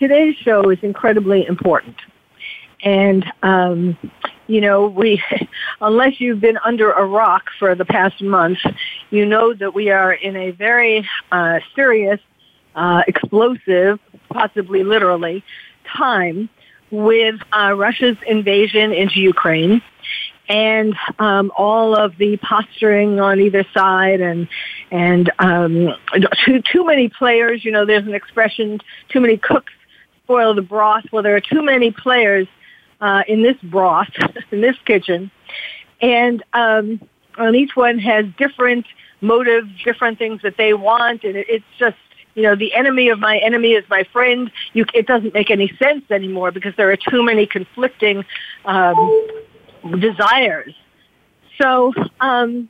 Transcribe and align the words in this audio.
today's 0.00 0.34
show 0.36 0.70
is 0.70 0.78
incredibly 0.82 1.46
important. 1.46 1.96
And, 2.82 3.24
um, 3.42 3.96
you 4.46 4.60
know, 4.62 4.86
we, 4.86 5.22
unless 5.80 6.20
you've 6.20 6.40
been 6.40 6.58
under 6.64 6.90
a 6.90 7.04
rock 7.04 7.44
for 7.58 7.74
the 7.74 7.84
past 7.84 8.20
month, 8.22 8.58
you 9.10 9.26
know 9.26 9.52
that 9.54 9.74
we 9.74 9.90
are 9.90 10.12
in 10.12 10.34
a 10.34 10.50
very 10.52 11.06
uh, 11.30 11.60
serious, 11.76 12.18
uh, 12.74 13.02
explosive, 13.06 14.00
possibly 14.30 14.82
literally, 14.82 15.44
time 15.96 16.48
with 16.90 17.36
uh, 17.52 17.74
Russia's 17.76 18.16
invasion 18.26 18.92
into 18.92 19.20
Ukraine 19.20 19.82
and 20.48 20.96
um, 21.20 21.52
all 21.56 21.94
of 21.94 22.16
the 22.16 22.36
posturing 22.38 23.20
on 23.20 23.40
either 23.40 23.64
side 23.72 24.20
and 24.20 24.48
and 24.90 25.30
um, 25.38 25.94
too 26.44 26.60
too 26.72 26.84
many 26.84 27.08
players. 27.08 27.64
You 27.64 27.70
know, 27.70 27.86
there's 27.86 28.06
an 28.06 28.14
expression: 28.14 28.80
too 29.10 29.20
many 29.20 29.36
cooks 29.36 29.72
spoil 30.30 30.54
the 30.54 30.62
broth. 30.62 31.04
Well, 31.10 31.24
there 31.24 31.34
are 31.34 31.40
too 31.40 31.60
many 31.60 31.90
players 31.90 32.46
uh, 33.00 33.24
in 33.26 33.42
this 33.42 33.56
broth 33.64 34.10
in 34.52 34.60
this 34.60 34.76
kitchen, 34.84 35.30
and 36.00 36.42
um, 36.52 37.00
and 37.36 37.56
each 37.56 37.74
one 37.74 37.98
has 37.98 38.26
different 38.38 38.86
motives, 39.20 39.68
different 39.84 40.18
things 40.18 40.40
that 40.42 40.56
they 40.56 40.72
want, 40.72 41.24
and 41.24 41.36
it, 41.36 41.46
it's 41.48 41.64
just 41.78 41.96
you 42.36 42.44
know, 42.44 42.54
the 42.54 42.72
enemy 42.74 43.08
of 43.08 43.18
my 43.18 43.38
enemy 43.38 43.72
is 43.72 43.84
my 43.90 44.04
friend. 44.12 44.52
You, 44.72 44.84
it 44.94 45.08
doesn't 45.08 45.34
make 45.34 45.50
any 45.50 45.68
sense 45.82 46.04
anymore 46.12 46.52
because 46.52 46.76
there 46.76 46.88
are 46.92 46.96
too 46.96 47.24
many 47.24 47.44
conflicting 47.44 48.24
um, 48.64 49.26
desires. 49.98 50.72
So, 51.60 51.92
um, 52.20 52.68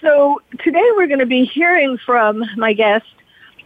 so 0.00 0.40
today 0.60 0.88
we're 0.96 1.08
going 1.08 1.18
to 1.18 1.26
be 1.26 1.44
hearing 1.44 1.98
from 1.98 2.42
my 2.56 2.72
guest, 2.72 3.04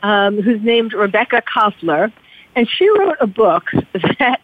um, 0.03 0.41
who's 0.41 0.63
named 0.63 0.93
Rebekah 0.93 1.43
Koffler, 1.43 2.13
and 2.55 2.69
she 2.69 2.89
wrote 2.91 3.17
a 3.21 3.27
book 3.27 3.65
that, 4.19 4.41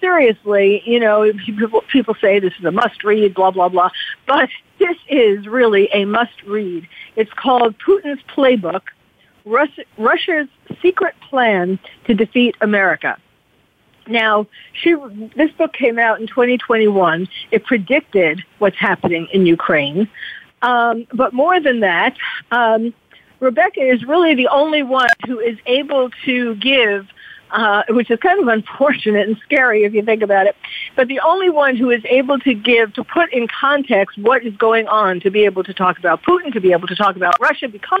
seriously, 0.00 0.82
you 0.84 1.00
know, 1.00 1.32
people, 1.32 1.82
people 1.92 2.14
say 2.20 2.38
this 2.40 2.54
is 2.58 2.64
a 2.64 2.72
must-read, 2.72 3.34
blah 3.34 3.50
blah 3.50 3.68
blah, 3.68 3.90
but 4.26 4.48
this 4.78 4.96
is 5.08 5.46
really 5.46 5.88
a 5.92 6.04
must-read. 6.04 6.86
It's 7.16 7.32
called 7.34 7.76
Putin's 7.78 8.22
Playbook: 8.34 8.82
Russia's 9.44 10.48
Secret 10.80 11.14
Plan 11.28 11.78
to 12.06 12.14
Defeat 12.14 12.56
America. 12.60 13.18
Now, 14.06 14.46
she, 14.72 14.96
this 15.36 15.50
book 15.52 15.72
came 15.72 15.98
out 15.98 16.20
in 16.20 16.26
2021. 16.26 17.28
It 17.50 17.64
predicted 17.64 18.42
what's 18.58 18.76
happening 18.76 19.28
in 19.32 19.46
Ukraine. 19.46 20.08
Um, 20.62 21.06
but 21.12 21.32
more 21.32 21.60
than 21.60 21.80
that, 21.80 22.16
um, 22.50 22.94
Rebekah 23.42 23.80
is 23.80 24.04
really 24.04 24.36
the 24.36 24.46
only 24.46 24.84
one 24.84 25.08
who 25.26 25.40
is 25.40 25.58
able 25.66 26.10
to 26.24 26.54
give, 26.54 27.08
uh, 27.50 27.82
which 27.88 28.08
is 28.08 28.20
kind 28.20 28.40
of 28.40 28.46
unfortunate 28.46 29.26
and 29.26 29.36
scary 29.44 29.82
if 29.82 29.92
you 29.92 30.02
think 30.02 30.22
about 30.22 30.46
it, 30.46 30.54
but 30.94 31.08
the 31.08 31.18
only 31.20 31.50
one 31.50 31.74
who 31.74 31.90
is 31.90 32.02
able 32.04 32.38
to 32.38 32.54
give, 32.54 32.94
to 32.94 33.02
put 33.02 33.32
in 33.32 33.48
context 33.48 34.16
what 34.16 34.46
is 34.46 34.54
going 34.56 34.86
on, 34.86 35.18
to 35.20 35.30
be 35.30 35.44
able 35.44 35.64
to 35.64 35.74
talk 35.74 35.98
about 35.98 36.22
Putin, 36.22 36.52
to 36.52 36.60
be 36.60 36.70
able 36.70 36.86
to 36.86 36.94
talk 36.94 37.16
about 37.16 37.34
Russia, 37.40 37.68
because 37.68 38.00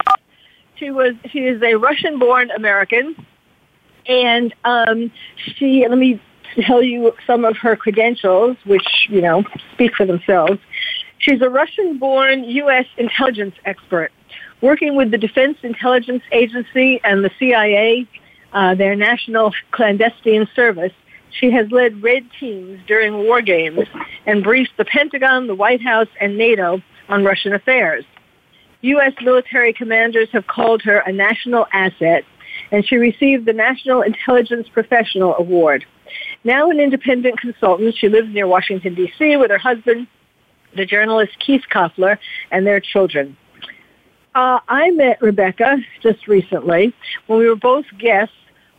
she 0.76 0.92
was, 0.92 1.14
she 1.30 1.40
is 1.40 1.60
a 1.60 1.74
Russian-born 1.74 2.52
American 2.52 3.16
and 4.06 4.54
um, 4.64 5.10
she, 5.36 5.84
let 5.88 5.98
me 5.98 6.22
tell 6.60 6.84
you 6.84 7.12
some 7.26 7.44
of 7.44 7.56
her 7.56 7.74
credentials, 7.74 8.56
which, 8.64 9.08
you 9.08 9.20
know, 9.20 9.42
speak 9.72 9.96
for 9.96 10.06
themselves. 10.06 10.60
She's 11.18 11.40
a 11.40 11.50
Russian-born 11.50 12.44
U.S. 12.44 12.86
intelligence 12.96 13.54
expert, 13.64 14.12
working 14.62 14.96
with 14.96 15.10
the 15.10 15.18
Defense 15.18 15.58
Intelligence 15.62 16.22
Agency 16.32 17.00
and 17.04 17.22
the 17.24 17.30
CIA, 17.38 18.08
uh, 18.52 18.74
their 18.74 18.96
national 18.96 19.52
clandestine 19.72 20.48
service. 20.54 20.92
She 21.38 21.50
has 21.50 21.70
led 21.70 22.02
red 22.02 22.24
teams 22.38 22.80
during 22.86 23.14
war 23.14 23.42
games 23.42 23.80
and 24.26 24.42
briefed 24.42 24.76
the 24.76 24.84
Pentagon, 24.84 25.46
the 25.46 25.54
White 25.54 25.82
House, 25.82 26.08
and 26.20 26.38
NATO 26.38 26.80
on 27.08 27.24
Russian 27.24 27.54
affairs. 27.54 28.04
U.S. 28.82 29.12
military 29.22 29.72
commanders 29.72 30.28
have 30.32 30.46
called 30.46 30.82
her 30.82 30.98
a 30.98 31.12
national 31.12 31.66
asset 31.72 32.24
and 32.70 32.86
she 32.86 32.96
received 32.96 33.46
the 33.46 33.52
National 33.52 34.02
Intelligence 34.02 34.68
Professional 34.72 35.34
Award. 35.36 35.84
Now 36.44 36.70
an 36.70 36.80
independent 36.80 37.40
consultant, 37.40 37.94
she 37.96 38.08
lives 38.08 38.28
near 38.32 38.46
Washington, 38.46 38.94
D.C. 38.94 39.36
with 39.36 39.50
her 39.50 39.58
husband, 39.58 40.06
the 40.76 40.86
journalist 40.86 41.32
Keith 41.38 41.62
Koffler, 41.72 42.18
and 42.50 42.66
their 42.66 42.80
children. 42.80 43.36
Uh, 44.34 44.60
I 44.66 44.90
met 44.92 45.20
Rebekah 45.20 45.78
just 46.00 46.26
recently 46.26 46.94
when 47.26 47.38
we 47.38 47.48
were 47.48 47.56
both 47.56 47.84
guests 47.98 48.34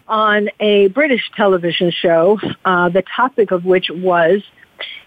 on 0.08 0.50
a 0.60 0.88
British 0.90 1.30
television 1.36 1.92
show, 1.92 2.40
uh, 2.66 2.90
the 2.90 3.04
topic 3.04 3.52
of 3.52 3.64
which 3.64 3.90
was, 3.92 4.42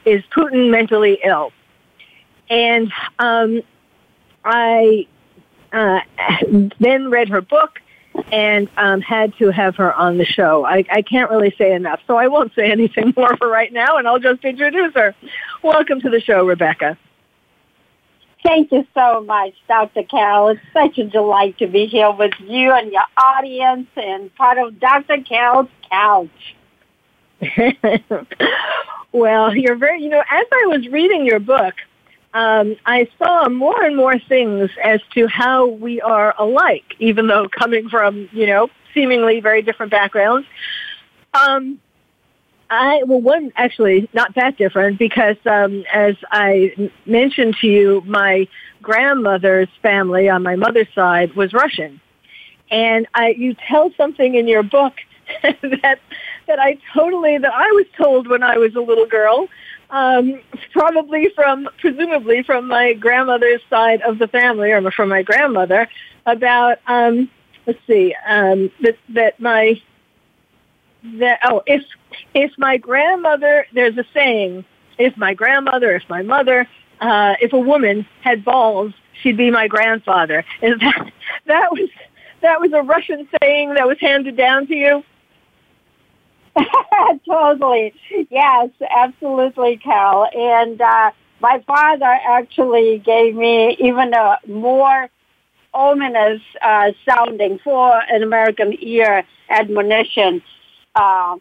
is 0.04 0.22
Putin 0.34 0.70
mentally 0.70 1.18
ill? 1.24 1.52
And 2.48 2.92
um, 3.18 3.60
I 4.44 5.08
uh, 5.72 6.00
then 6.78 7.10
read 7.10 7.28
her 7.28 7.40
book 7.40 7.80
and 8.30 8.68
um, 8.76 9.00
had 9.00 9.36
to 9.38 9.50
have 9.50 9.74
her 9.76 9.92
on 9.94 10.16
the 10.16 10.24
show. 10.24 10.64
I, 10.64 10.84
I 10.90 11.02
can't 11.02 11.28
really 11.28 11.54
say 11.58 11.72
enough, 11.72 12.00
so 12.06 12.16
I 12.16 12.28
won't 12.28 12.54
say 12.54 12.70
anything 12.70 13.12
more 13.16 13.36
for 13.36 13.48
right 13.48 13.72
now, 13.72 13.96
and 13.96 14.06
I'll 14.06 14.20
just 14.20 14.44
introduce 14.44 14.94
her. 14.94 15.14
Welcome 15.62 16.00
to 16.02 16.08
the 16.08 16.20
show, 16.20 16.46
Rebekah. 16.46 16.96
Thank 18.46 18.70
you 18.70 18.86
so 18.94 19.22
much, 19.22 19.54
Dr. 19.66 20.04
Carole. 20.04 20.50
It's 20.50 20.60
such 20.72 20.98
a 20.98 21.04
delight 21.04 21.58
to 21.58 21.66
be 21.66 21.86
here 21.86 22.12
with 22.12 22.30
you 22.38 22.70
and 22.70 22.92
your 22.92 23.02
audience 23.16 23.88
and 23.96 24.32
part 24.36 24.56
of 24.58 24.78
Dr. 24.78 25.20
Carole's 25.22 25.68
couch. 25.90 26.54
well, 29.12 29.56
you're 29.56 29.74
very, 29.74 30.00
you 30.00 30.08
know, 30.08 30.20
as 30.20 30.46
I 30.52 30.66
was 30.68 30.86
reading 30.86 31.26
your 31.26 31.40
book, 31.40 31.74
um, 32.34 32.76
I 32.86 33.08
saw 33.18 33.48
more 33.48 33.82
and 33.82 33.96
more 33.96 34.16
things 34.16 34.70
as 34.80 35.00
to 35.14 35.26
how 35.26 35.66
we 35.66 36.00
are 36.00 36.32
alike, 36.38 36.94
even 37.00 37.26
though 37.26 37.48
coming 37.48 37.88
from, 37.88 38.28
you 38.30 38.46
know, 38.46 38.68
seemingly 38.94 39.40
very 39.40 39.62
different 39.62 39.90
backgrounds. 39.90 40.46
Um, 41.34 41.80
I 42.68 43.02
well, 43.04 43.20
one 43.20 43.52
actually 43.56 44.08
not 44.12 44.34
that 44.34 44.56
different 44.56 44.98
because, 44.98 45.36
um, 45.46 45.84
as 45.92 46.16
I 46.30 46.90
mentioned 47.06 47.56
to 47.60 47.66
you, 47.66 48.02
my 48.06 48.48
grandmother's 48.82 49.68
family 49.82 50.28
on 50.28 50.42
my 50.42 50.56
mother's 50.56 50.92
side 50.94 51.34
was 51.34 51.52
Russian, 51.52 52.00
and 52.70 53.06
I 53.14 53.30
you 53.30 53.54
tell 53.68 53.92
something 53.96 54.34
in 54.34 54.48
your 54.48 54.62
book 54.62 54.94
that 55.42 56.00
that 56.46 56.58
I 56.58 56.78
totally 56.92 57.38
that 57.38 57.52
I 57.52 57.70
was 57.72 57.86
told 57.96 58.28
when 58.28 58.42
I 58.42 58.58
was 58.58 58.74
a 58.74 58.80
little 58.80 59.06
girl 59.06 59.48
um, 59.90 60.40
probably 60.72 61.30
from, 61.34 61.68
presumably 61.78 62.42
from 62.42 62.68
my 62.68 62.94
grandmother's 62.94 63.60
side 63.70 64.02
of 64.02 64.18
the 64.18 64.28
family, 64.28 64.72
or 64.72 64.90
from 64.90 65.08
my 65.08 65.22
grandmother, 65.22 65.88
about, 66.24 66.78
um, 66.86 67.30
let's 67.66 67.78
see, 67.86 68.14
um, 68.26 68.70
that, 68.80 68.96
that 69.10 69.40
my, 69.40 69.80
that, 71.04 71.40
oh, 71.44 71.62
if, 71.66 71.82
if 72.34 72.52
my 72.58 72.76
grandmother, 72.76 73.66
there's 73.72 73.96
a 73.96 74.04
saying, 74.12 74.64
if 74.98 75.16
my 75.16 75.34
grandmother, 75.34 75.94
if 75.94 76.02
my 76.08 76.22
mother, 76.22 76.68
uh, 77.00 77.34
if 77.40 77.52
a 77.52 77.58
woman 77.58 78.06
had 78.22 78.44
balls, 78.44 78.92
she'd 79.22 79.36
be 79.36 79.50
my 79.50 79.68
grandfather. 79.68 80.44
Is 80.62 80.78
that, 80.80 81.12
that 81.46 81.72
was, 81.72 81.88
that 82.42 82.60
was 82.60 82.72
a 82.72 82.82
Russian 82.82 83.28
saying 83.40 83.74
that 83.74 83.86
was 83.86 83.98
handed 84.00 84.36
down 84.36 84.66
to 84.68 84.74
you? 84.74 85.04
totally. 87.28 87.92
Yes, 88.30 88.70
absolutely, 88.90 89.76
Cal. 89.76 90.28
And 90.34 90.80
uh, 90.80 91.10
my 91.40 91.62
father 91.66 92.18
actually 92.28 92.98
gave 92.98 93.34
me 93.34 93.76
even 93.78 94.14
a 94.14 94.38
more 94.48 95.08
ominous 95.74 96.40
uh, 96.62 96.92
sounding 97.06 97.58
for 97.58 98.00
an 98.10 98.22
American 98.22 98.74
ear 98.80 99.24
admonition. 99.50 100.42
Uh, 100.94 101.36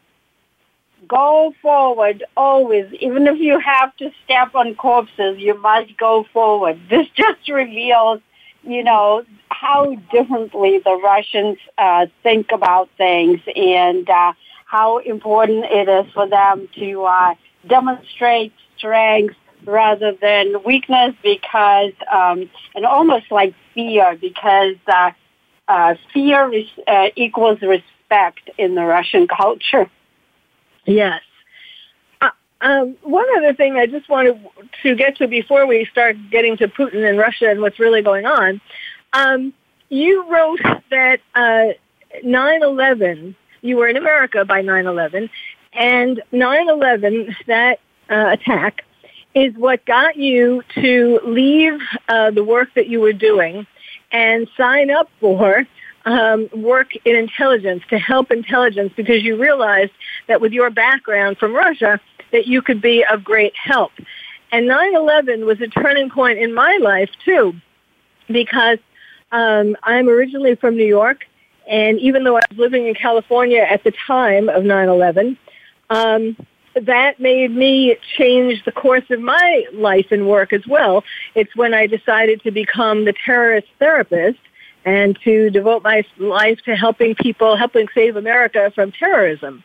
go 1.07 1.53
forward 1.61 2.23
always. 2.35 2.91
Even 2.99 3.27
if 3.27 3.39
you 3.39 3.59
have 3.59 3.95
to 3.97 4.11
step 4.23 4.55
on 4.55 4.75
corpses, 4.75 5.37
you 5.37 5.59
must 5.59 5.97
go 5.97 6.25
forward. 6.33 6.79
This 6.89 7.07
just 7.15 7.49
reveals, 7.49 8.21
you 8.63 8.83
know, 8.83 9.23
how 9.49 9.95
differently 10.11 10.79
the 10.83 10.99
Russians 11.03 11.57
uh, 11.77 12.07
think 12.23 12.51
about 12.51 12.89
things 12.97 13.39
and 13.55 14.09
uh, 14.09 14.33
how 14.65 14.97
important 14.99 15.65
it 15.65 15.87
is 15.87 16.11
for 16.13 16.27
them 16.27 16.67
to 16.75 17.03
uh, 17.03 17.35
demonstrate 17.67 18.53
strength 18.77 19.35
rather 19.65 20.13
than 20.21 20.63
weakness 20.63 21.15
because, 21.23 21.93
um, 22.11 22.49
and 22.75 22.85
almost 22.85 23.31
like 23.31 23.53
fear 23.73 24.17
because 24.19 24.75
uh, 24.87 25.11
uh, 25.67 25.95
fear 26.13 26.53
is, 26.53 26.67
uh, 26.87 27.07
equals 27.15 27.61
respect 27.61 28.49
in 28.57 28.75
the 28.75 28.83
Russian 28.83 29.27
culture. 29.41 29.89
Yes. 30.85 31.21
Uh, 32.21 32.29
um, 32.61 32.95
one 33.01 33.25
other 33.37 33.53
thing 33.53 33.75
I 33.75 33.85
just 33.85 34.07
wanted 34.09 34.39
to 34.83 34.95
get 34.95 35.17
to 35.17 35.27
before 35.27 35.65
we 35.65 35.85
start 35.85 36.15
getting 36.29 36.57
to 36.57 36.67
Putin 36.67 37.07
and 37.07 37.17
Russia 37.17 37.49
and 37.49 37.61
what's 37.61 37.79
really 37.79 38.01
going 38.01 38.25
on. 38.25 38.61
Um, 39.13 39.53
you 39.89 40.29
wrote 40.29 40.61
that 40.91 41.19
uh, 41.33 41.73
9/11. 42.23 43.35
You 43.61 43.77
were 43.77 43.87
in 43.87 43.97
America 43.97 44.45
by 44.45 44.61
9/11, 44.61 45.29
and 45.73 46.21
9/11 46.31 47.35
that 47.47 47.79
uh, 48.09 48.29
attack 48.31 48.83
is 49.33 49.53
what 49.55 49.85
got 49.85 50.15
you 50.15 50.63
to 50.75 51.19
leave 51.25 51.79
uh, 52.07 52.31
the 52.31 52.43
work 52.43 52.73
that 52.75 52.87
you 52.87 53.01
were 53.01 53.13
doing 53.13 53.67
and 54.11 54.47
sign 54.55 54.89
up 54.89 55.09
for 55.19 55.67
um, 56.05 56.49
work 56.53 56.91
in 57.03 57.15
intelligence 57.15 57.83
to 57.89 57.97
help 57.97 58.31
intelligence 58.31 58.93
because 58.95 59.23
you 59.23 59.35
realized 59.41 59.91
that 60.27 60.39
with 60.39 60.53
your 60.53 60.69
background 60.69 61.37
from 61.37 61.53
Russia 61.53 61.99
that 62.31 62.47
you 62.47 62.61
could 62.61 62.81
be 62.81 63.03
of 63.05 63.23
great 63.23 63.53
help. 63.55 63.91
And 64.51 64.69
9/11 64.69 65.45
was 65.45 65.59
a 65.61 65.67
turning 65.67 66.09
point 66.09 66.39
in 66.39 66.53
my 66.53 66.77
life 66.81 67.09
too, 67.23 67.53
because 68.27 68.77
um, 69.31 69.75
I'm 69.83 70.07
originally 70.07 70.55
from 70.55 70.77
New 70.77 70.85
York, 70.85 71.25
and 71.67 71.99
even 71.99 72.23
though 72.23 72.37
I 72.37 72.41
was 72.49 72.57
living 72.57 72.87
in 72.87 72.93
California 72.93 73.61
at 73.61 73.83
the 73.83 73.91
time 73.91 74.47
of 74.49 74.63
9/11, 74.63 75.37
um, 75.89 76.37
that 76.75 77.19
made 77.19 77.51
me 77.51 77.97
change 78.17 78.63
the 78.65 78.71
course 78.71 79.09
of 79.09 79.19
my 79.21 79.65
life 79.73 80.07
and 80.11 80.27
work 80.27 80.53
as 80.53 80.67
well. 80.67 81.03
It's 81.33 81.55
when 81.55 81.73
I 81.73 81.87
decided 81.87 82.43
to 82.43 82.51
become 82.51 83.05
the 83.05 83.13
terrorist 83.13 83.67
therapist 83.79 84.39
and 84.85 85.19
to 85.23 85.49
devote 85.49 85.83
my 85.83 86.03
life 86.17 86.59
to 86.65 86.75
helping 86.75 87.15
people, 87.15 87.57
helping 87.57 87.87
save 87.93 88.15
America 88.15 88.71
from 88.75 88.91
terrorism. 88.91 89.63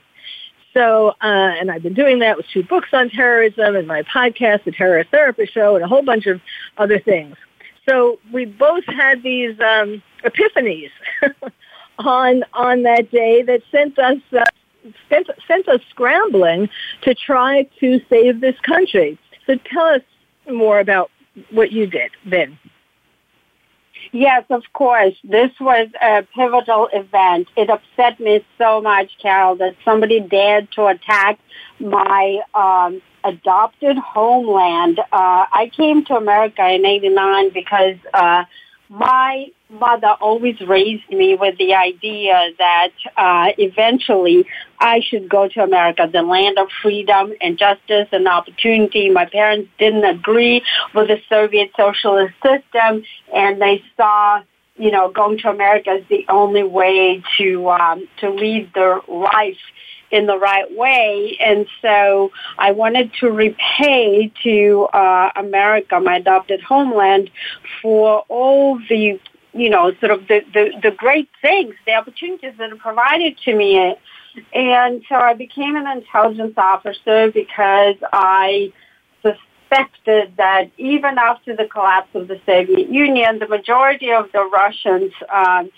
So, 0.73 1.11
uh, 1.11 1.15
and 1.21 1.71
I've 1.71 1.83
been 1.83 1.95
doing 1.95 2.21
that 2.21 2.37
with 2.37 2.47
two 2.53 2.63
books 2.63 2.89
on 2.93 3.11
terrorism 3.11 3.77
and 3.77 3.87
my 3.87 4.03
podcast, 4.03 4.65
The 4.65 4.73
Terrorist 4.73 5.11
Therapist 5.11 5.53
Show, 5.53 5.75
and 5.75 5.85
a 5.85 5.89
whole 5.89 6.03
bunch 6.03 6.27
of 6.27 6.41
other 6.79 6.99
things. 6.99 7.37
So 7.89 8.19
we 8.33 8.45
both 8.45 8.85
had 8.87 9.23
these 9.23 9.59
um, 9.61 10.03
epiphanies 10.25 10.91
on 11.99 12.45
on 12.53 12.83
that 12.85 13.11
day 13.11 13.43
that 13.43 13.63
sent 13.71 13.99
us 13.99 14.19
uh, 14.33 14.45
sent, 15.09 15.29
sent 15.47 15.69
us 15.69 15.81
scrambling 15.91 16.69
to 17.03 17.15
try 17.15 17.69
to 17.81 18.01
save 18.09 18.41
this 18.41 18.59
country. 18.61 19.19
So 19.47 19.57
tell 19.57 19.87
us 19.87 20.03
more 20.51 20.79
about 20.79 21.11
what 21.51 21.73
you 21.73 21.87
did 21.87 22.13
then. 22.25 22.59
Yes, 24.13 24.45
of 24.51 24.65
course. 24.73 25.15
This 25.23 25.53
was 25.61 25.89
a 26.03 26.27
pivotal 26.35 26.89
event. 26.93 27.49
It 27.57 27.71
upset 27.71 28.19
me 28.19 28.45
so 28.59 28.81
much, 28.81 29.11
Carole, 29.23 29.57
that 29.57 29.77
somebody 29.85 30.19
dared 30.21 30.71
to 30.73 30.87
attack 30.87 31.39
my 31.79 32.41
um, 32.55 33.01
adopted 33.23 33.97
homeland. 33.99 34.99
Uh, 34.99 35.47
I 35.53 35.71
came 35.77 36.05
to 36.07 36.17
America 36.17 36.69
in 36.69 36.85
'89 36.85 37.51
because 37.51 37.97
uh, 38.13 38.45
my 38.91 39.47
mother 39.71 40.17
always 40.21 40.61
raised 40.61 41.09
me 41.11 41.37
with 41.37 41.57
the 41.59 41.75
idea 41.75 42.51
that 42.59 42.91
uh, 43.17 43.53
eventually 43.57 44.45
I 44.81 45.01
should 45.01 45.29
go 45.29 45.47
to 45.47 45.63
America, 45.63 46.11
the 46.13 46.23
land 46.23 46.59
of 46.59 46.67
freedom 46.83 47.33
and 47.41 47.57
justice 47.57 48.09
and 48.11 48.27
opportunity. 48.27 49.09
My 49.09 49.27
parents 49.27 49.71
didn't 49.79 50.05
agree 50.05 50.65
with 50.93 51.07
the 51.07 51.21
Soviet 51.29 51.71
socialist 51.77 52.35
system, 52.43 53.05
and 53.33 53.63
they 53.63 53.81
saw 53.97 54.43
you 54.77 54.91
know 54.91 55.13
going 55.13 55.39
to 55.39 55.51
America 55.51 55.91
as 55.91 56.03
the 56.09 56.25
only 56.29 56.65
way 56.65 57.23
to 57.39 57.71
um, 57.71 58.09
to 58.19 58.31
lead 58.31 58.73
their 58.75 59.01
life 59.07 59.59
in 60.11 60.27
the 60.27 60.39
right 60.39 60.71
way. 60.77 61.37
And 61.41 61.67
so 61.83 62.33
I 62.59 62.73
wanted 62.73 63.13
to 63.21 63.31
repay 63.31 64.33
to 64.43 64.89
uh, 64.93 65.31
America, 65.37 66.01
my 66.01 66.17
adopted 66.17 66.61
homeland, 66.63 67.31
for 67.81 68.25
all 68.29 68.79
the 68.89 69.21
you 69.53 69.69
know, 69.69 69.93
sort 69.99 70.13
of 70.13 70.29
the, 70.29 70.43
the, 70.53 70.71
the 70.83 70.91
great 70.93 71.29
things, 71.43 71.75
the 71.87 71.93
opportunities 71.93 72.53
that 72.59 72.73
are 72.73 72.77
provided 72.77 73.37
to 73.39 73.55
me. 73.55 73.97
And 74.55 75.03
so 75.09 75.17
I 75.17 75.35
became 75.35 75.77
an 75.77 75.87
intelligence 75.89 76.55
officer 76.57 77.33
because 77.33 77.97
I 78.13 78.73
suspected 79.23 80.37
that 80.37 80.71
even 80.79 81.19
after 81.19 81.57
the 81.57 81.67
collapse 81.67 82.15
of 82.15 82.29
the 82.29 82.41
Soviet 82.47 82.89
Union, 82.91 83.39
the 83.39 83.49
majority 83.49 84.13
of 84.13 84.31
the 84.33 84.45
Russians 84.45 85.13
um, 85.33 85.71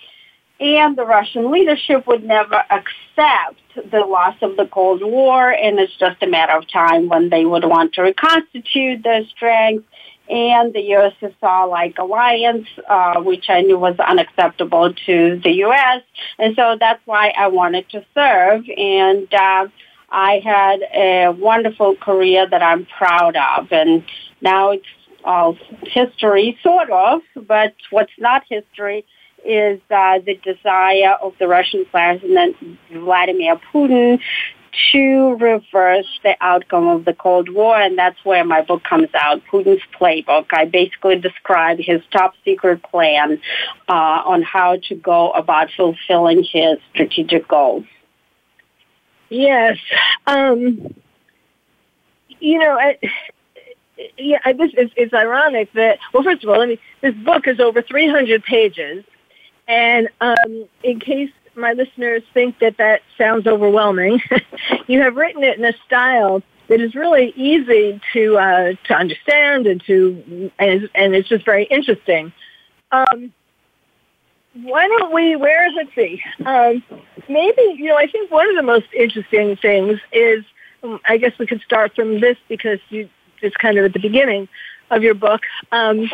and 0.62 0.96
the 0.96 1.04
Russian 1.04 1.50
leadership 1.50 2.06
would 2.06 2.22
never 2.24 2.62
accept 2.70 3.60
the 3.90 4.00
loss 4.00 4.36
of 4.42 4.56
the 4.56 4.66
Cold 4.66 5.02
War, 5.02 5.50
and 5.50 5.78
it's 5.80 5.96
just 5.96 6.22
a 6.22 6.26
matter 6.28 6.56
of 6.56 6.68
time 6.68 7.08
when 7.08 7.30
they 7.30 7.44
would 7.44 7.64
want 7.64 7.94
to 7.94 8.02
reconstitute 8.02 9.02
their 9.02 9.24
strength 9.26 9.84
and 10.28 10.72
the 10.72 10.78
USSR-like 10.78 11.98
alliance, 11.98 12.68
uh, 12.88 13.20
which 13.20 13.46
I 13.48 13.62
knew 13.62 13.76
was 13.76 13.98
unacceptable 13.98 14.94
to 15.06 15.40
the 15.42 15.50
U.S. 15.66 16.02
And 16.38 16.54
so 16.54 16.76
that's 16.78 17.04
why 17.06 17.34
I 17.36 17.48
wanted 17.48 17.88
to 17.90 18.04
serve. 18.14 18.62
And 18.76 19.34
uh, 19.34 19.66
I 20.10 20.40
had 20.44 20.80
a 20.94 21.32
wonderful 21.32 21.96
career 21.96 22.46
that 22.48 22.62
I'm 22.62 22.86
proud 22.86 23.36
of. 23.36 23.72
And 23.72 24.04
now 24.40 24.70
it's 24.70 24.86
all 25.24 25.56
history, 25.82 26.56
sort 26.62 26.90
of, 26.90 27.22
but 27.34 27.74
what's 27.90 28.12
not 28.16 28.44
history 28.48 29.04
is 29.44 29.80
uh, 29.90 30.18
the 30.24 30.34
desire 30.42 31.16
of 31.22 31.34
the 31.38 31.48
Russian 31.48 31.84
President 31.86 32.56
Vladimir 32.92 33.60
Putin 33.72 34.20
to 34.92 35.36
reverse 35.38 36.06
the 36.22 36.34
outcome 36.40 36.88
of 36.88 37.04
the 37.04 37.12
Cold 37.12 37.50
War, 37.50 37.76
and 37.76 37.98
that's 37.98 38.16
where 38.24 38.44
my 38.44 38.62
book 38.62 38.82
comes 38.84 39.08
out, 39.14 39.42
Putin's 39.50 39.82
Playbook. 39.98 40.46
I 40.52 40.64
basically 40.64 41.18
describe 41.18 41.78
his 41.78 42.00
top 42.10 42.34
secret 42.44 42.82
plan 42.82 43.40
uh, 43.88 43.92
on 43.92 44.42
how 44.42 44.78
to 44.88 44.94
go 44.94 45.30
about 45.32 45.68
fulfilling 45.76 46.42
his 46.42 46.78
strategic 46.92 47.46
goals. 47.48 47.84
Yes. 49.28 49.78
Um, 50.26 50.94
you 52.40 52.58
know, 52.58 52.78
I, 52.78 52.98
yeah, 54.18 54.52
this 54.52 54.72
is, 54.76 54.90
it's 54.96 55.14
ironic 55.14 55.72
that, 55.74 55.98
well, 56.12 56.22
first 56.22 56.42
of 56.44 56.50
all, 56.50 56.60
I 56.60 56.66
mean, 56.66 56.78
this 57.00 57.14
book 57.14 57.46
is 57.46 57.60
over 57.60 57.82
300 57.82 58.42
pages, 58.42 59.04
and 59.68 60.08
um, 60.20 60.68
in 60.82 61.00
case 61.00 61.30
my 61.54 61.72
listeners 61.72 62.22
think 62.32 62.58
that 62.60 62.78
that 62.78 63.02
sounds 63.18 63.46
overwhelming, 63.46 64.20
you 64.86 65.00
have 65.00 65.16
written 65.16 65.42
it 65.42 65.58
in 65.58 65.64
a 65.64 65.74
style 65.86 66.42
that 66.68 66.80
is 66.80 66.94
really 66.94 67.32
easy 67.36 68.00
to 68.12 68.38
uh, 68.38 68.72
to 68.84 68.94
understand 68.94 69.66
and 69.66 69.82
to 69.84 70.50
and, 70.58 70.88
and 70.94 71.14
it's 71.14 71.28
just 71.28 71.44
very 71.44 71.64
interesting. 71.64 72.32
Um, 72.90 73.32
why 74.54 74.86
don't 74.86 75.12
we? 75.12 75.36
Where 75.36 75.66
is 75.68 75.74
it? 75.76 75.88
See, 75.94 76.22
um, 76.46 76.82
maybe 77.28 77.62
you 77.76 77.86
know. 77.86 77.96
I 77.96 78.06
think 78.06 78.30
one 78.30 78.48
of 78.48 78.56
the 78.56 78.62
most 78.62 78.86
interesting 78.94 79.56
things 79.56 80.00
is. 80.12 80.44
Um, 80.84 80.98
I 81.08 81.16
guess 81.16 81.38
we 81.38 81.46
could 81.46 81.60
start 81.60 81.94
from 81.94 82.20
this 82.20 82.36
because 82.48 82.80
you 82.88 83.08
it's 83.40 83.56
kind 83.56 83.78
of 83.78 83.84
at 83.84 83.92
the 83.92 84.00
beginning 84.00 84.48
of 84.90 85.02
your 85.02 85.14
book. 85.14 85.42
Um, 85.70 86.10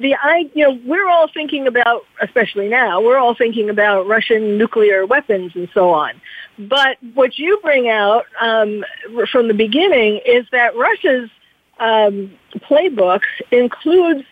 the 0.00 0.14
I, 0.14 0.50
you 0.54 0.64
know, 0.64 0.80
we're 0.86 1.08
all 1.08 1.28
thinking 1.32 1.66
about, 1.66 2.06
especially 2.22 2.68
now, 2.68 3.00
we're 3.02 3.18
all 3.18 3.34
thinking 3.34 3.68
about 3.68 4.06
Russian 4.06 4.56
nuclear 4.56 5.04
weapons 5.06 5.52
and 5.54 5.68
so 5.74 5.90
on. 5.90 6.20
But 6.58 6.96
what 7.14 7.38
you 7.38 7.58
bring 7.62 7.88
out 7.88 8.24
um, 8.40 8.84
from 9.30 9.48
the 9.48 9.54
beginning 9.54 10.20
is 10.24 10.46
that 10.52 10.74
Russia's 10.74 11.30
um, 11.78 12.32
playbook 12.56 13.20
includes, 13.50 14.24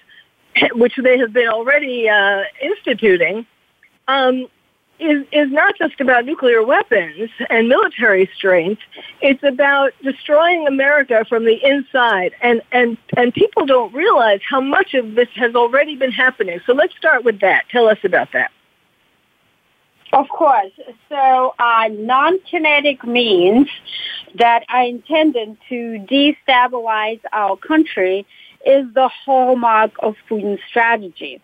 which 0.73 0.97
they 0.97 1.19
have 1.19 1.33
been 1.33 1.49
already 1.49 2.09
uh, 2.09 2.43
instituting, 2.63 3.47
um, 4.09 4.47
is, 4.99 5.25
is 5.33 5.51
not 5.51 5.77
just 5.79 6.01
about 6.01 6.25
nuclear 6.25 6.63
weapons 6.63 7.31
and 7.51 7.69
military 7.69 8.29
strength. 8.37 8.83
It's 9.21 9.43
about 9.43 9.93
destroying 10.03 10.67
America 10.67 11.25
from 11.29 11.45
the 11.45 11.59
inside. 11.65 12.33
And, 12.43 12.63
and, 12.73 12.99
and 13.17 13.33
people 13.33 13.67
don't 13.67 13.93
realize 13.95 14.41
how 14.49 14.61
much 14.61 14.95
of 14.95 15.15
this 15.15 15.29
has 15.35 15.55
already 15.55 15.97
been 15.97 16.13
happening. 16.13 16.61
So 16.67 16.73
let's 16.73 16.97
start 16.97 17.25
with 17.25 17.41
that. 17.41 17.65
Tell 17.71 17.89
us 17.89 17.99
about 18.05 18.33
that. 18.33 18.51
Of 20.13 20.29
course. 20.31 20.73
So 21.09 21.55
uh, 21.59 21.89
non-kinetic 21.91 23.05
means 23.05 23.69
that 24.37 24.65
I 24.69 24.85
intended 24.85 25.59
to 25.69 26.07
destabilize 26.11 27.21
our 27.33 27.57
country 27.57 28.27
is 28.67 28.87
the 28.95 29.09
hallmark 29.09 29.93
of 30.01 30.17
Putin's 30.29 30.61
strategy. 30.69 31.41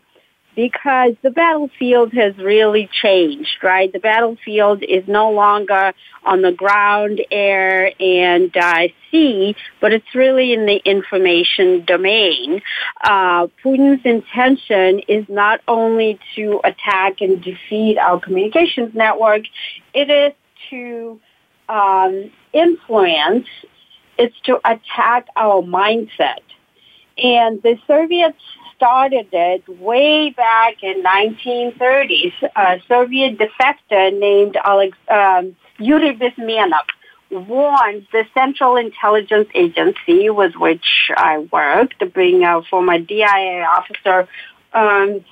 Because 0.54 1.14
the 1.22 1.30
battlefield 1.30 2.12
has 2.12 2.36
really 2.38 2.88
changed, 3.02 3.62
right? 3.62 3.92
The 3.92 3.98
battlefield 3.98 4.82
is 4.82 5.06
no 5.08 5.30
longer 5.30 5.92
on 6.24 6.42
the 6.42 6.52
ground, 6.52 7.20
air, 7.30 7.92
and 8.00 8.56
uh, 8.56 8.88
sea, 9.10 9.56
but 9.80 9.92
it's 9.92 10.14
really 10.14 10.52
in 10.52 10.66
the 10.66 10.80
information 10.84 11.84
domain. 11.84 12.62
Uh, 13.02 13.48
Putin's 13.62 14.04
intention 14.04 15.00
is 15.08 15.24
not 15.28 15.60
only 15.68 16.18
to 16.36 16.60
attack 16.64 17.20
and 17.20 17.42
defeat 17.42 17.98
our 17.98 18.20
communications 18.20 18.94
network, 18.94 19.42
it 19.92 20.10
is 20.10 20.32
to 20.70 21.20
um, 21.68 22.30
influence, 22.52 23.46
it's 24.18 24.38
to 24.44 24.58
attack 24.64 25.26
our 25.36 25.62
mindset. 25.62 26.40
And 27.16 27.62
the 27.62 27.78
Soviets 27.86 28.38
started 28.76 29.28
it 29.32 29.68
way 29.68 30.30
back 30.30 30.82
in 30.82 31.02
1930s. 31.02 32.32
A 32.56 32.80
Soviet 32.88 33.38
defector 33.38 34.18
named 34.18 34.56
Alex, 34.64 34.96
um, 35.10 35.56
Yuri 35.78 36.16
Bezmenov 36.16 36.86
warned 37.30 38.06
the 38.12 38.24
Central 38.34 38.76
Intelligence 38.76 39.48
Agency 39.54 40.30
with 40.30 40.54
which 40.54 41.10
I 41.16 41.38
worked, 41.52 42.02
being 42.14 42.44
a 42.44 42.62
former 42.62 42.98
DIA 42.98 43.64
officer. 43.64 44.28
Um, 44.72 45.24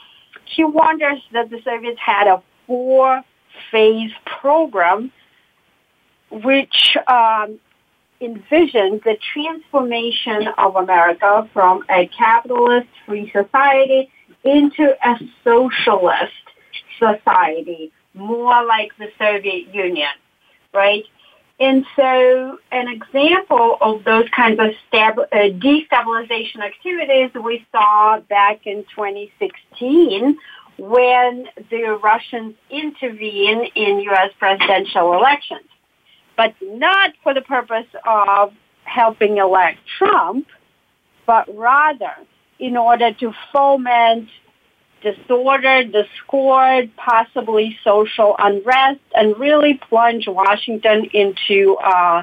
he 0.45 0.65
warned 0.65 1.03
us 1.03 1.19
that 1.33 1.51
the 1.51 1.61
Soviets 1.63 2.01
had 2.01 2.27
a 2.27 2.43
four-phase 2.67 4.13
program 4.25 5.13
which 6.31 6.97
um, 7.07 7.61
envisioned 8.23 9.03
the 9.05 9.17
transformation 9.33 10.49
of 10.59 10.77
America 10.77 11.49
from 11.53 11.85
a 11.91 12.07
capitalist 12.17 12.89
free 13.07 13.31
society 13.33 14.11
into 14.45 14.95
a 15.05 15.19
socialist 15.45 16.33
society, 16.99 17.93
more 18.15 18.65
like 18.65 18.97
the 18.99 19.09
Soviet 19.19 19.75
Union, 19.75 20.11
right? 20.73 21.05
And 21.61 21.85
so 21.95 22.59
an 22.73 22.89
example 22.89 23.77
of 23.81 24.05
those 24.05 24.29
kinds 24.35 24.59
of 24.59 24.71
stab- 24.89 25.19
uh, 25.19 25.51
destabilization 25.59 26.61
activities 26.61 27.31
we 27.35 27.65
saw 27.71 28.21
back 28.21 28.67
in 28.67 28.85
2016 28.95 30.39
when 30.79 31.47
the 31.71 32.01
Russians 32.03 32.55
intervened 32.71 33.71
in 33.75 34.01
U.S. 34.01 34.31
presidential 34.39 35.13
elections 35.13 35.69
but 36.37 36.55
not 36.63 37.13
for 37.23 37.35
the 37.35 37.43
purpose 37.43 37.87
of 38.07 38.53
helping 38.85 39.39
elect 39.39 39.79
Trump, 39.99 40.47
but 41.27 41.47
rather 41.55 42.15
in 42.59 42.77
order 42.77 43.13
to 43.13 43.33
foment 43.53 44.29
disorder, 45.03 45.85
discord, 45.85 46.91
possibly 46.97 47.77
social 47.83 48.37
unrest, 48.39 49.01
and 49.15 49.37
really 49.39 49.75
plunge 49.89 50.29
Washington 50.29 51.07
into 51.13 51.77
uh, 51.77 52.23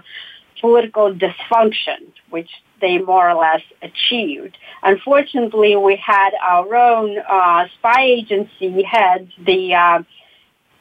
political 0.61 1.13
dysfunction, 1.13 2.11
which 2.29 2.49
they 2.81 2.97
more 2.97 3.29
or 3.29 3.35
less 3.35 3.61
achieved. 3.81 4.57
Unfortunately, 4.83 5.75
we 5.75 5.97
had 5.97 6.31
our 6.41 6.73
own 6.75 7.17
uh, 7.19 7.67
spy 7.77 8.03
agency 8.03 8.81
heads, 8.83 9.31
the 9.45 9.73
uh, 9.73 10.01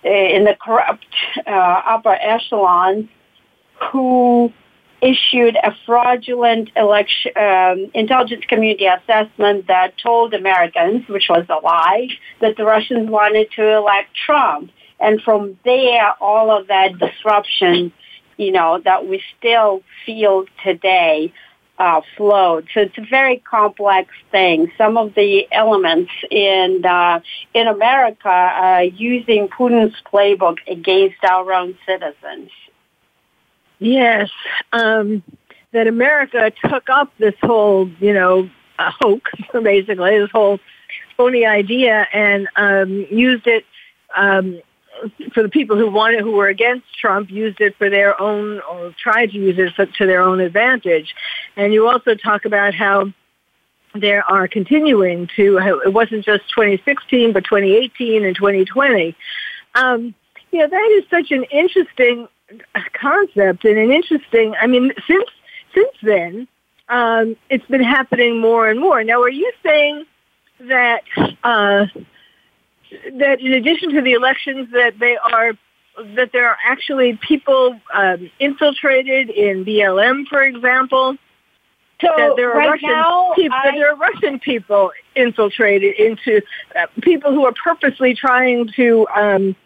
in 0.05 0.45
the 0.45 0.57
corrupt 0.61 1.05
uh, 1.47 1.51
upper 1.51 2.15
echelons, 2.15 3.09
who 3.81 4.53
issued 5.01 5.57
a 5.57 5.73
fraudulent 5.87 6.71
election 6.77 7.33
um, 7.37 7.91
intelligence 7.95 8.45
community 8.49 8.87
assessment 8.87 9.67
that 9.69 9.95
told 9.99 10.35
Americans, 10.35 11.07
which 11.09 11.27
was 11.29 11.47
a 11.49 11.65
lie, 11.65 12.09
that 12.41 12.57
the 12.57 12.65
Russians 12.65 13.09
wanted 13.09 13.51
to 13.53 13.77
elect 13.77 14.09
Trump. 14.27 14.71
And 15.01 15.23
from 15.23 15.57
there, 15.65 16.15
all 16.21 16.51
of 16.51 16.67
that 16.69 16.99
disruption, 16.99 17.93
you 18.37 18.51
know, 18.51 18.81
that 18.85 19.07
we 19.07 19.23
still 19.39 19.83
feel 20.05 20.47
today 20.65 21.33
uh, 21.79 22.01
flowed. 22.17 22.67
So 22.75 22.81
it's 22.81 22.99
a 22.99 23.07
very 23.09 23.37
complex 23.37 24.11
thing. 24.33 24.73
Some 24.77 24.97
of 24.97 25.15
the 25.15 25.47
elements 25.53 26.11
in 26.29 26.83
uh, 26.85 27.21
in 27.55 27.69
America 27.69 28.29
are 28.29 28.83
using 28.83 29.49
Putin's 29.49 29.95
playbook 30.13 30.57
against 30.67 31.23
our 31.23 31.53
own 31.53 31.79
citizens. 31.87 32.51
Yes, 33.79 34.31
um, 34.73 35.23
that 35.73 35.87
America 35.87 36.53
took 36.65 36.89
up 36.91 37.13
this 37.19 37.35
whole, 37.43 37.89
you 38.01 38.13
know, 38.13 38.51
hoax, 38.79 39.31
basically, 39.63 40.19
this 40.19 40.31
whole 40.31 40.59
phony 41.17 41.45
idea 41.45 42.07
and 42.13 42.49
um, 42.57 43.07
used 43.11 43.47
it 43.47 43.65
um, 44.17 44.61
for 45.33 45.43
the 45.43 45.49
people 45.49 45.77
who 45.77 45.91
wanted, 45.91 46.21
who 46.21 46.33
were 46.33 46.49
against 46.49 46.87
Trump, 46.99 47.31
used 47.31 47.61
it 47.61 47.77
for 47.77 47.91
their 47.91 48.21
own, 48.21 48.61
or 48.71 48.95
tried 49.01 49.31
to 49.31 49.37
use 49.37 49.59
it 49.59 49.75
for, 49.75 49.87
to 49.87 50.07
their 50.07 50.23
own 50.23 50.41
advantage. 50.41 51.15
And 51.57 51.73
you 51.73 51.89
also 51.89 52.15
talk 52.15 52.45
about 52.45 52.75
how 52.75 53.13
there 53.95 54.29
are 54.31 54.49
continuing 54.49 55.29
to, 55.37 55.59
it 55.85 55.93
wasn't 55.93 56.25
just 56.25 56.49
2016, 56.51 57.33
but 57.33 57.45
2018 57.45 58.25
and 58.25 58.35
2020. 58.35 59.17
Um, 59.75 60.15
you 60.51 60.61
know, 60.61 60.69
that 60.69 60.99
is 60.99 61.05
such 61.11 61.31
an 61.31 61.45
interesting 61.45 62.29
concept 62.93 63.65
and 63.65 63.79
an 63.79 63.91
interesting. 63.91 64.55
I 64.61 64.67
mean, 64.67 64.93
since 65.07 65.29
since 65.75 65.95
then, 66.03 66.49
um, 66.89 67.37
it's 67.51 67.67
been 67.67 67.83
happening 67.83 68.41
more 68.41 68.69
and 68.69 68.81
more. 68.81 69.05
Now, 69.05 69.21
are 69.23 69.31
you 69.31 69.51
saying 69.63 70.07
that 70.61 71.03
uh, 71.45 71.87
that 73.13 73.41
in 73.41 73.53
addition 73.53 73.95
to 73.95 74.01
the 74.01 74.13
elections, 74.13 74.71
that 74.73 74.99
they 74.99 75.17
are 75.17 75.53
that 76.15 76.31
there 76.33 76.49
are 76.49 76.57
actually 76.65 77.19
people 77.27 77.79
um, 77.93 78.31
infiltrated 78.39 79.31
in 79.31 79.65
BLM, 79.65 80.27
for 80.27 80.43
example? 80.43 81.17
So 82.01 82.09
that 82.17 82.37
there 82.37 82.53
are 82.53 82.59
right 82.59 82.71
Russian 82.71 82.91
now, 82.91 83.33
people, 83.35 83.59
I, 83.61 83.73
that 83.73 83.75
there 83.75 83.93
are 83.93 83.97
Russian 83.97 84.39
people 84.39 84.93
infiltrated 85.17 85.97
into 85.97 86.41
uh, 86.77 86.87
people 87.01 87.33
who 87.33 87.45
are 87.45 87.53
purposely 87.53 88.15
trying 88.15 88.69
to 88.77 89.07
um, 89.09 89.57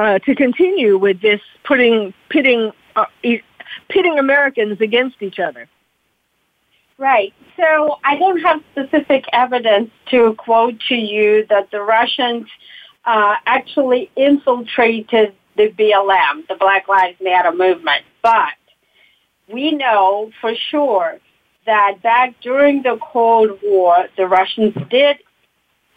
uh, 0.00 0.18
to 0.20 0.34
continue 0.34 0.96
with 0.96 1.20
this 1.20 1.42
putting 1.62 2.14
pitting 2.30 2.72
uh, 2.96 3.04
pitting 3.90 4.18
Americans 4.18 4.80
against 4.80 5.16
each 5.20 5.38
other. 5.38 5.68
Right. 6.96 7.34
So 7.58 7.98
I 8.02 8.16
don't 8.16 8.40
have 8.40 8.62
specific 8.72 9.24
evidence 9.32 9.90
to 10.10 10.34
quote 10.38 10.80
to 10.88 10.94
you 10.94 11.46
that 11.50 11.70
the 11.70 11.82
Russians 11.82 12.46
uh, 13.04 13.34
actually 13.44 14.10
infiltrated 14.16 15.34
the 15.56 15.68
BLM, 15.68 16.48
the 16.48 16.56
Black 16.58 16.88
Lives 16.88 17.18
Matter 17.20 17.52
movement, 17.52 18.04
but 18.22 18.54
we 19.52 19.72
know 19.72 20.30
for 20.40 20.54
sure 20.70 21.18
that 21.66 21.98
back 22.02 22.36
during 22.40 22.82
the 22.82 22.98
Cold 23.02 23.58
War, 23.62 24.06
the 24.16 24.26
Russians 24.26 24.74
did 24.88 25.18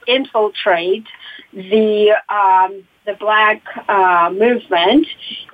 infiltrate 0.07 1.05
the 1.53 2.15
um, 2.27 2.83
the 3.05 3.13
black 3.13 3.61
uh, 3.87 4.29
movement 4.31 5.07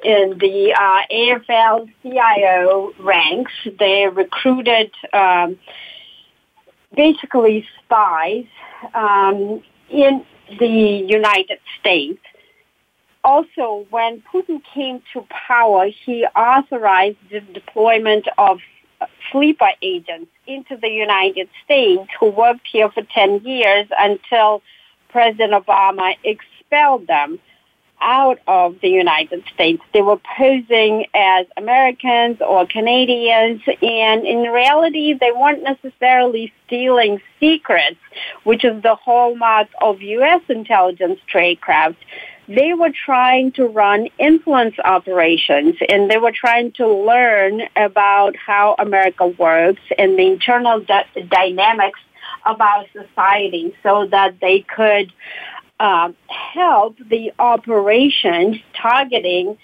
in 0.03 0.37
the 0.39 0.73
uh, 0.73 1.01
AFL-CIO 1.11 2.93
ranks. 2.99 3.51
They 3.79 4.07
recruited 4.07 4.91
um, 5.13 5.57
basically 6.95 7.65
spies 7.83 8.45
um, 8.93 9.63
in 9.89 10.25
the 10.59 11.05
United 11.07 11.59
States. 11.79 12.19
Also, 13.23 13.85
when 13.89 14.23
Putin 14.33 14.61
came 14.73 15.01
to 15.13 15.25
power, 15.47 15.87
he 16.05 16.25
authorized 16.35 17.17
the 17.29 17.41
deployment 17.41 18.27
of 18.37 18.59
sleeper 19.31 19.69
agents 19.81 20.31
into 20.47 20.77
the 20.77 20.89
United 20.89 21.49
States 21.63 22.07
who 22.19 22.29
worked 22.29 22.67
here 22.71 22.89
for 22.89 23.03
10 23.13 23.41
years 23.43 23.87
until 23.97 24.61
President 25.09 25.53
Obama 25.53 26.15
expelled 26.69 27.07
them 27.07 27.39
out 28.01 28.39
of 28.47 28.79
the 28.81 28.87
United 28.87 29.43
States. 29.53 29.81
They 29.93 30.01
were 30.01 30.19
posing 30.37 31.05
as 31.13 31.45
Americans 31.57 32.37
or 32.39 32.65
Canadians, 32.65 33.61
and 33.81 34.25
in 34.25 34.43
reality, 34.43 35.13
they 35.13 35.33
weren't 35.33 35.63
necessarily 35.63 36.53
stealing 36.65 37.19
secrets, 37.41 37.97
which 38.45 38.63
is 38.63 38.81
the 38.83 38.95
hallmark 38.95 39.67
of 39.81 40.01
U.S. 40.01 40.41
intelligence 40.47 41.19
tradecraft. 41.33 41.97
They 42.47 42.73
were 42.73 42.91
trying 42.91 43.51
to 43.53 43.65
run 43.65 44.07
influence 44.17 44.75
operations, 44.83 45.75
and 45.89 46.09
they 46.09 46.17
were 46.17 46.31
trying 46.31 46.71
to 46.73 46.87
learn 46.87 47.63
about 47.75 48.37
how 48.37 48.75
America 48.79 49.27
works 49.27 49.81
and 49.97 50.17
the 50.17 50.25
internal 50.25 50.83
dynamics 51.27 51.99
of 52.45 52.61
our 52.61 52.85
society 52.93 53.75
so 53.83 54.07
that 54.07 54.39
they 54.39 54.61
could 54.61 55.11
um, 55.79 56.15
help 56.27 56.97
the 57.09 57.31
operations 57.39 58.57
targeting 58.73 59.57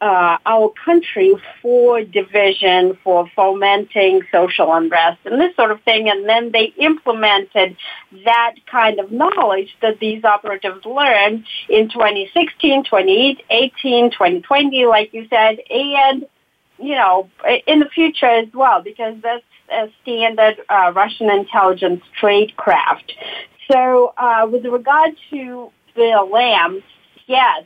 uh, 0.00 0.36
our 0.44 0.70
country 0.84 1.34
for 1.62 2.02
division, 2.02 2.98
for 3.02 3.28
fomenting 3.34 4.20
social 4.30 4.72
unrest, 4.72 5.18
and 5.24 5.40
this 5.40 5.56
sort 5.56 5.70
of 5.70 5.80
thing. 5.82 6.08
And 6.08 6.28
then 6.28 6.52
they 6.52 6.74
implemented 6.78 7.76
that 8.24 8.54
kind 8.70 9.00
of 9.00 9.10
knowledge 9.10 9.74
that 9.80 9.98
these 9.98 10.22
operatives 10.22 10.84
learned 10.84 11.46
in 11.68 11.88
2016, 11.88 12.84
2018, 12.84 14.10
2020, 14.10 14.86
like 14.86 15.14
you 15.14 15.26
said, 15.30 15.58
and 15.70 16.26
you 16.78 16.94
know, 16.94 17.30
in 17.66 17.80
the 17.80 17.88
future 17.88 18.26
as 18.26 18.48
well, 18.52 18.82
because 18.82 19.14
that's 19.22 19.42
a 19.72 19.90
standard 20.02 20.56
uh, 20.68 20.92
Russian 20.94 21.30
intelligence 21.30 22.02
tradecraft. 22.20 23.12
So, 23.70 24.14
uh, 24.16 24.48
with 24.50 24.64
regard 24.64 25.16
to 25.30 25.70
the 25.94 26.28
Lamb, 26.30 26.82
yes, 27.26 27.64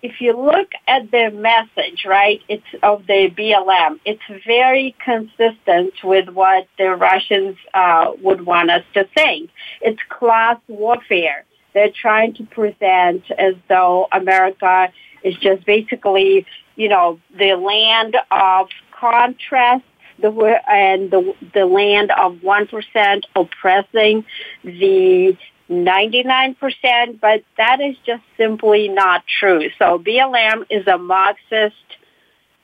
if 0.00 0.20
you 0.20 0.36
look 0.36 0.70
at 0.86 1.10
their 1.10 1.30
message, 1.30 2.04
right, 2.06 2.40
it's 2.48 2.62
of 2.82 3.06
the 3.06 3.30
BLM, 3.36 3.98
it's 4.04 4.22
very 4.46 4.94
consistent 5.04 5.92
with 6.04 6.28
what 6.28 6.68
the 6.78 6.90
Russians 6.94 7.56
uh, 7.74 8.12
would 8.22 8.46
want 8.46 8.70
us 8.70 8.84
to 8.94 9.08
think. 9.14 9.50
It's 9.80 10.00
class 10.08 10.58
warfare. 10.68 11.44
They're 11.74 11.90
trying 11.90 12.34
to 12.34 12.44
present 12.44 13.24
as 13.32 13.54
though 13.68 14.06
America 14.12 14.92
is 15.24 15.34
just 15.36 15.66
basically, 15.66 16.46
you 16.76 16.88
know, 16.88 17.18
the 17.36 17.54
land 17.54 18.16
of 18.30 18.68
contrast 18.92 19.84
the 20.20 20.60
and 20.68 21.10
the 21.10 21.34
the 21.54 21.66
land 21.66 22.10
of 22.10 22.42
one 22.42 22.66
percent 22.66 23.26
oppressing 23.36 24.24
the 24.64 25.36
99%, 25.70 27.20
but 27.20 27.42
that 27.58 27.80
is 27.80 27.96
just 28.06 28.22
simply 28.36 28.88
not 28.88 29.24
true. 29.38 29.68
So 29.78 29.98
BLM 29.98 30.64
is 30.70 30.86
a 30.86 30.96
Marxist 30.96 31.74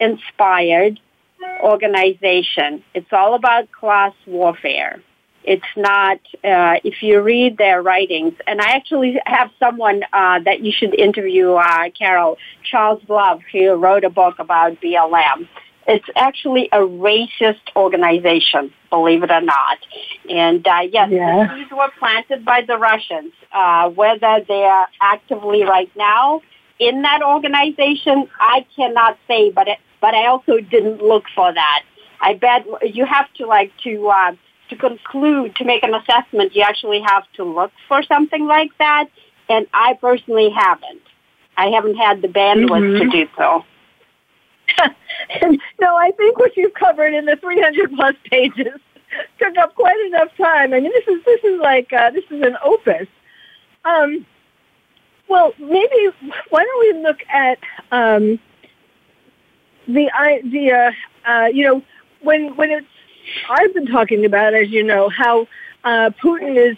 inspired 0.01 0.99
organization. 1.63 2.83
It's 2.95 3.13
all 3.13 3.35
about 3.35 3.71
class 3.73 4.15
warfare. 4.27 5.03
It's 5.45 5.63
not, 5.77 6.17
uh, 6.43 6.81
if 6.85 7.03
you 7.03 7.21
read 7.21 7.59
their 7.59 7.83
writings, 7.83 8.33
and 8.47 8.63
I 8.63 8.71
actually 8.77 9.21
have 9.27 9.51
someone 9.59 10.03
uh, 10.11 10.41
that 10.41 10.61
you 10.61 10.73
should 10.73 10.95
interview, 10.95 11.53
uh, 11.53 11.91
Carole, 11.91 12.39
Charles 12.63 13.03
Love, 13.11 13.43
who 13.53 13.75
wrote 13.75 14.05
a 14.05 14.11
book 14.11 14.39
about 14.39 14.81
BLM. 14.81 15.47
It's 15.87 16.09
actually 16.17 16.69
a 16.73 16.79
racist 16.79 17.61
organization, 17.77 18.73
believe 18.91 19.23
it 19.23 19.31
or 19.31 19.41
not. 19.41 19.79
And 20.31 20.67
uh, 20.67 20.81
yes, 20.91 21.11
yeah. 21.11 21.47
the 21.47 21.55
seeds 21.57 21.71
were 21.71 21.91
planted 21.99 22.45
by 22.45 22.63
the 22.63 22.79
Russians. 22.79 23.33
Uh, 23.53 23.91
whether 23.91 24.45
they 24.49 24.65
are 24.65 24.89
actively 25.01 25.63
right 25.63 25.91
now 25.97 26.41
in 26.79 27.03
that 27.03 27.23
organization, 27.23 28.29
I 28.41 28.67
cannot 28.75 29.19
say, 29.29 29.51
but 29.51 29.69
it, 29.69 29.79
but 30.01 30.15
I 30.15 30.27
also 30.27 30.59
didn't 30.59 31.03
look 31.03 31.25
for 31.35 31.53
that. 31.53 31.83
I 32.21 32.35
bet 32.35 32.67
you 32.83 33.05
have 33.05 33.33
to 33.35 33.47
like 33.47 33.73
to 33.85 34.09
uh, 34.09 34.33
to 34.71 34.77
conclude 34.77 35.57
to 35.57 35.65
make 35.65 35.83
an 35.83 35.95
assessment. 35.95 36.55
You 36.55 36.63
actually 36.63 37.03
have 37.07 37.25
to 37.35 37.45
look 37.45 37.73
for 37.89 38.03
something 38.03 38.47
like 38.47 38.71
that, 38.79 39.09
and 39.49 39.67
I 39.75 39.95
personally 40.01 40.51
haven't. 40.51 41.03
I 41.57 41.69
haven't 41.69 41.97
had 41.97 42.23
the 42.23 42.29
bandwidth 42.29 42.69
mm-hmm. 42.69 43.11
to 43.11 43.25
do 43.25 43.31
so. 43.37 43.65
no, 45.81 45.97
I 45.97 46.11
think 46.13 46.39
what 46.39 46.57
you've 46.57 46.75
covered 46.75 47.15
in 47.15 47.25
the 47.25 47.37
300 47.37 47.93
plus 47.95 48.15
pages 48.31 48.81
took 49.39 49.57
up 49.59 49.75
quite 49.75 49.99
enough 50.07 50.37
time. 50.37 50.73
I 50.73 50.81
mean, 50.81 50.93
this 50.93 51.07
is 51.09 51.25
this 51.25 51.45
is 51.45 51.61
like 51.61 51.93
uh, 51.93 52.11
this 52.11 52.25
is 52.31 52.43
an 52.43 52.57
opus. 52.65 53.07
Um, 53.85 54.27
well, 55.29 55.53
maybe 55.59 56.09
why 56.51 56.65
don't 56.65 56.97
we 56.97 57.03
look 57.03 57.21
at 57.29 57.59
um, 57.93 58.39
the 59.87 60.11
idea? 60.13 60.93
Uh, 61.25 61.49
you 61.53 61.65
know, 61.65 61.83
when 62.21 62.57
when 62.57 62.71
it's 62.71 62.87
I've 63.49 63.75
been 63.75 63.87
talking 63.87 64.25
about, 64.25 64.55
as 64.55 64.71
you 64.71 64.83
know, 64.83 65.09
how 65.09 65.47
uh, 65.85 66.11
Putin 66.23 66.57
is. 66.57 66.77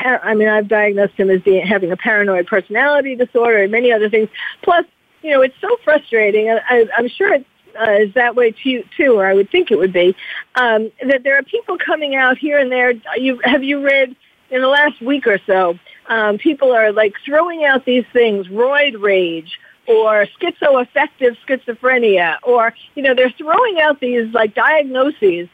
I 0.00 0.34
mean, 0.34 0.46
I've 0.46 0.68
diagnosed 0.68 1.14
him 1.14 1.28
as 1.28 1.42
being 1.42 1.66
having 1.66 1.90
a 1.90 1.96
paranoid 1.96 2.46
personality 2.46 3.16
disorder 3.16 3.64
and 3.64 3.72
many 3.72 3.90
other 3.90 4.08
things. 4.08 4.28
Plus, 4.62 4.84
you 5.22 5.30
know, 5.30 5.42
it's 5.42 5.56
so 5.60 5.76
frustrating. 5.84 6.50
I, 6.50 6.86
I'm 6.96 7.08
sure 7.08 7.34
it 7.34 7.46
uh, 7.78 7.92
is 7.92 8.14
that 8.14 8.34
way 8.34 8.50
too, 8.50 8.84
too, 8.96 9.18
or 9.18 9.26
I 9.26 9.34
would 9.34 9.50
think 9.50 9.70
it 9.70 9.78
would 9.78 9.92
be. 9.92 10.16
Um, 10.54 10.90
that 11.06 11.22
there 11.22 11.38
are 11.38 11.42
people 11.42 11.78
coming 11.78 12.14
out 12.14 12.38
here 12.38 12.58
and 12.58 12.70
there. 12.70 12.92
You 13.16 13.40
have 13.44 13.62
you 13.62 13.84
read 13.84 14.16
in 14.50 14.62
the 14.62 14.68
last 14.68 15.00
week 15.00 15.26
or 15.26 15.38
so? 15.46 15.78
Um, 16.08 16.38
people 16.38 16.72
are 16.72 16.92
like 16.92 17.14
throwing 17.24 17.64
out 17.64 17.84
these 17.84 18.04
things, 18.12 18.46
roid 18.48 19.00
rage 19.00 19.58
or 19.86 20.26
schizoaffective 20.40 21.36
schizophrenia, 21.46 22.36
or 22.42 22.74
you 22.94 23.02
know, 23.02 23.14
they're 23.14 23.30
throwing 23.30 23.80
out 23.80 24.00
these 24.00 24.32
like 24.34 24.54
diagnoses 24.54 25.48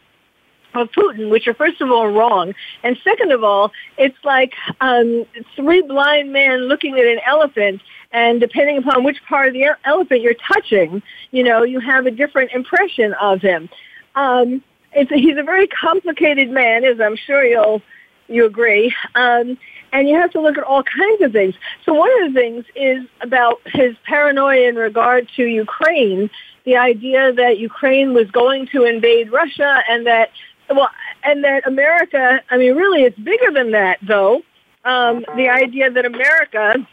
of 0.75 0.91
Putin, 0.93 1.31
which 1.31 1.47
are 1.47 1.55
first 1.55 1.81
of 1.81 1.91
all 1.91 2.09
wrong, 2.09 2.55
and 2.83 2.97
second 3.03 3.33
of 3.33 3.43
all, 3.45 3.73
it's 3.99 4.17
like 4.25 4.55
um, 4.81 5.25
three 5.57 5.83
blind 5.83 6.33
men 6.33 6.69
looking 6.69 6.99
at 6.99 7.07
an 7.07 7.21
elephant 7.27 7.81
and 8.13 8.41
depending 8.41 8.79
upon 8.79 9.03
which 9.03 9.19
part 9.29 9.49
of 9.49 9.55
the 9.55 9.67
elephant 9.85 10.21
you're 10.21 10.35
touching, 10.35 11.03
you 11.33 11.43
know, 11.43 11.65
you 11.65 11.81
have 11.81 12.07
a 12.07 12.11
different 12.13 12.53
impression 12.53 13.13
of 13.15 13.41
him. 13.41 13.69
Um, 14.15 14.63
it's 14.93 15.11
he's 15.11 15.37
a 15.37 15.43
very 15.43 15.67
complicated 15.67 16.49
man, 16.51 16.85
as 16.85 17.01
I'm 17.01 17.17
sure 17.17 17.45
you'll 17.45 17.83
you 18.29 18.47
agree. 18.47 18.95
Um, 19.15 19.59
and 19.93 20.09
you 20.09 20.17
have 20.17 20.31
to 20.33 20.41
look 20.41 20.59
at 20.59 20.65
all 20.65 20.83
kinds 20.83 21.23
of 21.23 21.33
things. 21.33 21.55
So 21.85 21.95
one 21.95 22.11
of 22.23 22.33
the 22.33 22.41
things 22.41 22.65
is 22.75 23.07
about 23.21 23.61
his 23.67 23.95
paranoia 24.05 24.69
in 24.69 24.77
regard 24.77 25.29
to 25.37 25.45
Ukraine, 25.45 26.31
the 26.65 26.77
idea 26.77 27.33
that 27.33 27.59
Ukraine 27.59 28.15
was 28.15 28.31
going 28.31 28.67
to 28.69 28.85
invade 28.85 29.31
Russia 29.31 29.83
and 29.89 30.07
that, 30.07 30.31
well, 30.71 30.91
and 31.23 31.45
that 31.45 31.67
America, 31.67 32.41
I 32.51 32.57
mean, 32.57 32.75
really 32.75 33.03
it's 33.03 33.19
bigger 33.19 33.51
than 33.53 33.73
that 33.73 33.99
though. 34.03 34.43
Um, 34.85 35.25
the 35.37 35.49
idea 35.49 35.91
that 35.91 36.05
America 36.05 36.87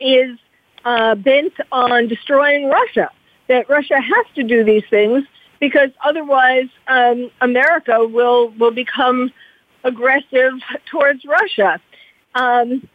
is 0.00 0.38
uh, 0.84 1.14
bent 1.14 1.52
on 1.70 2.08
destroying 2.08 2.68
Russia. 2.68 3.10
That 3.48 3.68
Russia 3.68 4.00
has 4.00 4.26
to 4.34 4.42
do 4.42 4.64
these 4.64 4.84
things 4.88 5.24
because 5.60 5.90
otherwise 6.04 6.68
um, 6.88 7.30
America 7.40 8.04
will 8.06 8.50
will 8.50 8.70
become 8.70 9.32
aggressive 9.84 10.54
towards 10.86 11.24
Russia. 11.24 11.80
Um, 12.34 12.88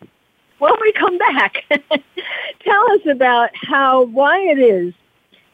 when 0.59 0.73
we 0.81 0.91
come 0.93 1.17
back, 1.17 1.63
tell 1.69 2.91
us 2.91 3.01
about 3.09 3.49
how 3.53 4.03
why 4.03 4.39
it 4.39 4.59
is, 4.59 4.93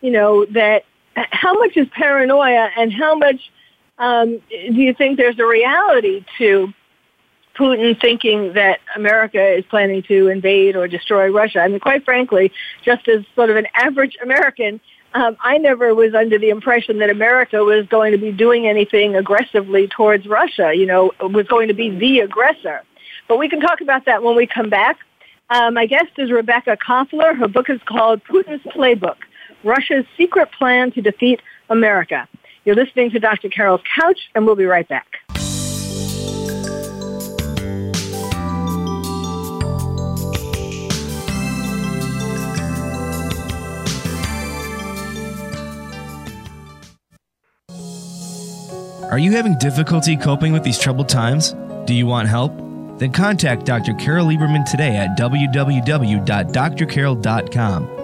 you 0.02 0.12
know, 0.12 0.46
that 0.46 0.86
how 1.16 1.54
much 1.54 1.76
is 1.76 1.88
paranoia 1.90 2.70
and 2.78 2.92
how 2.92 3.16
much 3.16 3.52
um, 3.98 4.42
do 4.50 4.82
you 4.82 4.94
think 4.94 5.18
there's 5.18 5.40
a 5.40 5.46
reality 5.46 6.26
to 6.38 6.74
Putin 7.56 8.00
thinking 8.00 8.54
that 8.54 8.80
America 8.96 9.56
is 9.58 9.64
planning 9.70 10.02
to 10.04 10.28
invade 10.28 10.76
or 10.76 10.88
destroy 10.88 11.32
Russia. 11.32 11.60
I 11.60 11.68
mean, 11.68 11.80
quite 11.80 12.04
frankly, 12.04 12.52
just 12.84 13.08
as 13.08 13.24
sort 13.36 13.50
of 13.50 13.58
an 13.58 13.68
average 13.76 14.18
American, 14.22 14.80
um, 15.14 15.38
I 15.42 15.60
never 15.60 15.94
was 15.94 16.16
under 16.16 16.40
the 16.40 16.50
impression 16.50 16.98
that 17.00 17.10
America 17.10 17.64
was 17.64 17.86
going 17.88 18.12
to 18.14 18.18
be 18.18 18.32
doing 18.32 18.68
anything 18.68 19.16
aggressively 19.16 19.88
towards 19.88 20.26
Russia, 20.26 20.74
you 20.74 20.88
know, 20.88 21.12
was 21.20 21.46
going 21.48 21.68
to 21.68 21.76
be 21.76 21.90
the 21.92 22.20
aggressor. 22.22 22.82
But 23.28 23.38
we 23.38 23.48
can 23.48 23.60
talk 23.60 23.82
about 23.82 24.06
that 24.06 24.24
when 24.24 24.36
we 24.36 24.48
come 24.48 24.70
back. 24.70 24.98
Um, 25.50 25.76
my 25.76 25.86
guest 25.86 26.12
is 26.18 26.32
Rebekah 26.32 26.78
Koffler. 26.78 27.38
Her 27.38 27.48
book 27.48 27.70
is 27.70 27.80
called 27.86 28.24
Putin's 28.24 28.64
Playbook, 28.64 29.18
Russia's 29.64 30.06
Secret 30.18 30.52
Plan 30.52 30.92
to 30.94 31.02
Defeat 31.02 31.42
America. 31.70 32.28
You're 32.66 32.76
listening 32.76 33.12
to 33.12 33.20
Dr. 33.20 33.50
Carole's 33.50 33.82
Couch, 34.00 34.20
and 34.36 34.46
we'll 34.46 34.56
be 34.56 34.66
right 34.66 34.88
back. 34.88 35.08
Are 49.12 49.20
you 49.20 49.34
having 49.34 49.58
difficulty 49.60 50.18
coping 50.18 50.54
with 50.54 50.64
these 50.64 50.80
troubled 50.80 51.08
times? 51.08 51.56
Do 51.86 51.94
you 51.94 52.08
want 52.08 52.28
help? 52.30 52.52
Then 52.98 53.12
contact 53.12 53.66
Dr. 53.66 53.94
Carole 53.94 54.26
Lieberman 54.28 54.68
today 54.70 54.96
at 54.96 55.16
www.drcarol.com. 55.20 58.03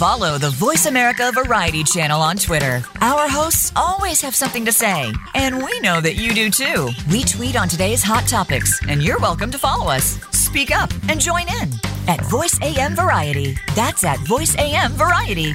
Follow 0.00 0.38
the 0.38 0.48
Voice 0.48 0.86
America 0.86 1.30
Variety 1.30 1.84
channel 1.84 2.22
on 2.22 2.38
Twitter. 2.38 2.82
Our 3.02 3.28
hosts 3.28 3.70
always 3.76 4.22
have 4.22 4.34
something 4.34 4.64
to 4.64 4.72
say, 4.72 5.12
and 5.34 5.62
we 5.62 5.78
know 5.80 6.00
that 6.00 6.14
you 6.14 6.32
do 6.32 6.48
too. 6.48 6.88
We 7.10 7.22
tweet 7.22 7.54
on 7.54 7.68
today's 7.68 8.02
hot 8.02 8.26
topics, 8.26 8.80
and 8.88 9.02
you're 9.02 9.18
welcome 9.18 9.50
to 9.50 9.58
follow 9.58 9.90
us. 9.90 10.18
Speak 10.30 10.74
up 10.74 10.90
and 11.10 11.20
join 11.20 11.42
in 11.60 11.68
at 12.08 12.24
Voice 12.30 12.58
AM 12.62 12.96
Variety. 12.96 13.58
That's 13.76 14.02
at 14.02 14.18
Voice 14.20 14.56
AM 14.56 14.92
Variety. 14.92 15.52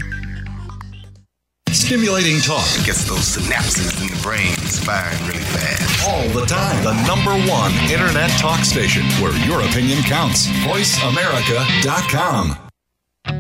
Stimulating 1.72 2.40
talk 2.40 2.68
gets 2.86 3.04
those 3.10 3.38
synapses 3.38 4.00
in 4.00 4.10
the 4.16 4.22
brain 4.22 4.54
firing 4.86 5.26
really 5.26 5.40
fast. 5.40 6.08
All 6.08 6.30
the 6.40 6.46
time. 6.46 6.84
The 6.84 6.94
number 7.08 7.34
one 7.52 7.74
internet 7.90 8.30
talk 8.38 8.60
station 8.60 9.08
where 9.20 9.36
your 9.48 9.62
opinion 9.62 10.04
counts. 10.04 10.46
VoiceAmerica.com. 10.68 12.65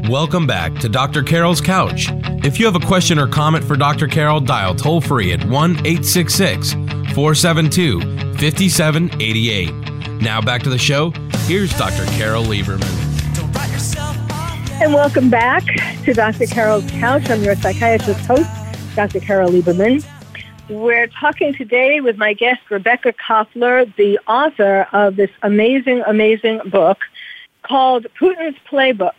Welcome 0.09 0.47
back 0.47 0.75
to 0.75 0.89
Dr. 0.89 1.23
Carole's 1.23 1.61
Couch. 1.61 2.09
If 2.43 2.59
you 2.59 2.65
have 2.65 2.75
a 2.75 2.85
question 2.85 3.19
or 3.19 3.27
comment 3.27 3.63
for 3.63 3.75
Dr. 3.75 4.07
Carole, 4.07 4.39
dial 4.39 4.75
toll 4.75 5.01
free 5.01 5.33
at 5.33 5.43
1 5.45 5.71
866 5.71 6.73
472 7.13 7.99
5788. 8.37 10.21
Now 10.21 10.41
back 10.41 10.63
to 10.63 10.69
the 10.69 10.77
show. 10.77 11.11
Here's 11.47 11.75
Dr. 11.77 12.05
Carole 12.17 12.45
Lieberman. 12.45 12.83
And 14.81 14.93
welcome 14.93 15.29
back 15.29 15.63
to 16.03 16.13
Dr. 16.13 16.45
Carole's 16.47 16.89
Couch. 16.91 17.29
I'm 17.29 17.43
your 17.43 17.55
psychiatrist 17.55 18.19
host, 18.21 18.49
Dr. 18.95 19.19
Carole 19.19 19.51
Lieberman. 19.51 20.05
We're 20.69 21.07
talking 21.07 21.53
today 21.53 22.01
with 22.01 22.17
my 22.17 22.33
guest, 22.33 22.61
Rebekah 22.69 23.13
Koffler, 23.13 23.93
the 23.95 24.19
author 24.27 24.87
of 24.91 25.15
this 25.15 25.29
amazing, 25.43 26.01
amazing 26.07 26.61
book 26.65 26.97
called 27.61 28.07
Putin's 28.19 28.57
Playbook 28.69 29.13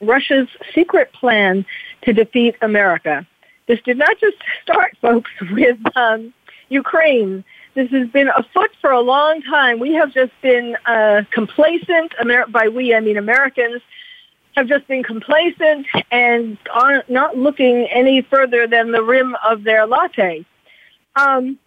Russia's 0.00 0.48
secret 0.74 1.12
plan 1.12 1.64
to 2.02 2.12
defeat 2.12 2.56
America. 2.62 3.26
This 3.66 3.80
did 3.82 3.98
not 3.98 4.18
just 4.18 4.36
start, 4.62 4.96
folks, 5.00 5.30
with 5.50 5.78
um, 5.96 6.32
Ukraine. 6.68 7.44
This 7.74 7.90
has 7.90 8.08
been 8.08 8.28
afoot 8.36 8.70
for 8.80 8.90
a 8.90 9.00
long 9.00 9.42
time. 9.42 9.78
We 9.78 9.92
have 9.94 10.12
just 10.12 10.32
been 10.42 10.76
uh, 10.86 11.22
complacent. 11.30 12.12
Amer- 12.20 12.46
by 12.48 12.68
we, 12.68 12.94
I 12.94 13.00
mean 13.00 13.16
Americans 13.16 13.80
have 14.56 14.66
just 14.66 14.88
been 14.88 15.04
complacent 15.04 15.86
and 16.10 16.58
are 16.72 17.04
not 17.08 17.36
looking 17.36 17.86
any 17.92 18.22
further 18.22 18.66
than 18.66 18.90
the 18.90 19.02
rim 19.02 19.36
of 19.46 19.62
their 19.62 19.86
latte. 19.86 20.44
Um, 21.14 21.58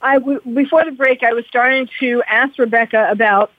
I 0.00 0.14
w- 0.18 0.40
before 0.54 0.84
the 0.84 0.92
break, 0.92 1.22
I 1.24 1.32
was 1.32 1.44
starting 1.48 1.88
to 1.98 2.22
ask 2.28 2.56
Rebekah 2.58 3.08
about 3.10 3.50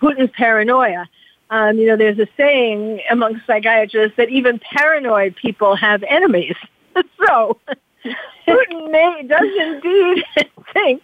Putin's 0.00 0.30
paranoia. 0.30 1.06
Um, 1.50 1.78
you 1.78 1.86
know, 1.86 1.96
there's 1.96 2.18
a 2.18 2.26
saying 2.36 3.00
among 3.10 3.40
psychiatrists 3.46 4.16
that 4.16 4.28
even 4.30 4.58
paranoid 4.58 5.36
people 5.36 5.76
have 5.76 6.02
enemies. 6.02 6.56
so 7.26 7.58
Putin 8.46 9.28
does 9.28 9.48
indeed 9.60 10.24
think 10.72 11.02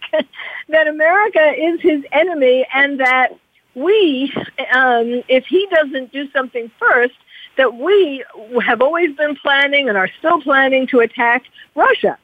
that 0.69 0.87
America 0.87 1.53
is 1.57 1.79
his 1.81 2.03
enemy 2.11 2.65
and 2.73 2.99
that 2.99 3.29
we, 3.75 4.31
um, 4.73 5.23
if 5.27 5.45
he 5.45 5.67
doesn't 5.71 6.11
do 6.11 6.29
something 6.31 6.69
first, 6.79 7.15
that 7.57 7.75
we 7.75 8.23
have 8.65 8.81
always 8.81 9.15
been 9.15 9.35
planning 9.35 9.87
and 9.89 9.97
are 9.97 10.09
still 10.19 10.41
planning 10.41 10.87
to 10.87 10.99
attack 10.99 11.43
Russia. 11.75 12.17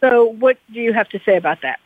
So 0.00 0.24
what 0.24 0.58
do 0.72 0.80
you 0.80 0.92
have 0.92 1.08
to 1.10 1.20
say 1.24 1.36
about 1.36 1.62
that? 1.62 1.78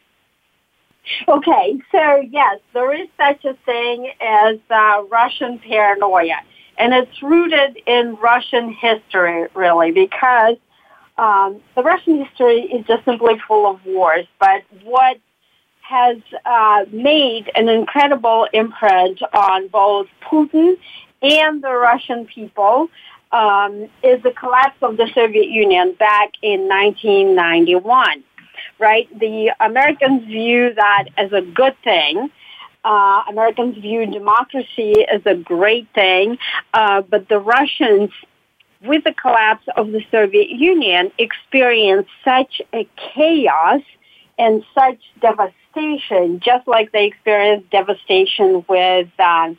Okay, 1.29 1.81
so 1.91 2.23
yes, 2.31 2.61
there 2.73 2.95
is 2.95 3.09
such 3.17 3.45
a 3.45 3.55
thing 3.67 4.11
as 4.21 4.59
uh, 4.71 5.03
Russian 5.11 5.59
paranoia, 5.59 6.41
and 6.79 6.93
it's 6.93 7.23
rooted 7.23 7.79
in 7.87 8.17
Russian 8.17 8.73
history, 8.73 9.47
really, 9.55 9.93
because 9.93 10.57
um, 11.19 11.61
the 11.75 11.83
Russian 11.83 12.25
history 12.25 12.63
is 12.63 12.87
just 12.87 13.05
simply 13.05 13.35
full 13.47 13.71
of 13.71 13.85
wars. 13.85 14.27
But 14.39 14.63
what 14.83 15.19
has 15.81 16.19
uh, 16.45 16.85
made 16.93 17.51
an 17.55 17.69
incredible 17.69 18.47
imprint 18.53 19.21
on 19.35 19.69
both 19.69 20.07
Putin 20.23 20.77
and 21.23 21.63
the 21.63 21.73
Russian 21.73 22.27
people 22.27 22.89
um, 23.33 23.89
is 24.03 24.23
the 24.23 24.31
collapse 24.31 24.79
of 24.83 24.97
the 24.97 25.09
Soviet 25.15 25.49
Union 25.49 25.95
back 25.99 26.33
in 26.43 26.69
1991 26.69 28.25
right? 28.81 29.07
The 29.19 29.55
Americans 29.61 30.25
view 30.25 30.73
that 30.75 31.05
as 31.17 31.33
a 31.33 31.43
good 31.43 31.77
thing. 31.85 32.31
Uh, 32.83 33.23
Americans 33.29 33.77
view 33.77 34.07
democracy 34.07 35.07
as 35.07 35.21
a 35.27 35.35
great 35.35 35.87
thing, 35.95 36.39
uh, 36.73 37.03
but 37.03 37.29
the 37.29 37.39
Russians, 37.39 38.11
with 38.83 39.05
the 39.05 39.13
collapse 39.13 39.67
of 39.77 39.93
the 39.93 40.01
Soviet 40.11 40.49
Union, 40.49 41.13
experienced 41.19 42.09
such 42.25 42.63
a 42.73 42.89
chaos 43.15 43.83
and 44.39 44.65
such 44.75 44.99
devastation, 45.21 46.41
just 46.43 46.67
like 46.67 46.91
they 46.93 47.05
experienced 47.05 47.69
devastation 47.69 48.65
with 48.67 49.09
uh, 49.19 49.51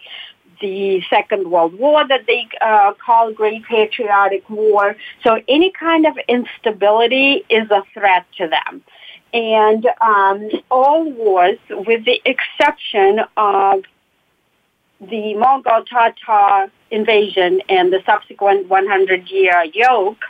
the 0.60 1.03
Second 1.07 1.51
World 1.51 1.77
War 1.77 2.07
that 2.07 2.25
they 2.25 2.47
uh, 2.60 2.93
call 2.93 3.31
Great 3.31 3.63
Patriotic 3.65 4.49
War. 4.49 4.95
So 5.23 5.39
any 5.47 5.71
kind 5.71 6.07
of 6.07 6.17
instability 6.27 7.43
is 7.49 7.69
a 7.69 7.84
threat 7.93 8.25
to 8.39 8.47
them 8.47 8.84
and 9.33 9.85
um, 10.01 10.49
all 10.69 11.09
wars, 11.11 11.57
with 11.69 12.05
the 12.05 12.21
exception 12.25 13.21
of 13.37 13.83
the 14.99 15.33
Mongol 15.35 15.83
Tatar 15.85 16.71
invasion 16.91 17.61
and 17.69 17.91
the 17.91 18.01
subsequent 18.05 18.67
100 18.67 19.27
year 19.29 19.63
yoke 19.73 20.23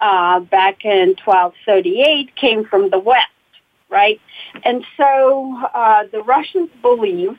uh, 0.00 0.40
back 0.40 0.84
in 0.84 1.14
1238, 1.24 2.34
came 2.36 2.64
from 2.64 2.90
the 2.90 2.98
West, 2.98 3.26
right? 3.88 4.20
And 4.64 4.84
so 4.96 5.56
uh, 5.74 6.04
the 6.12 6.22
Russians 6.22 6.70
believe, 6.82 7.38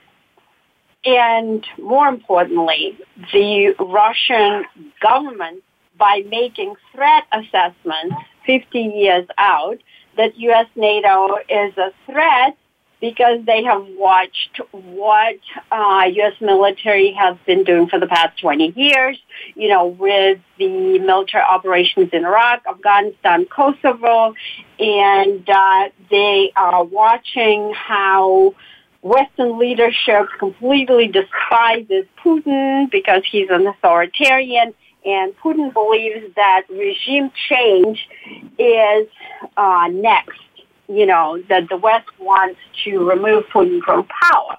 and 1.05 1.65
more 1.77 2.07
importantly, 2.07 2.97
the 3.31 3.75
Russian 3.79 4.65
government, 5.01 5.63
by 5.97 6.23
making 6.29 6.75
threat 6.93 7.23
assessments 7.33 8.15
50 8.45 8.79
years 8.79 9.27
out, 9.37 9.77
that 10.19 10.37
U.S. 10.37 10.67
NATO 10.75 11.37
is 11.47 11.77
a 11.77 11.93
threat 12.05 12.57
because 12.99 13.39
they 13.45 13.63
have 13.63 13.85
watched 13.91 14.59
what 14.71 15.37
uh, 15.71 16.03
U.S. 16.11 16.33
military 16.41 17.13
has 17.13 17.37
been 17.47 17.63
doing 17.63 17.87
for 17.87 18.01
the 18.01 18.07
past 18.07 18.37
20 18.41 18.73
years, 18.75 19.17
you 19.55 19.69
know, 19.69 19.87
with 19.87 20.39
the 20.57 20.99
military 20.99 21.41
operations 21.49 22.09
in 22.11 22.25
Iraq, 22.25 22.63
Afghanistan, 22.69 23.45
Kosovo, 23.45 24.35
and 24.77 25.49
uh, 25.49 25.87
they 26.11 26.51
are 26.57 26.83
watching 26.83 27.73
how 27.73 28.53
Western 29.01 29.57
leadership 29.57 30.27
completely 30.37 31.07
despises 31.07 32.05
Putin 32.21 32.91
because 32.91 33.23
he's 33.31 33.49
an 33.49 33.67
authoritarian 33.67 34.73
and 35.05 35.35
Putin 35.37 35.73
believes 35.73 36.33
that 36.35 36.63
regime 36.69 37.31
change 37.47 38.07
is 38.57 39.07
uh, 39.57 39.87
next. 39.91 40.39
You 40.87 41.05
know 41.05 41.41
that 41.49 41.69
the 41.69 41.77
West 41.77 42.07
wants 42.19 42.59
to 42.83 43.09
remove 43.09 43.45
Putin 43.53 43.81
from 43.81 44.05
power. 44.05 44.57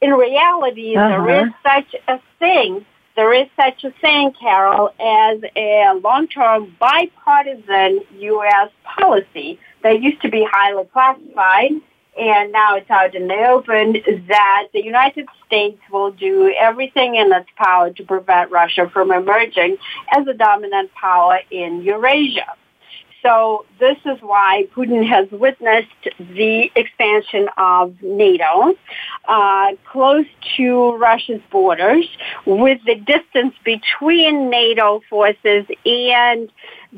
In 0.00 0.12
reality, 0.12 0.96
uh-huh. 0.96 1.08
there 1.08 1.46
is 1.46 1.52
such 1.66 1.94
a 2.06 2.20
thing. 2.38 2.86
There 3.16 3.34
is 3.34 3.48
such 3.56 3.82
a 3.82 3.90
thing, 4.00 4.32
Carole, 4.40 4.90
as 5.00 5.40
a 5.56 5.98
long-term 6.04 6.76
bipartisan 6.78 8.04
U.S. 8.16 8.70
policy 8.84 9.58
that 9.82 10.00
used 10.00 10.22
to 10.22 10.30
be 10.30 10.46
highly 10.48 10.84
classified 10.92 11.72
and 12.18 12.52
now 12.52 12.76
it's 12.76 12.90
out 12.90 13.14
in 13.14 13.28
the 13.28 13.46
open 13.48 13.92
that 14.28 14.68
the 14.72 14.84
United 14.84 15.28
States 15.46 15.78
will 15.90 16.10
do 16.10 16.52
everything 16.58 17.14
in 17.14 17.32
its 17.32 17.48
power 17.56 17.90
to 17.90 18.04
prevent 18.04 18.50
Russia 18.50 18.90
from 18.92 19.12
emerging 19.12 19.76
as 20.16 20.26
a 20.26 20.34
dominant 20.34 20.92
power 20.94 21.38
in 21.50 21.82
Eurasia. 21.82 22.54
So 23.22 23.66
this 23.80 23.96
is 24.04 24.18
why 24.20 24.68
Putin 24.76 25.06
has 25.06 25.28
witnessed 25.32 25.88
the 26.18 26.70
expansion 26.76 27.48
of 27.56 28.00
NATO 28.00 28.74
uh, 29.26 29.72
close 29.90 30.26
to 30.56 30.92
Russia's 30.96 31.40
borders, 31.50 32.06
with 32.46 32.78
the 32.86 32.94
distance 32.94 33.54
between 33.64 34.50
NATO 34.50 35.00
forces 35.10 35.66
and 35.84 36.50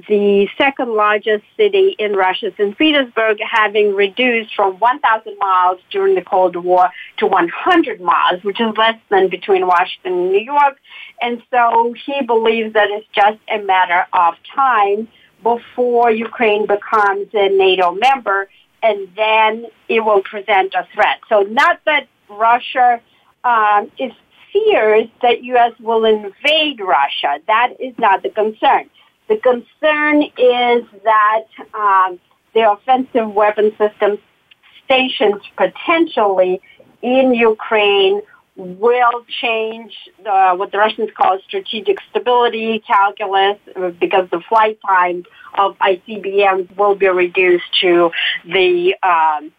the 0.08 0.46
second 0.56 0.94
largest 0.94 1.44
city 1.56 1.96
in 1.98 2.12
Russia, 2.12 2.52
St. 2.56 2.78
Petersburg, 2.78 3.38
having 3.40 3.94
reduced 3.94 4.54
from 4.54 4.74
1,000 4.78 5.36
miles 5.38 5.80
during 5.90 6.14
the 6.14 6.22
Cold 6.22 6.54
War 6.56 6.90
to 7.18 7.26
100 7.26 8.00
miles, 8.00 8.42
which 8.44 8.60
is 8.60 8.68
less 8.76 8.96
than 9.10 9.28
between 9.28 9.66
Washington 9.66 10.12
and 10.12 10.32
New 10.32 10.40
York. 10.40 10.78
And 11.20 11.42
so 11.50 11.94
he 12.06 12.24
believes 12.24 12.74
that 12.74 12.88
it's 12.90 13.06
just 13.12 13.38
a 13.48 13.58
matter 13.58 14.06
of 14.12 14.34
time 14.54 15.08
before 15.42 16.10
Ukraine 16.10 16.66
becomes 16.66 17.28
a 17.32 17.48
NATO 17.48 17.92
member, 17.92 18.48
and 18.82 19.08
then 19.16 19.66
it 19.88 20.00
will 20.00 20.22
present 20.22 20.74
a 20.74 20.86
threat. 20.94 21.18
So 21.28 21.40
not 21.42 21.80
that 21.86 22.06
Russia 22.28 23.00
um, 23.42 23.90
is 23.98 24.12
fears 24.52 25.08
that 25.22 25.42
U.S. 25.42 25.72
will 25.80 26.04
invade 26.04 26.80
Russia. 26.80 27.38
That 27.46 27.74
is 27.80 27.94
not 27.98 28.22
the 28.22 28.30
concern. 28.30 28.90
The 29.30 29.36
concern 29.36 30.24
is 30.24 30.84
that 31.04 31.44
um, 31.72 32.18
the 32.52 32.68
offensive 32.68 33.32
weapon 33.32 33.70
systems 33.78 34.18
stations 34.84 35.40
potentially 35.56 36.60
in 37.00 37.32
Ukraine 37.32 38.22
will 38.56 39.24
change 39.40 39.94
the, 40.24 40.54
what 40.56 40.72
the 40.72 40.78
Russians 40.78 41.10
call 41.16 41.38
strategic 41.46 41.98
stability 42.10 42.80
calculus 42.80 43.58
because 44.00 44.28
the 44.30 44.40
flight 44.48 44.80
time 44.84 45.24
of 45.56 45.78
ICBMs 45.78 46.76
will 46.76 46.96
be 46.96 47.06
reduced 47.06 47.72
to 47.82 48.10
the 48.44 48.96
um, 49.04 49.52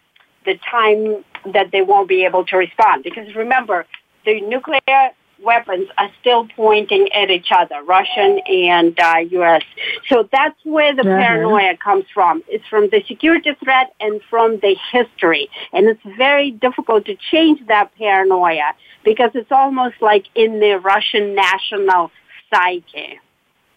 the 0.44 0.58
time 0.70 1.24
that 1.54 1.70
they 1.72 1.80
won't 1.80 2.10
be 2.10 2.26
able 2.26 2.44
to 2.44 2.58
respond. 2.58 3.04
Because 3.04 3.34
remember, 3.34 3.86
the 4.26 4.42
nuclear 4.42 5.12
weapons 5.42 5.88
are 5.98 6.10
still 6.20 6.46
pointing 6.56 7.12
at 7.12 7.30
each 7.30 7.48
other, 7.50 7.82
Russian 7.82 8.40
and 8.46 8.98
uh, 8.98 9.18
U.S. 9.30 9.62
So 10.08 10.28
that's 10.32 10.58
where 10.64 10.94
the 10.94 11.02
uh-huh. 11.02 11.16
paranoia 11.16 11.76
comes 11.76 12.04
from. 12.12 12.42
It's 12.48 12.66
from 12.68 12.88
the 12.90 13.02
security 13.06 13.50
threat 13.62 13.94
and 14.00 14.20
from 14.30 14.58
the 14.60 14.76
history. 14.90 15.48
And 15.72 15.86
it's 15.86 16.02
very 16.16 16.50
difficult 16.50 17.06
to 17.06 17.16
change 17.30 17.66
that 17.66 17.94
paranoia 17.96 18.74
because 19.04 19.30
it's 19.34 19.52
almost 19.52 19.96
like 20.00 20.26
in 20.34 20.60
the 20.60 20.78
Russian 20.78 21.34
national 21.34 22.10
psyche. 22.50 23.20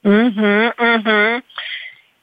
Mm-hmm, 0.04 0.82
mm-hmm. 0.82 1.40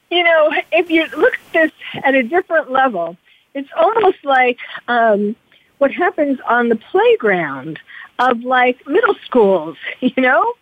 You 0.09 0.23
know, 0.23 0.51
if 0.71 0.89
you 0.89 1.05
look 1.17 1.33
at 1.33 1.53
this 1.53 1.71
at 2.03 2.15
a 2.15 2.23
different 2.23 2.71
level, 2.71 3.17
it's 3.53 3.69
almost 3.75 4.23
like 4.23 4.57
um, 4.87 5.35
what 5.79 5.91
happens 5.91 6.39
on 6.47 6.69
the 6.69 6.75
playground 6.75 7.79
of 8.19 8.41
like 8.41 8.87
middle 8.87 9.15
schools, 9.25 9.77
you 9.99 10.21
know, 10.21 10.53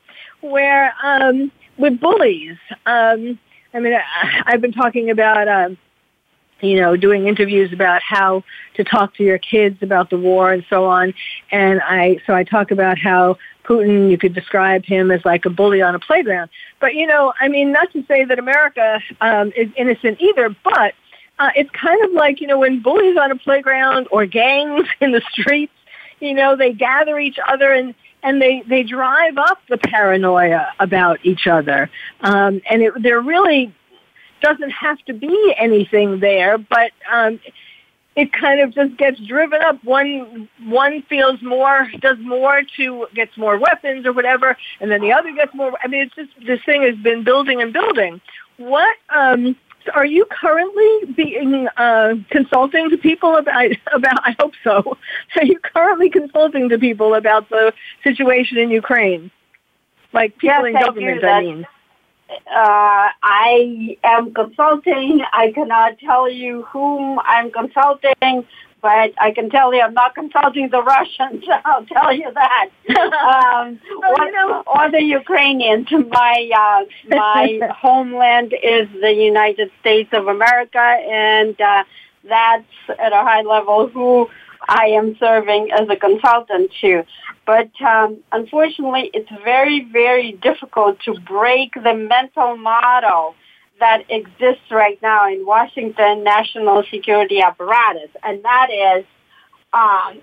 where 0.41 0.93
um, 1.03 1.51
with 1.77 1.99
bullies. 1.99 2.57
Um, 2.85 3.39
I 3.73 3.79
mean, 3.79 3.93
I, 3.93 4.43
I've 4.45 4.61
been 4.61 4.73
talking 4.73 5.09
about, 5.09 5.47
um, 5.47 5.77
you 6.61 6.79
know, 6.79 6.95
doing 6.95 7.27
interviews 7.27 7.73
about 7.73 8.01
how 8.03 8.43
to 8.75 8.83
talk 8.83 9.15
to 9.15 9.23
your 9.23 9.39
kids 9.39 9.81
about 9.81 10.09
the 10.09 10.17
war 10.17 10.51
and 10.51 10.63
so 10.69 10.85
on. 10.85 11.13
And 11.51 11.81
I, 11.81 12.19
so 12.27 12.33
I 12.33 12.43
talk 12.43 12.71
about 12.71 12.99
how 12.99 13.37
Putin, 13.63 14.11
you 14.11 14.17
could 14.17 14.33
describe 14.33 14.85
him 14.85 15.11
as 15.11 15.23
like 15.25 15.45
a 15.45 15.49
bully 15.49 15.81
on 15.81 15.95
a 15.95 15.99
playground. 15.99 16.49
But, 16.79 16.93
you 16.95 17.07
know, 17.07 17.33
I 17.39 17.47
mean, 17.47 17.71
not 17.71 17.91
to 17.93 18.05
say 18.05 18.25
that 18.25 18.37
America 18.37 18.99
um, 19.21 19.51
is 19.55 19.69
innocent 19.75 20.21
either, 20.21 20.55
but 20.63 20.93
uh, 21.39 21.49
it's 21.55 21.71
kind 21.71 22.03
of 22.03 22.11
like, 22.11 22.41
you 22.41 22.47
know, 22.47 22.59
when 22.59 22.81
bullies 22.81 23.17
on 23.17 23.31
a 23.31 23.35
playground 23.35 24.07
or 24.11 24.25
gangs 24.25 24.87
in 25.01 25.11
the 25.11 25.21
streets 25.31 25.73
you 26.21 26.33
know, 26.33 26.55
they 26.55 26.71
gather 26.71 27.19
each 27.19 27.39
other 27.45 27.73
and 27.73 27.93
and 28.23 28.41
they 28.41 28.63
they 28.67 28.83
drive 28.83 29.37
up 29.37 29.59
the 29.67 29.77
paranoia 29.77 30.67
about 30.79 31.19
each 31.23 31.47
other. 31.47 31.89
Um, 32.21 32.61
and 32.69 32.81
it, 32.81 32.93
there 33.01 33.19
really 33.19 33.73
doesn't 34.41 34.69
have 34.71 34.99
to 35.05 35.13
be 35.13 35.53
anything 35.57 36.19
there, 36.19 36.57
but 36.57 36.91
um, 37.11 37.39
it 38.15 38.33
kind 38.33 38.59
of 38.59 38.73
just 38.73 38.97
gets 38.97 39.19
driven 39.21 39.61
up. 39.61 39.83
One 39.83 40.49
one 40.65 41.01
feels 41.03 41.41
more, 41.41 41.89
does 41.99 42.17
more 42.19 42.61
to 42.77 43.07
gets 43.15 43.35
more 43.37 43.57
weapons 43.57 44.05
or 44.05 44.13
whatever, 44.13 44.57
and 44.79 44.91
then 44.91 45.01
the 45.01 45.13
other 45.13 45.31
gets 45.33 45.53
more. 45.53 45.73
I 45.83 45.87
mean, 45.87 46.03
it's 46.03 46.15
just 46.15 46.29
this 46.45 46.59
thing 46.65 46.83
has 46.83 46.95
been 46.97 47.23
building 47.23 47.61
and 47.61 47.73
building. 47.73 48.21
What 48.57 48.95
um, 49.09 49.55
are 49.93 50.05
you 50.05 50.25
currently 50.25 51.13
being 51.13 51.67
uh, 51.77 52.15
consulting 52.29 52.89
to 52.89 52.97
people 52.97 53.35
about 53.35 53.71
about? 53.93 54.19
I 54.23 54.35
hope 54.39 54.53
so. 54.63 54.97
Are 55.35 55.45
you 55.45 55.59
currently 55.59 56.09
consulting 56.09 56.69
to 56.69 56.77
people 56.77 57.13
about 57.13 57.49
the 57.49 57.73
situation 58.03 58.57
in 58.57 58.69
Ukraine, 58.69 59.31
like 60.13 60.37
people 60.37 60.67
yes, 60.67 60.75
in 60.75 60.85
government? 60.85 61.23
I, 61.23 61.29
I 61.29 61.41
mean, 61.41 61.67
uh, 62.31 63.09
I 63.23 63.97
am 64.03 64.33
consulting. 64.33 65.21
I 65.33 65.51
cannot 65.51 65.99
tell 65.99 66.29
you 66.29 66.63
whom 66.63 67.19
I'm 67.19 67.51
consulting, 67.51 68.45
but 68.81 69.13
I 69.19 69.31
can 69.31 69.49
tell 69.49 69.73
you 69.73 69.81
I'm 69.81 69.93
not 69.93 70.15
consulting 70.15 70.69
the 70.69 70.81
Russians. 70.81 71.43
I'll 71.65 71.85
tell 71.85 72.13
you 72.13 72.31
that, 72.33 72.69
um, 72.89 73.79
well, 73.99 74.15
or, 74.19 74.25
you 74.25 74.31
know, 74.31 74.63
or 74.65 74.91
the 74.91 75.03
Ukrainians. 75.03 75.87
My 75.91 76.49
uh, 76.63 76.85
my 77.09 77.59
homeland 77.75 78.53
is 78.53 78.87
the 79.01 79.13
United 79.13 79.71
States 79.79 80.09
of 80.13 80.27
America, 80.27 80.79
and 80.79 81.59
uh, 81.59 81.83
that's 82.27 82.65
at 82.99 83.13
a 83.13 83.23
high 83.23 83.41
level 83.41 83.87
who 83.87 84.29
I 84.67 84.87
am 84.87 85.15
serving 85.19 85.71
as 85.71 85.87
a 85.89 85.95
consultant 85.95 86.71
to. 86.81 87.03
But 87.45 87.71
um, 87.81 88.19
unfortunately, 88.31 89.09
it's 89.13 89.29
very, 89.43 89.87
very 89.91 90.33
difficult 90.33 90.99
to 91.05 91.19
break 91.21 91.73
the 91.73 91.93
mental 91.93 92.55
model 92.55 93.35
that 93.81 94.05
exists 94.09 94.71
right 94.71 94.99
now 95.01 95.27
in 95.27 95.45
Washington 95.45 96.23
national 96.23 96.83
security 96.89 97.41
apparatus, 97.41 98.09
and 98.23 98.41
that 98.43 98.69
is 98.71 99.05
um, 99.73 100.19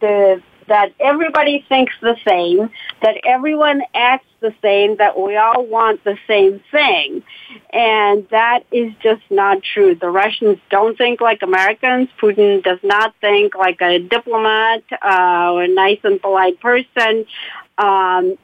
the 0.00 0.40
that 0.68 0.92
everybody 1.00 1.64
thinks 1.68 1.92
the 2.00 2.16
same, 2.24 2.70
that 3.02 3.16
everyone 3.26 3.82
acts 3.92 4.28
the 4.38 4.54
same, 4.62 4.96
that 4.98 5.18
we 5.18 5.36
all 5.36 5.66
want 5.66 6.04
the 6.04 6.16
same 6.28 6.62
thing. 6.70 7.24
And 7.72 8.28
that 8.30 8.60
is 8.70 8.92
just 9.02 9.22
not 9.30 9.64
true. 9.64 9.96
The 9.96 10.08
Russians 10.08 10.58
don't 10.70 10.96
think 10.96 11.20
like 11.20 11.42
Americans. 11.42 12.08
Putin 12.22 12.62
does 12.62 12.78
not 12.84 13.16
think 13.20 13.56
like 13.56 13.80
a 13.80 13.98
diplomat 13.98 14.84
uh, 15.04 15.50
or 15.52 15.64
a 15.64 15.68
nice 15.68 15.98
and 16.04 16.22
polite 16.22 16.60
person. 16.60 17.26
Um, 17.76 18.38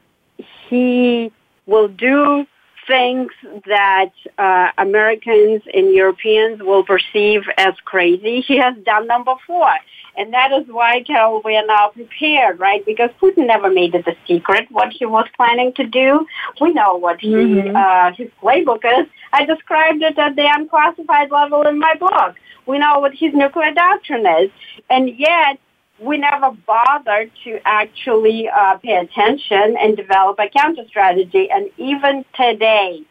he 0.69 1.31
will 1.65 1.87
do 1.87 2.45
things 2.87 3.31
that 3.65 4.11
uh, 4.37 4.71
Americans 4.77 5.61
and 5.73 5.93
Europeans 5.93 6.61
will 6.61 6.83
perceive 6.83 7.41
as 7.57 7.73
crazy. 7.85 8.41
He 8.41 8.57
has 8.57 8.75
done 8.85 9.07
them 9.07 9.23
before. 9.23 9.75
And 10.17 10.33
that 10.33 10.51
is 10.51 10.65
why, 10.67 11.03
Carole, 11.03 11.43
we 11.45 11.55
are 11.55 11.65
now 11.65 11.89
prepared, 11.89 12.59
right? 12.59 12.83
Because 12.85 13.11
Putin 13.21 13.45
never 13.45 13.69
made 13.69 13.93
it 13.93 14.07
a 14.07 14.15
secret 14.27 14.67
what 14.71 14.91
he 14.91 15.05
was 15.05 15.27
planning 15.35 15.73
to 15.73 15.85
do. 15.85 16.25
We 16.59 16.73
know 16.73 16.95
what 16.95 17.19
he, 17.19 17.33
mm-hmm. 17.33 17.75
uh, 17.75 18.13
his 18.13 18.29
playbook 18.41 18.83
is. 18.83 19.07
I 19.31 19.45
described 19.45 20.01
it 20.01 20.17
at 20.17 20.35
the 20.35 20.49
unclassified 20.51 21.29
level 21.29 21.61
in 21.67 21.77
my 21.77 21.93
book. 21.95 22.35
We 22.65 22.79
know 22.79 22.99
what 22.99 23.13
his 23.13 23.31
nuclear 23.33 23.73
doctrine 23.73 24.25
is. 24.25 24.49
And 24.89 25.17
yet, 25.19 25.59
we 25.99 26.17
never 26.17 26.51
bothered 26.65 27.31
to 27.43 27.59
actually 27.65 28.49
uh, 28.49 28.77
pay 28.77 28.97
attention 28.97 29.75
and 29.77 29.97
develop 29.97 30.37
a 30.39 30.49
counter 30.49 30.83
strategy. 30.87 31.49
And 31.49 31.69
even 31.77 32.23
today, 32.35 33.01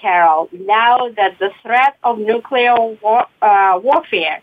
Carole, 0.00 0.48
now 0.52 1.08
that 1.16 1.38
the 1.38 1.50
threat 1.62 1.96
of 2.04 2.18
nuclear 2.18 2.76
war, 2.76 3.26
uh, 3.42 3.80
warfare 3.82 4.40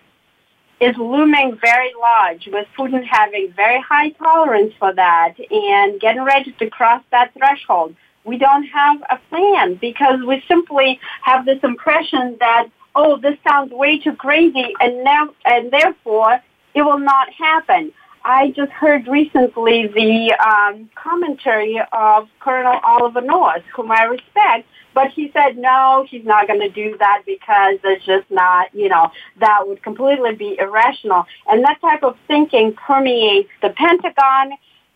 is 0.81 0.97
looming 0.97 1.57
very 1.61 1.91
large, 1.99 2.47
with 2.51 2.67
Putin 2.77 3.05
having 3.05 3.53
very 3.55 3.79
high 3.79 4.09
tolerance 4.09 4.73
for 4.77 4.93
that 4.93 5.33
and 5.49 5.99
getting 6.01 6.23
ready 6.23 6.51
to 6.59 6.69
cross 6.69 7.01
that 7.11 7.31
threshold, 7.37 7.95
we 8.25 8.37
don't 8.37 8.63
have 8.65 9.01
a 9.09 9.19
plan 9.29 9.75
because 9.75 10.19
we 10.27 10.43
simply 10.47 10.99
have 11.21 11.45
this 11.45 11.59
impression 11.63 12.35
that, 12.39 12.67
oh, 12.95 13.17
this 13.17 13.37
sounds 13.47 13.71
way 13.71 13.99
too 13.99 14.13
crazy, 14.13 14.73
and 14.79 15.03
now 15.03 15.29
and 15.45 15.71
therefore 15.71 16.41
it 16.73 16.81
will 16.81 16.99
not 16.99 17.31
happen. 17.33 17.91
I 18.25 18.51
just 18.51 18.71
heard 18.71 19.07
recently 19.07 19.87
the 19.87 20.33
um, 20.33 20.89
commentary 20.95 21.81
of 21.91 22.29
Colonel 22.39 22.79
Oliver 22.83 23.21
North, 23.21 23.63
whom 23.75 23.91
I 23.91 24.03
respect, 24.03 24.67
but 24.93 25.09
he 25.09 25.29
said 25.33 25.57
no, 25.57 26.05
he's 26.09 26.23
not 26.23 26.47
going 26.47 26.61
to 26.61 26.69
do 26.69 26.95
that 26.99 27.23
because 27.25 27.79
it's 27.83 28.05
just 28.05 28.29
not, 28.31 28.73
you 28.73 28.87
know, 28.87 29.11
that 29.39 29.67
would 29.67 29.83
completely 29.83 30.35
be 30.35 30.57
irrational. 30.57 31.25
And 31.49 31.65
that 31.65 31.81
type 31.81 32.03
of 32.03 32.15
thinking 32.27 32.73
permeates 32.73 33.49
the 33.61 33.71
Pentagon 33.71 34.53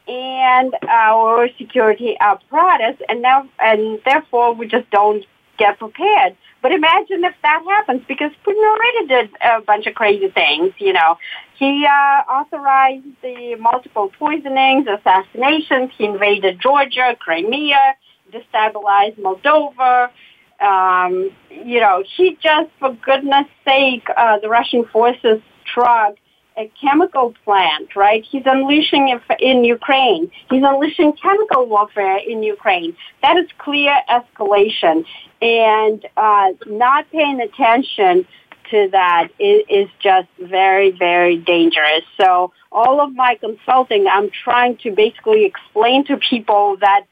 and 0.08 0.74
our 0.88 1.50
security 1.58 2.16
apparatus, 2.22 2.96
and 3.10 3.22
now 3.22 3.50
and 3.60 4.00
therefore 4.06 4.54
we 4.54 4.68
just 4.68 4.90
don't 4.90 5.26
get 5.58 5.80
prepared. 5.80 6.36
But 6.62 6.72
imagine 6.72 7.24
if 7.24 7.36
that 7.44 7.64
happens, 7.68 8.02
because 8.08 8.32
Putin 8.46 8.64
already 8.64 9.08
did 9.08 9.30
a 9.42 9.62
bunch 9.62 9.86
of 9.86 9.96
crazy 9.96 10.30
things. 10.30 10.74
You 10.80 10.94
know, 10.94 11.18
he 11.58 11.86
uh, 11.86 12.32
authorized 12.32 13.06
the 13.22 13.56
multiple 13.60 14.12
poisonings, 14.18 14.88
assassinations. 14.88 15.92
He 15.98 16.06
invaded 16.06 16.60
Georgia, 16.60 17.16
Crimea, 17.20 17.96
destabilized 18.32 19.18
Moldova. 19.20 20.10
Um, 20.60 21.32
you 21.52 21.80
know, 21.80 22.04
he 22.16 22.38
just, 22.42 22.70
for 22.80 22.94
goodness 22.94 23.46
sake, 23.64 24.08
uh, 24.16 24.40
the 24.40 24.50
Russian 24.50 24.86
forces 24.86 25.40
struck 25.70 26.16
a 26.58 26.72
chemical 26.82 27.34
plant, 27.46 27.96
right? 27.96 28.26
He's 28.30 28.44
unleashing 28.46 29.10
it 29.10 29.22
in 29.40 29.64
Ukraine. 29.64 30.32
He's 30.50 30.64
unleashing 30.64 31.14
chemical 31.14 31.68
warfare 31.68 32.18
in 32.18 32.42
Ukraine. 32.44 32.96
That 33.22 33.38
is 33.38 33.48
clear 33.60 33.96
escalation. 34.10 35.06
And 35.42 36.06
uh, 36.18 36.50
not 36.66 37.10
paying 37.12 37.40
attention 37.42 38.26
to 38.72 38.90
that 38.92 39.30
is, 39.40 39.64
is 39.70 39.90
just 40.00 40.28
very, 40.40 40.92
very 40.92 41.38
dangerous. 41.38 42.04
So 42.20 42.52
all 42.72 43.00
of 43.02 43.14
my 43.14 43.36
consulting, 43.36 44.08
I'm 44.08 44.30
trying 44.44 44.78
to 44.78 44.92
basically 44.92 45.46
explain 45.46 46.06
to 46.06 46.18
people 46.18 46.78
that 46.82 47.06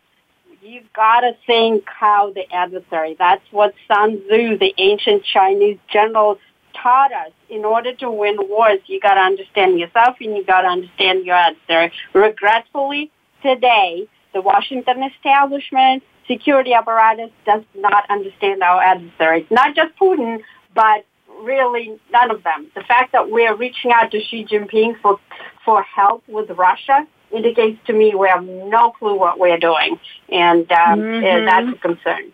you've 0.62 0.92
gotta 0.94 1.34
think 1.46 1.84
how 1.86 2.34
the 2.34 2.52
adversary. 2.52 3.16
That's 3.18 3.44
what 3.52 3.74
Sun 3.88 4.22
Tzu, 4.28 4.58
the 4.58 4.74
ancient 4.78 5.24
Chinese 5.24 5.78
general, 5.92 6.40
taught 6.82 7.12
us 7.12 7.32
in 7.50 7.66
order 7.66 7.94
to 7.96 8.12
win 8.12 8.38
wars, 8.50 8.80
you 8.88 9.00
got 9.00 9.16
to 9.16 9.22
understand 9.22 9.80
yourself 9.80 10.18
and 10.20 10.36
you 10.36 10.44
got 10.44 10.62
to 10.62 10.68
understand 10.68 11.26
your 11.26 11.36
adversary. 11.36 11.92
Regretfully, 12.14 13.12
today, 13.42 14.08
the 14.34 14.42
Washington 14.42 15.04
establishment, 15.04 16.04
security 16.28 16.74
apparatus 16.74 17.32
does 17.46 17.64
not 17.76 18.10
understand 18.10 18.62
our 18.64 18.82
adversaries. 18.82 19.46
Not 19.50 19.76
just 19.76 19.96
Putin, 19.98 20.42
but 20.74 21.06
really 21.42 22.00
none 22.12 22.32
of 22.32 22.44
them. 22.44 22.68
The 22.76 22.82
fact 22.82 23.12
that 23.14 23.30
we're 23.30 23.56
reaching 23.56 23.92
out 23.92 24.12
to 24.12 24.22
Xi 24.22 24.46
Jinping 24.46 25.00
for, 25.02 25.20
for 25.64 25.84
help 25.84 26.24
with 26.28 26.50
Russia 26.52 27.08
indicates 27.32 27.80
to 27.88 27.94
me 27.94 28.16
we 28.16 28.28
have 28.28 28.44
no 28.44 28.92
clue 28.92 29.18
what 29.18 29.40
we're 29.40 29.58
doing. 29.58 30.00
And 30.30 30.70
um, 30.72 31.00
mm-hmm. 31.00 31.46
that's 31.46 31.78
a 31.78 31.80
concern. 31.80 32.34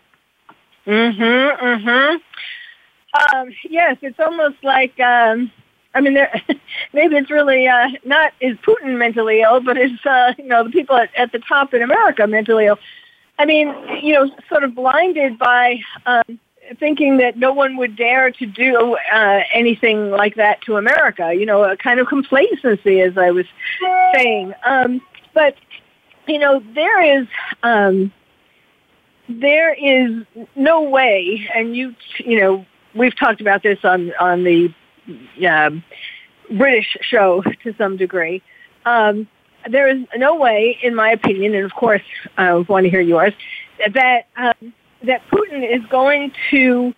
Mm-hmm, 0.86 1.66
mm-hmm. 1.66 2.18
Um, 3.14 3.52
yes, 3.70 3.98
it's 4.02 4.20
almost 4.20 4.64
like 4.64 5.00
um, 5.00 5.52
I 5.94 6.02
mean, 6.02 6.18
maybe 6.94 7.16
it's 7.16 7.30
really 7.30 7.68
uh, 7.68 7.90
not 8.06 8.34
is 8.40 8.58
Putin 8.58 8.98
mentally 8.98 9.42
ill, 9.42 9.60
but 9.62 9.78
it's 9.78 10.06
uh, 10.06 10.34
you 10.38 10.46
know 10.46 10.64
the 10.64 10.70
people 10.70 10.96
at, 10.96 11.14
at 11.16 11.32
the 11.32 11.40
top 11.40 11.74
in 11.74 11.82
America 11.82 12.26
mentally 12.28 12.68
ill. 12.68 12.80
I 13.40 13.46
mean, 13.46 13.74
you 14.02 14.14
know, 14.14 14.30
sort 14.50 14.64
of 14.64 14.76
blinded 14.76 15.40
by 15.40 15.80
um, 16.06 16.40
thinking 16.80 17.18
that 17.18 17.38
no 17.38 17.52
one 17.52 17.76
would 17.78 17.96
dare 17.96 18.30
to 18.32 18.46
do 18.46 18.98
uh, 19.12 19.40
anything 19.54 20.12
like 20.12 20.36
that 20.36 20.62
to 20.64 20.78
America. 20.78 21.34
You 21.34 21.46
know, 21.46 21.64
a 21.64 21.76
kind 21.76 22.00
of 22.00 22.08
complacency, 22.08 23.02
as 23.02 23.18
I 23.18 23.32
was 23.32 23.46
saying. 24.14 24.54
Um, 24.64 25.02
but 25.34 25.56
you 26.28 26.40
know, 26.40 26.64
there 26.74 27.20
is. 27.22 27.28
Um, 27.64 28.12
there 29.30 29.74
is 29.74 30.26
no 30.58 30.82
way, 30.82 31.48
and 31.56 31.74
you, 31.74 31.96
you 32.18 32.38
know, 32.38 32.66
we've 32.96 33.16
talked 33.16 33.42
about 33.42 33.64
this 33.64 33.80
on 33.84 34.12
on 34.20 34.44
the 34.44 34.74
uh, 35.48 35.72
British 36.58 36.98
show 37.02 37.44
to 37.64 37.74
some 37.78 37.98
degree. 37.98 38.42
Um, 38.86 39.28
there 39.70 39.88
is 39.88 40.04
no 40.16 40.36
way, 40.36 40.78
in 40.82 40.96
my 40.96 41.12
opinion, 41.12 41.54
and 41.54 41.66
of 41.66 41.74
course 41.74 42.02
I 42.38 42.54
want 42.54 42.86
to 42.86 42.90
hear 42.90 43.02
yours, 43.02 43.34
that 43.94 44.28
um, 44.36 44.74
that 45.04 45.22
Putin 45.32 45.64
is 45.64 45.86
going 45.90 46.32
to 46.52 46.94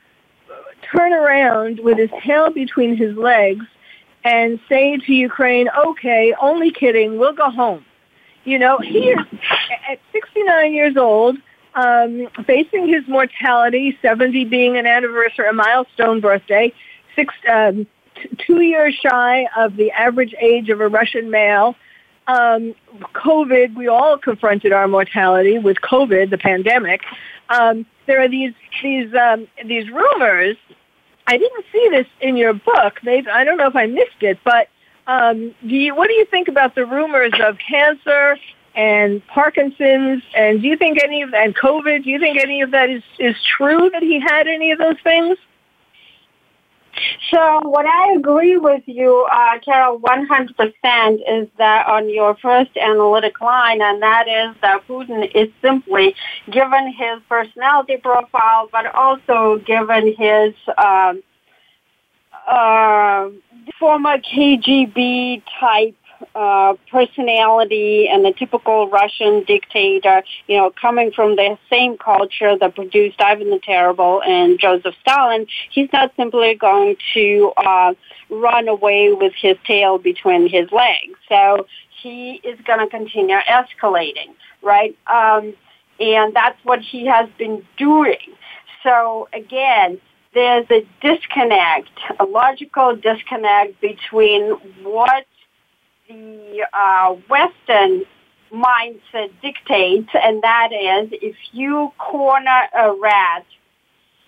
turn 0.93 1.13
around 1.13 1.79
with 1.79 1.97
his 1.97 2.09
tail 2.21 2.51
between 2.51 2.95
his 2.95 3.15
legs 3.15 3.65
and 4.23 4.59
say 4.69 4.97
to 4.97 5.13
Ukraine, 5.13 5.69
"Okay, 5.87 6.33
only 6.41 6.71
kidding, 6.71 7.17
we'll 7.17 7.33
go 7.33 7.49
home." 7.49 7.85
You 8.45 8.59
know, 8.59 8.77
he 8.79 9.09
is 9.09 9.19
at 9.89 9.99
69 10.11 10.73
years 10.73 10.97
old 10.97 11.37
um, 11.75 12.27
facing 12.45 12.87
his 12.87 13.07
mortality, 13.07 13.97
70 14.01 14.45
being 14.45 14.77
an 14.77 14.85
anniversary, 14.85 15.47
a 15.47 15.53
milestone 15.53 16.19
birthday, 16.19 16.73
six, 17.15 17.33
um, 17.49 17.87
t- 18.15 18.29
two 18.37 18.61
years 18.61 18.93
shy 18.95 19.47
of 19.57 19.75
the 19.75 19.91
average 19.91 20.35
age 20.39 20.69
of 20.69 20.81
a 20.81 20.87
Russian 20.87 21.29
male. 21.29 21.75
Um, 22.27 22.73
COVID, 23.13 23.75
we 23.75 23.87
all 23.87 24.17
confronted 24.17 24.71
our 24.71 24.87
mortality 24.87 25.59
with 25.59 25.77
COVID, 25.81 26.29
the 26.29 26.37
pandemic. 26.37 27.01
Um, 27.49 27.85
there 28.05 28.21
are 28.21 28.29
these 28.29 28.53
these 28.81 29.13
um, 29.13 29.47
these 29.65 29.89
rumors. 29.89 30.55
I 31.27 31.37
didn't 31.37 31.65
see 31.71 31.89
this 31.89 32.07
in 32.21 32.37
your 32.37 32.53
book. 32.53 32.99
I 33.05 33.43
don't 33.43 33.57
know 33.57 33.67
if 33.67 33.75
I 33.75 33.85
missed 33.87 34.21
it, 34.21 34.39
but 34.43 34.69
um, 35.07 35.53
do 35.61 35.75
you, 35.75 35.95
what 35.95 36.07
do 36.07 36.13
you 36.13 36.25
think 36.25 36.47
about 36.47 36.75
the 36.75 36.85
rumors 36.85 37.33
of 37.41 37.57
cancer 37.57 38.37
and 38.75 39.25
Parkinson's, 39.27 40.23
and 40.35 40.61
do 40.61 40.67
you 40.67 40.77
think 40.77 40.99
any 41.03 41.21
of 41.21 41.33
and 41.33 41.55
COVID? 41.55 42.03
Do 42.03 42.09
you 42.09 42.19
think 42.19 42.39
any 42.39 42.61
of 42.61 42.71
that 42.71 42.89
is 42.89 43.03
is 43.19 43.35
true 43.57 43.89
that 43.91 44.01
he 44.01 44.19
had 44.19 44.47
any 44.47 44.71
of 44.71 44.79
those 44.79 44.99
things? 45.03 45.37
So 47.31 47.61
what 47.63 47.85
I 47.85 48.13
agree 48.13 48.57
with 48.57 48.83
you, 48.85 49.25
uh, 49.31 49.59
Carole, 49.65 49.99
100% 49.99 51.15
is 51.27 51.47
that 51.57 51.87
on 51.87 52.09
your 52.09 52.35
first 52.35 52.75
analytic 52.77 53.41
line, 53.41 53.81
and 53.81 54.01
that 54.01 54.27
is 54.27 54.55
that 54.61 54.87
Putin 54.87 55.29
is 55.33 55.49
simply, 55.61 56.15
given 56.51 56.93
his 56.93 57.19
personality 57.27 57.97
profile, 57.97 58.69
but 58.71 58.93
also 58.93 59.57
given 59.65 60.13
his 60.15 60.53
um, 60.77 61.23
uh, 62.47 63.29
former 63.79 64.17
KGB 64.19 65.41
type 65.59 65.95
uh, 66.35 66.73
personality 66.91 68.07
and 68.09 68.23
the 68.25 68.33
typical 68.33 68.89
Russian 68.89 69.43
dictator, 69.43 70.23
you 70.47 70.57
know, 70.57 70.71
coming 70.71 71.11
from 71.11 71.35
the 71.35 71.57
same 71.69 71.97
culture 71.97 72.57
that 72.57 72.75
produced 72.75 73.21
Ivan 73.21 73.49
the 73.49 73.59
Terrible 73.59 74.21
and 74.23 74.59
Joseph 74.59 74.95
Stalin, 75.01 75.47
he's 75.71 75.89
not 75.93 76.11
simply 76.15 76.55
going 76.55 76.95
to 77.13 77.51
uh, 77.57 77.93
run 78.29 78.67
away 78.67 79.11
with 79.13 79.33
his 79.35 79.57
tail 79.65 79.97
between 79.97 80.47
his 80.47 80.71
legs. 80.71 81.17
So 81.29 81.67
he 82.01 82.41
is 82.43 82.59
going 82.65 82.79
to 82.79 82.87
continue 82.87 83.37
escalating, 83.37 84.33
right? 84.61 84.97
Um, 85.07 85.53
and 85.99 86.33
that's 86.33 86.57
what 86.63 86.79
he 86.79 87.05
has 87.05 87.29
been 87.37 87.65
doing. 87.77 88.17
So 88.83 89.29
again, 89.33 89.99
there's 90.33 90.65
a 90.71 90.85
disconnect, 91.01 91.89
a 92.19 92.25
logical 92.25 92.95
disconnect 92.95 93.79
between 93.81 94.51
what 94.83 95.25
the 96.07 96.65
uh, 96.73 97.15
Western 97.29 98.03
mindset 98.51 99.31
dictates, 99.41 100.09
and 100.13 100.41
that 100.43 100.69
is 100.71 101.09
if 101.21 101.35
you 101.51 101.91
corner 101.97 102.63
a 102.77 102.93
rat 103.01 103.45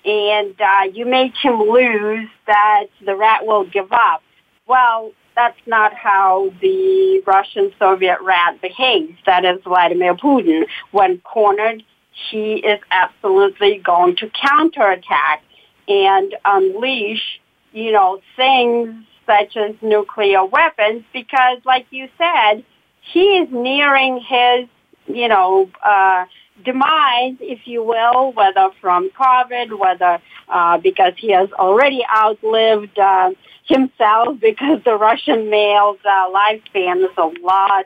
and 0.04 0.56
uh, 0.60 0.84
you 0.94 1.06
make 1.06 1.34
him 1.36 1.60
lose, 1.60 2.30
that 2.48 2.86
the 3.06 3.16
rat 3.16 3.46
will 3.46 3.66
give 3.66 3.92
up. 3.92 4.22
Well, 4.68 5.12
that's 5.36 5.60
not 5.66 5.94
how 5.94 6.52
the 6.62 7.22
Russian 7.26 7.72
Soviet 7.78 8.18
rat 8.22 8.62
behaves. 8.62 9.18
That 9.26 9.46
is 9.46 9.62
Vladimir 9.64 10.16
Putin. 10.16 10.66
When 10.92 11.20
cornered, 11.20 11.84
he 12.30 12.54
is 12.56 12.80
absolutely 12.92 13.82
going 13.84 14.16
to 14.18 14.30
counterattack 14.30 15.44
and 15.88 16.36
unleash, 16.46 17.40
you 17.74 17.92
know, 17.92 18.22
things 18.36 19.06
such 19.26 19.58
as 19.58 19.76
nuclear 19.82 20.46
weapons 20.46 21.04
because, 21.14 21.60
like 21.66 21.86
you 21.90 22.08
said, 22.18 22.64
he 23.02 23.38
is 23.38 23.50
nearing 23.52 24.20
his, 24.20 24.68
you 25.08 25.28
know, 25.28 25.70
uh, 25.84 26.26
demise, 26.64 27.36
if 27.40 27.68
you 27.68 27.84
will, 27.84 28.32
whether 28.34 28.70
from 28.82 29.10
COVID, 29.10 29.78
whether 29.78 30.20
uh, 30.48 30.78
because 30.78 31.14
he 31.18 31.32
has 31.32 31.52
already 31.54 32.04
outlived 32.16 32.98
uh, 32.98 33.32
himself, 33.66 34.40
because 34.42 34.84
the 34.84 34.96
Russian 34.96 35.50
male's 35.50 36.00
uh, 36.06 36.30
lifespan 36.32 37.04
is 37.04 37.18
a 37.18 37.32
lot 37.42 37.86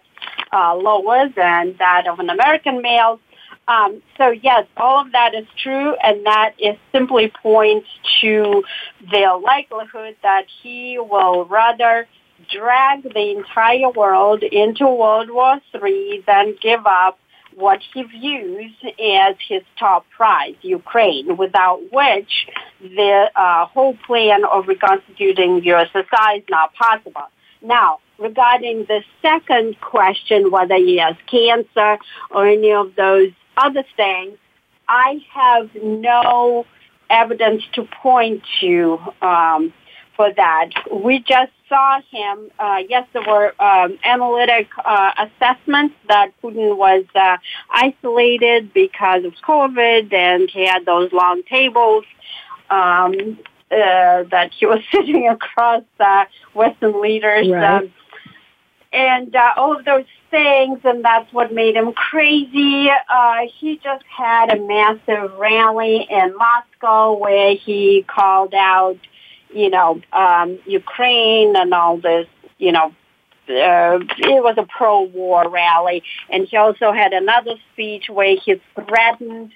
uh, 0.51 0.75
lower 0.75 1.29
than 1.29 1.75
that 1.79 2.07
of 2.07 2.19
an 2.19 2.29
American 2.29 2.81
male. 2.81 3.19
Um, 3.69 4.01
so 4.17 4.31
yes, 4.31 4.65
all 4.77 5.05
of 5.05 5.11
that 5.11 5.35
is 5.35 5.45
true, 5.61 5.93
and 6.03 6.25
that 6.25 6.55
is 6.57 6.75
simply 6.91 7.31
points 7.43 7.87
to 8.19 8.63
the 9.11 9.39
likelihood 9.43 10.15
that 10.23 10.45
he 10.63 10.97
will 10.97 11.45
rather 11.45 12.07
drag 12.51 13.03
the 13.03 13.31
entire 13.37 13.91
world 13.91 14.41
into 14.41 14.87
World 14.87 15.29
War 15.29 15.61
III 15.75 16.23
than 16.25 16.55
give 16.59 16.85
up 16.87 17.19
what 17.53 17.79
he 17.93 18.01
views 18.03 18.71
as 18.83 19.35
his 19.47 19.61
top 19.77 20.05
prize, 20.17 20.55
Ukraine, 20.63 21.37
without 21.37 21.79
which 21.91 22.47
the 22.81 23.29
uh, 23.35 23.65
whole 23.67 23.95
plan 24.07 24.45
of 24.45 24.67
reconstituting 24.67 25.61
USSR 25.61 26.37
is 26.37 26.43
not 26.49 26.73
possible. 26.73 27.29
Now, 27.61 27.99
regarding 28.17 28.85
the 28.85 29.03
second 29.21 29.79
question, 29.81 30.49
whether 30.49 30.75
he 30.75 30.97
has 30.97 31.15
cancer 31.29 31.97
or 32.31 32.47
any 32.47 32.71
of 32.71 32.95
those 32.95 33.31
other 33.59 33.83
things, 33.95 34.37
I 34.87 35.21
have 35.33 35.69
no 35.75 36.65
evidence 37.09 37.63
to 37.73 37.83
point 38.01 38.43
to 38.61 38.99
um, 39.21 39.73
for 40.15 40.33
that. 40.33 40.69
We 40.91 41.19
just 41.19 41.51
saw 41.67 42.01
him. 42.09 42.51
Uh, 42.57 42.79
yes, 42.89 43.07
there 43.13 43.23
were 43.25 43.53
um, 43.61 43.99
analytic 44.03 44.67
uh, 44.83 45.11
assessments 45.17 45.95
that 46.07 46.31
Putin 46.41 46.75
was 46.75 47.05
uh, 47.15 47.37
isolated 47.69 48.73
because 48.73 49.23
of 49.23 49.33
COVID, 49.47 50.11
and 50.13 50.49
he 50.49 50.65
had 50.65 50.85
those 50.85 51.11
long 51.13 51.43
tables. 51.49 52.05
Um, 52.69 53.39
uh, 53.71 54.23
that 54.31 54.51
he 54.51 54.65
was 54.65 54.79
sitting 54.91 55.27
across 55.27 55.83
uh, 55.99 56.25
Western 56.55 57.01
leaders. 57.01 57.47
Right. 57.47 57.91
And 58.91 59.35
uh, 59.35 59.53
all 59.55 59.77
of 59.77 59.85
those 59.85 60.05
things, 60.31 60.79
and 60.83 61.05
that's 61.05 61.31
what 61.31 61.53
made 61.53 61.75
him 61.75 61.93
crazy. 61.93 62.89
Uh, 62.89 63.41
he 63.59 63.77
just 63.77 64.03
had 64.05 64.51
a 64.51 64.59
massive 64.59 65.33
rally 65.37 66.07
in 66.09 66.35
Moscow 66.35 67.13
where 67.17 67.55
he 67.55 68.03
called 68.07 68.53
out, 68.55 68.97
you 69.53 69.69
know, 69.69 70.01
um, 70.11 70.59
Ukraine 70.65 71.55
and 71.55 71.73
all 71.73 71.97
this, 71.97 72.27
you 72.57 72.71
know, 72.71 72.93
uh, 73.49 73.99
it 74.17 74.43
was 74.43 74.55
a 74.57 74.65
pro-war 74.77 75.49
rally, 75.49 76.03
and 76.29 76.47
he 76.47 76.55
also 76.55 76.91
had 76.91 77.13
another 77.13 77.55
speech 77.73 78.07
where 78.07 78.35
he 78.35 78.61
threatened 78.75 79.51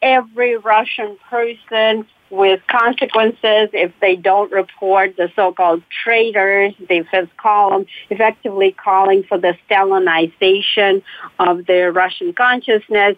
every 0.00 0.56
Russian 0.56 1.18
person 1.28 2.06
with 2.30 2.60
consequences 2.66 3.68
if 3.72 3.92
they 4.00 4.16
don't 4.16 4.50
report 4.50 5.16
the 5.16 5.30
so-called 5.36 5.82
traitors, 6.04 6.74
the 6.88 7.04
fifth 7.10 7.36
column, 7.36 7.86
effectively 8.10 8.72
calling 8.72 9.22
for 9.24 9.38
the 9.38 9.56
Stalinization 9.68 11.02
of 11.38 11.66
the 11.66 11.92
Russian 11.92 12.32
consciousness. 12.32 13.16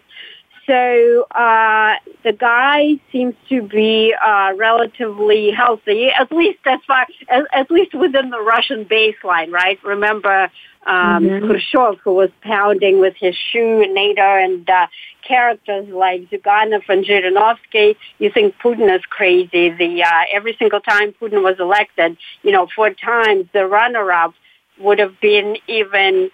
So 0.67 1.27
uh, 1.31 1.95
the 2.25 2.33
guy 2.33 2.99
seems 3.12 3.35
to 3.49 3.62
be 3.62 4.12
uh, 4.21 4.53
relatively 4.57 5.53
healthy, 5.53 6.09
at 6.11 6.33
least 6.33 6.59
as 6.67 6.81
far 6.87 7.07
as, 7.29 7.45
at 7.53 7.71
least 7.71 7.95
within 7.95 8.31
the 8.31 8.41
Russian 8.41 8.85
baseline, 8.85 9.53
right? 9.53 9.79
Remember 9.85 10.51
um, 10.87 11.25
Mhm. 11.25 11.47
Khrushchev, 11.47 11.99
who 12.05 12.14
was 12.14 12.31
pounding 12.43 13.01
with 13.01 13.14
his 13.17 13.35
shoe 13.35 13.81
in 13.83 13.93
NATO, 13.95 14.23
and 14.23 14.69
uh, 14.71 14.87
characters 15.23 15.89
like 15.89 16.31
Zyuganov 16.31 16.89
and 16.89 17.05
Zhirinovsky. 17.05 17.97
You 18.19 18.31
think 18.31 18.55
Putin 18.59 18.95
is 18.95 19.03
crazy? 19.09 19.71
The 19.71 20.03
uh, 20.05 20.23
every 20.33 20.55
single 20.59 20.81
time 20.81 21.12
Putin 21.21 21.43
was 21.43 21.57
elected, 21.59 22.17
you 22.45 22.53
know, 22.53 22.69
four 22.75 22.91
times, 22.91 23.47
the 23.53 23.67
runner-up 23.67 24.35
would 24.79 24.99
have 25.01 25.21
been 25.21 25.57
even 25.67 26.31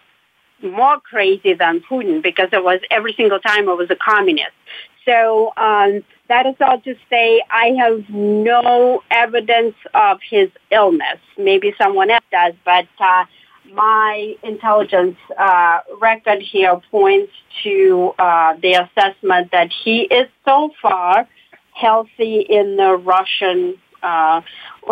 more 0.63 1.01
crazy 1.01 1.55
than 1.55 1.81
Putin 1.81 2.23
because 2.23 2.49
it 2.53 2.63
was 2.63 2.81
every 2.91 3.13
single 3.15 3.41
time 3.41 3.69
it 3.69 3.77
was 3.77 3.91
a 3.91 3.97
communist. 3.97 4.53
So 5.05 5.53
um, 5.57 6.05
that 6.29 6.47
is 6.47 6.55
all 6.61 6.81
to 6.81 6.95
say 7.11 7.43
I 7.51 7.75
have 7.79 8.09
no 8.09 9.03
evidence 9.11 9.75
of 9.95 10.21
his 10.29 10.49
illness. 10.71 11.19
Maybe 11.37 11.75
someone 11.77 12.11
else 12.11 12.25
does, 12.31 12.55
but 12.65 12.87
uh, 13.01 13.25
my 13.73 14.37
intelligence 14.43 15.17
uh, 15.37 15.81
record 16.01 16.41
here 16.41 16.81
points 16.91 17.33
to 17.63 18.15
uh, 18.19 18.55
the 18.63 18.75
assessment 18.75 19.51
that 19.53 19.71
he 19.85 20.03
is 20.03 20.29
so 20.45 20.71
far 20.81 21.29
healthy 21.75 22.41
in 22.41 22.77
the 22.77 22.97
Russian 22.97 23.77
uh, 24.03 24.41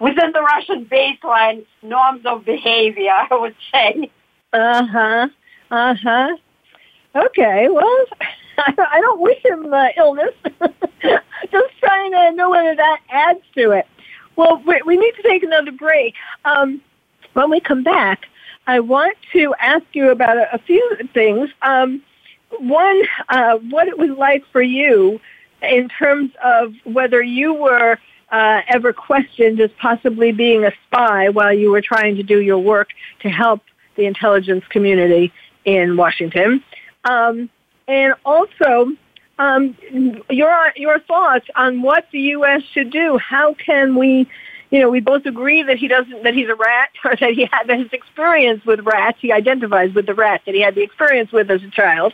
within 0.00 0.32
the 0.32 0.40
Russian 0.40 0.86
baseline 0.86 1.64
norms 1.82 2.24
of 2.24 2.44
behavior, 2.44 3.12
I 3.30 3.36
would 3.36 3.54
say. 3.72 4.10
Uh 4.54 4.86
huh. 4.86 5.28
Uh 5.70 5.94
huh. 6.00 6.36
Okay. 7.16 7.68
Well, 7.68 8.04
I 8.58 9.00
don't 9.00 9.20
wish 9.20 9.44
him 9.44 9.72
uh, 9.72 9.88
illness. 9.96 10.34
Just 11.02 11.78
trying 11.80 12.12
to 12.12 12.32
know 12.32 12.50
whether 12.50 12.76
that 12.76 13.00
adds 13.10 13.40
to 13.56 13.72
it. 13.72 13.86
Well, 14.36 14.62
we, 14.64 14.80
we 14.86 14.96
need 14.96 15.12
to 15.16 15.22
take 15.22 15.42
another 15.42 15.72
break. 15.72 16.14
Um, 16.44 16.80
when 17.32 17.50
we 17.50 17.60
come 17.60 17.82
back, 17.82 18.26
I 18.66 18.80
want 18.80 19.16
to 19.32 19.54
ask 19.58 19.84
you 19.92 20.10
about 20.10 20.36
a, 20.36 20.54
a 20.54 20.58
few 20.58 20.98
things. 21.12 21.50
Um, 21.62 22.02
one, 22.58 23.02
uh, 23.28 23.58
what 23.58 23.88
it 23.88 23.98
was 23.98 24.10
like 24.10 24.44
for 24.52 24.62
you 24.62 25.20
in 25.62 25.88
terms 25.88 26.30
of 26.42 26.74
whether 26.84 27.20
you 27.22 27.54
were 27.54 27.98
uh, 28.30 28.62
ever 28.68 28.92
questioned 28.92 29.60
as 29.60 29.70
possibly 29.78 30.32
being 30.32 30.64
a 30.64 30.72
spy 30.86 31.28
while 31.28 31.52
you 31.52 31.70
were 31.70 31.80
trying 31.82 32.16
to 32.16 32.22
do 32.22 32.40
your 32.40 32.58
work 32.58 32.90
to 33.20 33.28
help 33.28 33.62
the 33.96 34.06
intelligence 34.06 34.64
community 34.68 35.32
in 35.64 35.96
Washington, 35.96 36.62
um, 37.04 37.48
and 37.88 38.14
also 38.24 38.92
um, 39.38 39.76
your 40.30 40.72
your 40.76 41.00
thoughts 41.00 41.46
on 41.56 41.82
what 41.82 42.06
the 42.12 42.20
U.S. 42.20 42.62
should 42.72 42.90
do. 42.90 43.18
How 43.18 43.54
can 43.54 43.96
we? 43.96 44.28
You 44.70 44.80
know, 44.80 44.90
we 44.90 44.98
both 44.98 45.24
agree 45.24 45.62
that 45.62 45.76
he 45.76 45.86
doesn't, 45.86 46.24
that 46.24 46.34
he's 46.34 46.48
a 46.48 46.54
rat, 46.54 46.90
or 47.04 47.14
that 47.14 47.32
he 47.34 47.48
had 47.50 47.70
his 47.70 47.92
experience 47.92 48.64
with 48.64 48.80
rats, 48.80 49.18
he 49.20 49.30
identifies 49.30 49.94
with 49.94 50.06
the 50.06 50.14
rat 50.14 50.40
that 50.46 50.54
he 50.54 50.62
had 50.62 50.74
the 50.74 50.82
experience 50.82 51.30
with 51.30 51.48
as 51.50 51.62
a 51.62 51.70
child, 51.70 52.12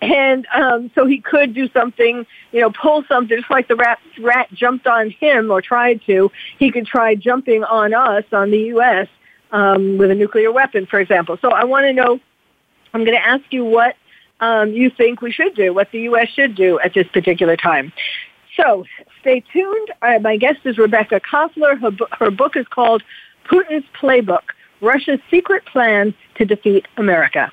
and 0.00 0.46
um, 0.54 0.90
so 0.94 1.06
he 1.06 1.20
could 1.20 1.54
do 1.54 1.68
something, 1.70 2.24
you 2.52 2.60
know, 2.60 2.70
pull 2.70 3.04
something 3.08 3.36
just 3.36 3.50
like 3.50 3.68
the 3.68 3.76
rat 3.76 3.98
rat 4.20 4.48
jumped 4.52 4.86
on 4.86 5.10
him 5.10 5.50
or 5.50 5.60
tried 5.60 6.00
to. 6.06 6.30
He 6.58 6.70
could 6.70 6.86
try 6.86 7.14
jumping 7.14 7.64
on 7.64 7.92
us, 7.92 8.24
on 8.32 8.50
the 8.50 8.58
U.S. 8.58 9.08
Um, 9.50 9.96
with 9.96 10.10
a 10.10 10.14
nuclear 10.14 10.52
weapon, 10.52 10.84
for 10.84 11.00
example. 11.00 11.38
So 11.40 11.50
I 11.50 11.64
want 11.64 11.84
to 11.84 11.92
know. 11.94 12.20
I'm 12.92 13.04
going 13.04 13.16
to 13.16 13.26
ask 13.26 13.44
you 13.50 13.64
what 13.64 13.96
um, 14.40 14.72
you 14.72 14.90
think 14.90 15.22
we 15.22 15.32
should 15.32 15.54
do, 15.54 15.72
what 15.72 15.90
the 15.90 16.00
U.S. 16.00 16.28
should 16.28 16.54
do 16.54 16.78
at 16.80 16.92
this 16.92 17.08
particular 17.08 17.56
time. 17.56 17.92
So 18.56 18.84
stay 19.20 19.42
tuned. 19.52 19.88
My 20.20 20.36
guest 20.36 20.60
is 20.64 20.78
Rebekah 20.78 21.20
Koffler. 21.20 21.80
Her, 21.80 21.90
her 22.18 22.30
book 22.30 22.56
is 22.56 22.66
called 22.68 23.02
Putin's 23.44 23.86
Playbook, 23.98 24.50
Russia's 24.80 25.20
Secret 25.30 25.64
Plan 25.64 26.14
to 26.36 26.44
Defeat 26.44 26.86
America. 26.96 27.52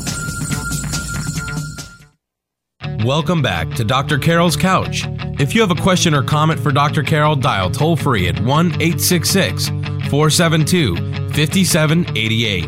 Welcome 3.03 3.41
back 3.41 3.69
to 3.75 3.83
Dr. 3.83 4.19
Carole's 4.19 4.55
Couch. 4.55 5.05
If 5.39 5.55
you 5.55 5.61
have 5.61 5.71
a 5.71 5.81
question 5.81 6.13
or 6.13 6.21
comment 6.21 6.59
for 6.59 6.71
Dr. 6.71 7.01
Carole, 7.01 7.35
dial 7.35 7.71
toll 7.71 7.95
free 7.95 8.27
at 8.27 8.39
1 8.39 8.67
866 8.67 9.69
472 10.09 10.95
5788. 11.33 12.67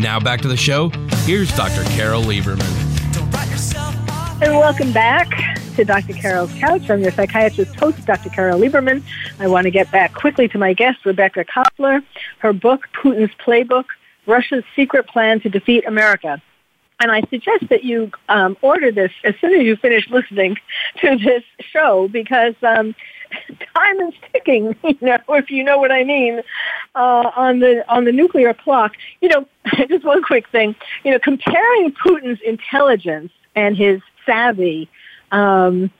Now 0.00 0.18
back 0.18 0.40
to 0.40 0.48
the 0.48 0.56
show. 0.56 0.88
Here's 1.26 1.54
Dr. 1.54 1.84
Carole 1.96 2.22
Lieberman. 2.22 2.62
And 4.42 4.56
welcome 4.56 4.92
back 4.92 5.28
to 5.76 5.84
Dr. 5.84 6.14
Carole's 6.14 6.54
Couch. 6.54 6.88
I'm 6.88 7.02
your 7.02 7.12
psychiatrist 7.12 7.74
host, 7.74 8.06
Dr. 8.06 8.30
Carole 8.30 8.60
Lieberman. 8.60 9.02
I 9.38 9.48
want 9.48 9.64
to 9.66 9.70
get 9.70 9.90
back 9.90 10.14
quickly 10.14 10.48
to 10.48 10.58
my 10.58 10.72
guest, 10.72 11.04
Rebekah 11.04 11.44
Koffler. 11.44 12.02
Her 12.38 12.52
book, 12.52 12.88
Putin's 12.94 13.34
Playbook 13.44 13.84
Russia's 14.26 14.64
Secret 14.74 15.06
Plan 15.06 15.40
to 15.40 15.48
Defeat 15.48 15.86
America. 15.86 16.40
And 17.00 17.10
I 17.10 17.22
suggest 17.22 17.68
that 17.70 17.84
you 17.84 18.10
um, 18.28 18.56
order 18.62 18.92
this 18.92 19.10
as 19.24 19.34
soon 19.40 19.52
as 19.60 19.66
you 19.66 19.76
finish 19.76 20.08
listening 20.10 20.56
to 21.00 21.16
this 21.16 21.42
show 21.60 22.08
because 22.08 22.54
um, 22.62 22.94
time 23.76 24.00
is 24.00 24.14
ticking. 24.32 24.76
You 24.84 24.96
know, 25.00 25.18
if 25.30 25.50
you 25.50 25.64
know 25.64 25.78
what 25.78 25.90
I 25.90 26.04
mean, 26.04 26.40
uh, 26.94 27.30
on 27.34 27.58
the 27.58 27.84
on 27.92 28.04
the 28.04 28.12
nuclear 28.12 28.54
clock. 28.54 28.92
You 29.20 29.28
know, 29.28 29.48
just 29.88 30.04
one 30.04 30.22
quick 30.22 30.48
thing. 30.50 30.74
You 31.04 31.12
know, 31.12 31.18
comparing 31.18 31.92
Putin's 31.92 32.40
intelligence 32.42 33.32
and 33.56 33.76
his 33.76 34.00
savvy 34.24 34.88
um, 35.32 35.90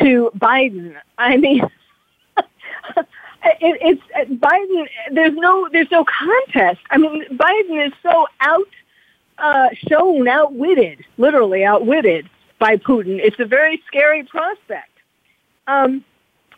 to 0.00 0.30
Biden. 0.36 0.94
I 1.18 1.36
mean. 1.36 1.68
It, 3.60 4.00
it's 4.10 4.30
Biden. 4.40 4.88
There's 5.12 5.34
no 5.34 5.68
there's 5.70 5.90
no 5.90 6.04
contest. 6.04 6.80
I 6.90 6.96
mean, 6.96 7.24
Biden 7.36 7.86
is 7.86 7.92
so 8.02 8.26
out 8.40 8.68
uh, 9.38 9.68
shown, 9.88 10.28
outwitted, 10.28 11.04
literally 11.18 11.64
outwitted 11.64 12.28
by 12.58 12.76
Putin. 12.76 13.20
It's 13.22 13.38
a 13.38 13.44
very 13.44 13.82
scary 13.86 14.22
prospect. 14.24 14.90
Um, 15.66 16.04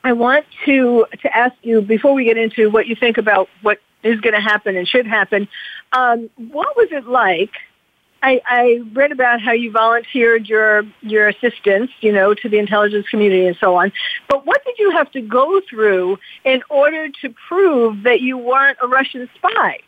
I 0.04 0.12
want 0.12 0.46
to 0.66 1.06
to 1.22 1.36
ask 1.36 1.54
you 1.62 1.82
before 1.82 2.14
we 2.14 2.24
get 2.24 2.36
into 2.36 2.70
what 2.70 2.86
you 2.86 2.94
think 2.94 3.18
about 3.18 3.48
what 3.62 3.78
is 4.02 4.20
going 4.20 4.34
to 4.34 4.40
happen 4.40 4.76
and 4.76 4.86
should 4.86 5.06
happen. 5.06 5.48
Um, 5.92 6.30
what 6.36 6.76
was 6.76 6.88
it 6.92 7.06
like 7.06 7.50
I, 8.22 8.40
I 8.44 8.80
read 8.92 9.12
about 9.12 9.40
how 9.40 9.52
you 9.52 9.70
volunteered 9.70 10.48
your 10.48 10.82
your 11.00 11.28
assistance, 11.28 11.90
you 12.00 12.12
know, 12.12 12.34
to 12.34 12.48
the 12.48 12.58
intelligence 12.58 13.08
community 13.08 13.46
and 13.46 13.56
so 13.56 13.76
on. 13.76 13.92
But 14.28 14.46
what 14.46 14.64
did 14.64 14.78
you 14.78 14.90
have 14.92 15.10
to 15.12 15.20
go 15.20 15.60
through 15.68 16.18
in 16.44 16.62
order 16.68 17.08
to 17.22 17.34
prove 17.48 18.02
that 18.02 18.20
you 18.20 18.38
weren't 18.38 18.78
a 18.82 18.88
Russian 18.88 19.28
spy? 19.36 19.78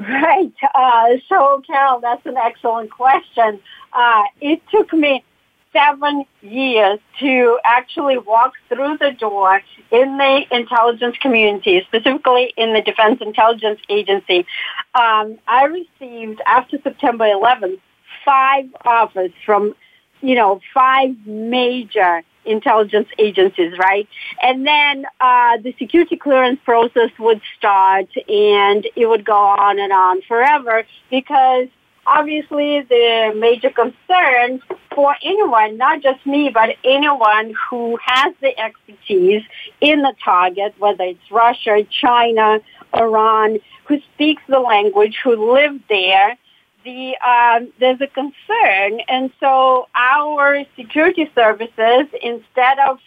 Right. 0.00 0.52
Uh, 0.74 1.08
so, 1.28 1.62
Carole, 1.66 2.00
that's 2.00 2.24
an 2.26 2.36
excellent 2.36 2.90
question. 2.90 3.60
Uh, 3.92 4.22
it 4.40 4.60
took 4.70 4.92
me 4.92 5.24
seven 5.72 6.24
years 6.42 6.98
to 7.18 7.58
actually 7.64 8.18
walk 8.18 8.52
through 8.68 8.98
the 8.98 9.12
door 9.12 9.60
in 9.90 10.18
the 10.18 10.42
intelligence 10.50 11.16
community, 11.20 11.82
specifically 11.86 12.52
in 12.56 12.74
the 12.74 12.82
Defense 12.82 13.20
Intelligence 13.20 13.80
Agency. 13.88 14.46
Um, 14.94 15.38
I 15.48 15.64
received, 15.64 16.40
after 16.46 16.78
September 16.82 17.24
11th, 17.24 17.80
five 18.24 18.66
offers 18.84 19.32
from, 19.44 19.74
you 20.20 20.34
know, 20.34 20.60
five 20.74 21.16
major 21.26 22.22
intelligence 22.44 23.08
agencies, 23.18 23.72
right? 23.78 24.08
And 24.42 24.66
then 24.66 25.06
uh, 25.20 25.58
the 25.58 25.74
security 25.78 26.16
clearance 26.16 26.60
process 26.64 27.10
would 27.18 27.40
start 27.56 28.08
and 28.28 28.86
it 28.96 29.06
would 29.06 29.24
go 29.24 29.36
on 29.36 29.78
and 29.78 29.92
on 29.92 30.22
forever 30.22 30.84
because 31.10 31.68
obviously 32.06 32.80
the 32.82 33.32
major 33.36 33.70
concern 33.70 34.60
for 34.94 35.14
anyone, 35.22 35.76
not 35.76 36.02
just 36.02 36.24
me, 36.26 36.50
but 36.52 36.76
anyone 36.84 37.54
who 37.70 37.98
has 38.04 38.34
the 38.40 38.58
expertise 38.58 39.42
in 39.80 40.02
the 40.02 40.14
target, 40.24 40.74
whether 40.78 41.04
it's 41.04 41.30
Russia, 41.30 41.86
China, 41.90 42.60
Iran, 42.94 43.58
who 43.86 44.00
speaks 44.14 44.42
the 44.48 44.60
language, 44.60 45.18
who 45.22 45.54
live 45.54 45.80
there, 45.88 46.36
the 46.84 47.16
um, 47.18 47.72
there's 47.78 48.00
a 48.00 48.06
concern, 48.06 49.00
and 49.08 49.30
so 49.40 49.88
our 49.94 50.64
security 50.76 51.30
services, 51.34 52.06
instead 52.22 52.78
of 52.88 52.98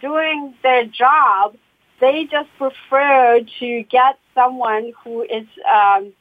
doing 0.00 0.54
their 0.62 0.84
job, 0.86 1.56
they 2.00 2.24
just 2.24 2.48
prefer 2.58 3.40
to 3.60 3.82
get 3.84 4.18
someone 4.34 4.92
who 5.04 5.22
is 5.22 5.46
um, 5.72 6.12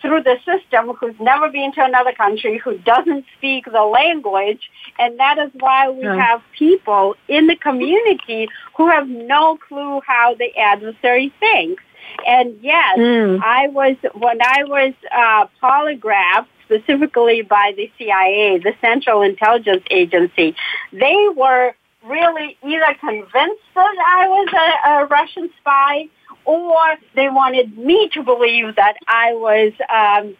through 0.00 0.22
the 0.22 0.36
system 0.44 0.94
who's 1.00 1.14
never 1.20 1.48
been 1.48 1.72
to 1.72 1.84
another 1.84 2.12
country, 2.12 2.58
who 2.58 2.78
doesn't 2.78 3.24
speak 3.36 3.64
the 3.64 3.82
language, 3.82 4.70
and 4.98 5.18
that 5.18 5.38
is 5.38 5.50
why 5.54 5.88
we 5.88 6.04
yeah. 6.04 6.14
have 6.14 6.42
people 6.56 7.14
in 7.28 7.46
the 7.46 7.56
community 7.56 8.48
who 8.76 8.88
have 8.88 9.08
no 9.08 9.56
clue 9.56 10.00
how 10.06 10.34
the 10.34 10.56
adversary 10.56 11.32
thinks. 11.40 11.82
And 12.26 12.58
yes, 12.62 12.98
mm. 12.98 13.40
I 13.42 13.68
was 13.68 13.96
when 14.14 14.40
I 14.42 14.64
was 14.64 14.94
uh, 15.12 15.46
polygraphed 15.62 16.46
specifically 16.68 17.42
by 17.42 17.72
the 17.76 17.90
CIA, 17.98 18.58
the 18.58 18.74
Central 18.80 19.22
Intelligence 19.22 19.84
Agency. 19.90 20.54
They 20.92 21.28
were 21.34 21.74
really 22.04 22.56
either 22.62 22.94
convinced 23.00 23.62
that 23.74 23.96
I 24.06 24.28
was 24.28 24.48
a, 24.52 24.88
a 24.90 25.06
Russian 25.06 25.50
spy 25.58 26.08
or 26.44 26.96
they 27.14 27.28
wanted 27.28 27.76
me 27.76 28.08
to 28.14 28.22
believe 28.22 28.76
that 28.76 28.96
I 29.06 29.34
was, 29.34 29.72
um, 29.88 30.36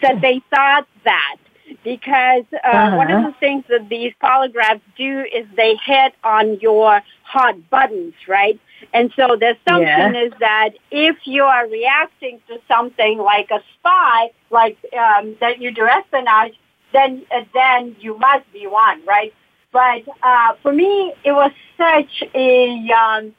that 0.00 0.20
they 0.20 0.40
thought 0.50 0.86
that. 1.04 1.36
Because 1.84 2.44
uh, 2.52 2.66
uh-huh. 2.66 2.96
one 2.96 3.10
of 3.10 3.24
the 3.24 3.38
things 3.38 3.64
that 3.68 3.90
these 3.90 4.12
polygraphs 4.22 4.80
do 4.96 5.20
is 5.20 5.46
they 5.54 5.76
hit 5.84 6.14
on 6.24 6.58
your 6.60 7.02
hot 7.24 7.68
buttons, 7.68 8.14
right? 8.26 8.58
And 8.92 9.12
so 9.16 9.36
the 9.38 9.56
assumption 9.56 10.14
yeah. 10.14 10.24
is 10.24 10.32
that 10.40 10.70
if 10.90 11.16
you 11.24 11.44
are 11.44 11.68
reacting 11.68 12.40
to 12.48 12.58
something 12.68 13.18
like 13.18 13.50
a 13.50 13.60
spy, 13.74 14.30
like 14.50 14.78
um, 14.96 15.36
that 15.40 15.60
you 15.60 15.70
do 15.70 15.86
espionage, 15.86 16.54
then 16.92 17.24
uh, 17.34 17.44
then 17.52 17.96
you 18.00 18.18
must 18.18 18.50
be 18.52 18.66
one, 18.66 19.04
right? 19.04 19.32
But 19.72 20.02
uh, 20.22 20.54
for 20.62 20.72
me, 20.72 21.12
it 21.24 21.32
was 21.32 21.52
such 21.76 22.24
a 22.34 22.90
um, 22.92 23.34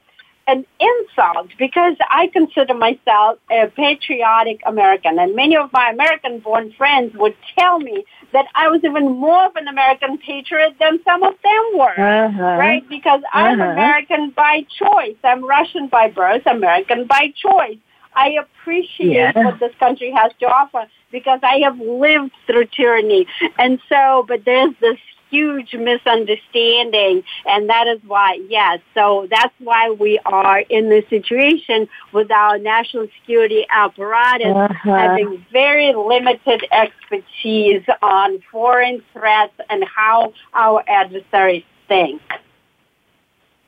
an 0.49 0.65
insult 0.79 1.49
because 1.59 1.95
I 2.09 2.27
consider 2.33 2.73
myself 2.73 3.37
a 3.51 3.67
patriotic 3.67 4.59
American. 4.65 5.19
And 5.19 5.35
many 5.35 5.55
of 5.55 5.71
my 5.71 5.91
American 5.91 6.39
born 6.39 6.73
friends 6.77 7.13
would 7.15 7.35
tell 7.57 7.79
me 7.79 8.03
that 8.33 8.45
I 8.55 8.67
was 8.67 8.81
even 8.83 9.17
more 9.17 9.45
of 9.45 9.55
an 9.55 9.67
American 9.67 10.17
patriot 10.17 10.75
than 10.79 10.99
some 11.03 11.21
of 11.21 11.35
them 11.43 11.63
were. 11.75 11.99
Uh-huh. 11.99 12.43
Right? 12.57 12.87
Because 12.89 13.21
I'm 13.31 13.61
uh-huh. 13.61 13.71
American 13.71 14.31
by 14.31 14.65
choice. 14.83 15.17
I'm 15.23 15.45
Russian 15.45 15.87
by 15.87 16.09
birth, 16.09 16.45
American 16.47 17.05
by 17.05 17.31
choice. 17.35 17.77
I 18.15 18.37
appreciate 18.41 19.13
yeah. 19.13 19.45
what 19.45 19.59
this 19.59 19.73
country 19.79 20.11
has 20.11 20.31
to 20.39 20.47
offer 20.47 20.87
because 21.11 21.39
I 21.43 21.59
have 21.63 21.79
lived 21.79 22.31
through 22.47 22.65
tyranny. 22.75 23.27
And 23.57 23.79
so, 23.87 24.25
but 24.27 24.45
there's 24.45 24.73
this 24.81 24.97
huge 25.29 25.73
misunderstanding 25.73 27.23
and 27.45 27.69
that 27.69 27.87
is 27.87 27.99
why 28.05 28.39
yes. 28.49 28.79
So 28.93 29.27
that's 29.29 29.53
why 29.59 29.91
we 29.91 30.19
are 30.25 30.59
in 30.59 30.89
this 30.89 31.05
situation 31.09 31.87
with 32.13 32.31
our 32.31 32.57
national 32.57 33.07
security 33.19 33.65
apparatus 33.69 34.55
uh-huh. 34.55 34.95
having 34.95 35.45
very 35.51 35.93
limited 35.93 36.65
expertise 36.71 37.83
on 38.01 38.41
foreign 38.51 39.03
threats 39.13 39.53
and 39.69 39.83
how 39.83 40.33
our 40.53 40.83
adversaries 40.87 41.63
think. 41.87 42.21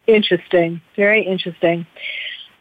Interesting. 0.07 0.81
Very 0.95 1.25
interesting. 1.25 1.85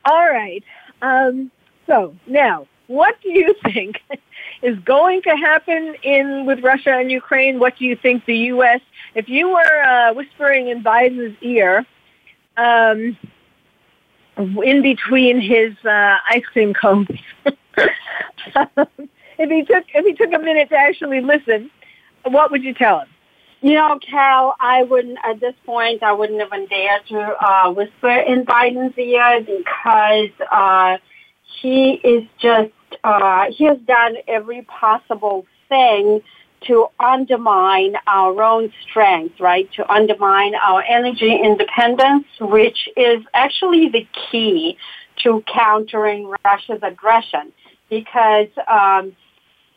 All 0.04 0.26
right. 0.26 0.62
Um, 1.02 1.50
so 1.86 2.14
now 2.26 2.66
what 2.90 3.14
do 3.22 3.30
you 3.30 3.54
think 3.64 4.02
is 4.62 4.78
going 4.80 5.22
to 5.22 5.30
happen 5.30 5.94
in 6.02 6.46
with 6.46 6.62
Russia 6.62 6.92
and 6.92 7.10
Ukraine? 7.10 7.58
What 7.58 7.78
do 7.78 7.84
you 7.84 7.96
think 7.96 8.24
the 8.26 8.36
U.S. 8.54 8.80
If 9.14 9.28
you 9.28 9.48
were 9.48 9.82
uh, 9.82 10.14
whispering 10.14 10.68
in 10.68 10.82
Biden's 10.82 11.36
ear, 11.42 11.86
um, 12.56 13.16
in 14.36 14.82
between 14.82 15.40
his 15.40 15.74
uh, 15.84 16.16
ice 16.30 16.44
cream 16.52 16.74
cones, 16.74 17.08
if 17.44 19.50
he 19.50 19.64
took 19.64 19.84
if 19.94 20.06
he 20.06 20.12
took 20.14 20.32
a 20.32 20.38
minute 20.38 20.68
to 20.70 20.76
actually 20.76 21.20
listen, 21.20 21.70
what 22.24 22.50
would 22.50 22.62
you 22.62 22.74
tell 22.74 23.00
him? 23.00 23.08
You 23.62 23.74
know, 23.74 23.98
Carole, 23.98 24.54
I 24.58 24.84
wouldn't 24.84 25.18
at 25.22 25.40
this 25.40 25.54
point. 25.66 26.02
I 26.02 26.12
wouldn't 26.12 26.40
even 26.40 26.66
dare 26.66 27.00
to 27.08 27.18
uh, 27.18 27.72
whisper 27.72 28.10
in 28.10 28.46
Biden's 28.46 28.96
ear 28.96 29.40
because 29.40 30.30
uh, 30.50 30.96
he 31.60 31.92
is 31.92 32.24
just 32.40 32.72
uh, 33.04 33.46
he 33.50 33.64
has 33.64 33.78
done 33.86 34.16
every 34.28 34.62
possible 34.62 35.46
thing 35.68 36.20
to 36.62 36.88
undermine 36.98 37.94
our 38.06 38.42
own 38.42 38.72
strength, 38.82 39.40
right? 39.40 39.70
To 39.72 39.90
undermine 39.90 40.54
our 40.54 40.82
energy 40.82 41.34
independence, 41.34 42.26
which 42.38 42.88
is 42.96 43.24
actually 43.32 43.88
the 43.88 44.06
key 44.30 44.76
to 45.22 45.42
countering 45.46 46.32
Russia's 46.44 46.80
aggression 46.82 47.52
because 47.88 48.48
um, 48.68 49.16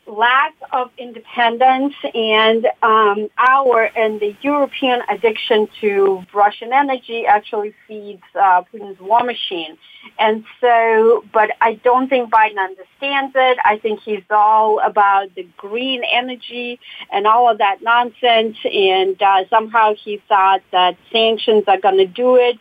lack 0.06 0.54
of 0.72 0.92
independence 0.98 1.94
and 2.14 2.68
um, 2.82 3.30
our 3.38 3.84
and 3.96 4.20
the 4.20 4.36
European 4.42 5.02
addiction 5.10 5.68
to 5.82 6.24
Russian 6.34 6.74
energy 6.74 7.26
actually 7.26 7.74
feeds 7.88 8.24
uh, 8.36 8.64
Putin's 8.64 9.00
war 9.00 9.24
machine. 9.24 9.78
And 10.20 10.44
so, 10.60 11.24
but 11.34 11.52
I 11.62 11.76
don't 11.76 12.10
think 12.10 12.30
Biden 12.30 12.58
understands 12.60 13.34
it. 13.36 13.58
I 13.64 13.78
think 13.78 14.02
he's 14.02 14.24
all 14.30 14.80
about 14.80 15.34
the 15.36 15.48
green 15.58 16.04
energy 16.12 16.80
and 17.12 17.26
all 17.26 17.50
of 17.50 17.60
that 17.60 17.82
nonsense. 17.82 18.58
And 18.66 19.22
uh, 19.22 19.48
somehow 19.50 19.94
he 19.96 20.22
thought 20.28 20.62
that 20.72 20.98
sanctions 21.12 21.64
are 21.68 21.80
going 21.80 21.98
to 21.98 22.06
do 22.08 22.36
it. 22.36 22.58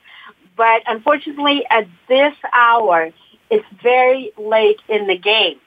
But 0.56 0.82
unfortunately, 0.86 1.64
at 1.70 1.88
this 2.08 2.34
hour, 2.52 3.10
it's 3.50 3.66
very 3.82 4.32
late 4.38 4.80
in 4.88 5.08
the 5.08 5.18
game. 5.18 5.58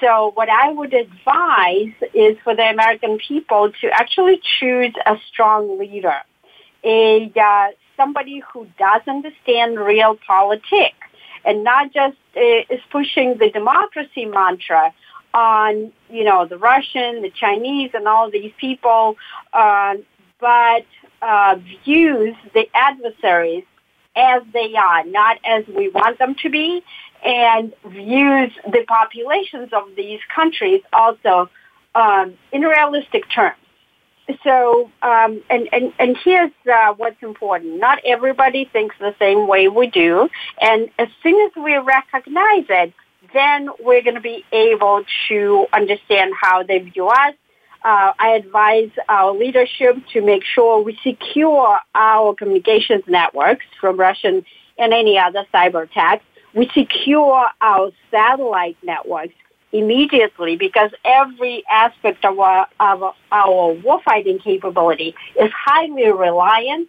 So 0.00 0.32
what 0.34 0.48
I 0.48 0.70
would 0.70 0.92
advise 0.92 1.92
is 2.12 2.36
for 2.44 2.54
the 2.54 2.68
American 2.68 3.18
people 3.18 3.72
to 3.80 3.88
actually 3.90 4.40
choose 4.58 4.92
a 5.06 5.16
strong 5.28 5.78
leader, 5.78 6.20
a 6.84 7.32
uh, 7.34 7.68
somebody 7.96 8.42
who 8.52 8.66
does 8.78 9.02
understand 9.08 9.78
real 9.78 10.16
politics 10.26 10.96
and 11.44 11.64
not 11.64 11.92
just 11.94 12.16
uh, 12.36 12.74
is 12.74 12.80
pushing 12.90 13.38
the 13.38 13.50
democracy 13.50 14.26
mantra 14.26 14.92
on 15.32 15.92
you 16.10 16.24
know 16.24 16.46
the 16.46 16.58
Russian, 16.58 17.22
the 17.22 17.30
Chinese, 17.30 17.90
and 17.94 18.06
all 18.06 18.30
these 18.30 18.52
people, 18.58 19.16
uh, 19.52 19.94
but 20.40 20.84
uh, 21.22 21.56
views 21.84 22.34
the 22.52 22.68
adversaries 22.74 23.64
as 24.16 24.42
they 24.52 24.74
are, 24.74 25.04
not 25.04 25.38
as 25.44 25.64
we 25.68 25.88
want 25.88 26.18
them 26.18 26.34
to 26.42 26.50
be, 26.50 26.82
and 27.24 27.72
views 27.86 28.52
the 28.64 28.84
populations 28.88 29.70
of 29.72 29.84
these 29.96 30.20
countries 30.34 30.80
also 30.92 31.50
um, 31.94 32.34
in 32.52 32.62
realistic 32.62 33.28
terms. 33.30 33.56
So, 34.42 34.90
um, 35.02 35.42
and, 35.50 35.68
and, 35.72 35.92
and 35.98 36.16
here's 36.24 36.50
uh, 36.72 36.94
what's 36.94 37.22
important. 37.22 37.78
Not 37.78 38.00
everybody 38.04 38.64
thinks 38.64 38.96
the 38.98 39.14
same 39.18 39.46
way 39.46 39.68
we 39.68 39.86
do. 39.86 40.28
And 40.60 40.90
as 40.98 41.08
soon 41.22 41.40
as 41.46 41.52
we 41.62 41.76
recognize 41.76 42.64
it, 42.68 42.92
then 43.32 43.68
we're 43.80 44.02
going 44.02 44.14
to 44.14 44.20
be 44.20 44.44
able 44.52 45.04
to 45.28 45.66
understand 45.72 46.32
how 46.40 46.62
they 46.62 46.78
view 46.78 47.08
us. 47.08 47.34
Uh, 47.86 48.12
I 48.18 48.30
advise 48.30 48.90
our 49.08 49.32
leadership 49.32 49.96
to 50.12 50.20
make 50.20 50.42
sure 50.44 50.82
we 50.82 50.98
secure 51.04 51.78
our 51.94 52.34
communications 52.34 53.04
networks 53.06 53.64
from 53.80 53.96
Russian 53.96 54.44
and 54.76 54.92
any 54.92 55.18
other 55.18 55.44
cyber 55.54 55.84
attacks 55.84 56.24
we 56.56 56.70
secure 56.74 57.46
our 57.60 57.90
satellite 58.10 58.78
networks 58.82 59.34
immediately 59.72 60.56
because 60.56 60.90
every 61.04 61.62
aspect 61.70 62.24
of 62.24 62.40
our, 62.40 62.66
of 62.80 63.14
our 63.30 63.74
warfighting 63.74 64.42
capability 64.42 65.14
is 65.38 65.50
highly 65.54 66.10
reliant 66.10 66.88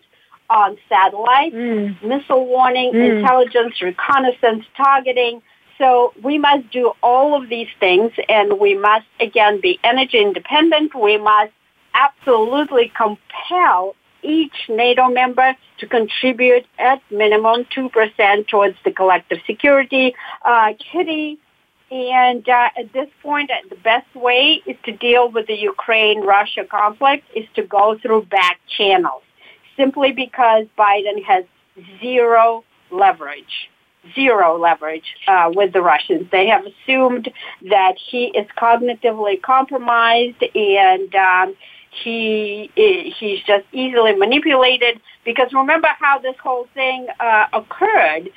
on 0.49 0.77
satellites, 0.87 1.53
mm. 1.53 2.01
missile 2.01 2.45
warning, 2.45 2.93
mm. 2.93 3.17
intelligence, 3.17 3.81
reconnaissance, 3.81 4.63
targeting. 4.77 5.41
So 5.77 6.13
we 6.23 6.37
must 6.37 6.71
do 6.71 6.93
all 7.03 7.41
of 7.41 7.49
these 7.49 7.67
things 7.79 8.11
and 8.27 8.59
we 8.59 8.75
must 8.75 9.05
again 9.19 9.61
be 9.61 9.79
energy 9.83 10.19
independent. 10.19 10.95
We 10.95 11.17
must 11.17 11.53
absolutely 11.93 12.91
compel 12.95 13.95
each 14.23 14.55
NATO 14.69 15.07
member 15.09 15.55
to 15.79 15.87
contribute 15.87 16.65
at 16.79 17.01
minimum 17.11 17.65
2% 17.65 18.47
towards 18.47 18.75
the 18.83 18.91
collective 18.91 19.39
security 19.45 20.15
uh, 20.43 20.73
kitty. 20.91 21.37
And 21.91 22.47
uh, 22.49 22.69
at 22.77 22.91
this 22.91 23.07
point, 23.21 23.51
the 23.69 23.75
best 23.77 24.13
way 24.15 24.61
is 24.65 24.75
to 24.85 24.91
deal 24.91 25.29
with 25.29 25.47
the 25.47 25.55
Ukraine-Russia 25.55 26.65
conflict 26.65 27.25
is 27.35 27.45
to 27.55 27.63
go 27.63 27.97
through 28.01 28.23
back 28.25 28.59
channels, 28.77 29.21
simply 29.77 30.11
because 30.11 30.65
Biden 30.77 31.23
has 31.23 31.45
zero 32.01 32.65
leverage 32.91 33.69
zero 34.13 34.57
leverage 34.57 35.15
uh, 35.27 35.51
with 35.53 35.73
the 35.73 35.81
Russians. 35.81 36.27
They 36.31 36.47
have 36.47 36.65
assumed 36.65 37.31
that 37.69 37.95
he 37.97 38.25
is 38.25 38.47
cognitively 38.57 39.41
compromised 39.41 40.43
and 40.55 41.13
um, 41.15 41.55
he 42.03 42.71
he's 42.75 43.41
just 43.45 43.65
easily 43.71 44.15
manipulated 44.15 44.99
because 45.25 45.51
remember 45.53 45.89
how 45.99 46.19
this 46.19 46.35
whole 46.41 46.67
thing 46.73 47.07
uh, 47.19 47.45
occurred 47.53 48.29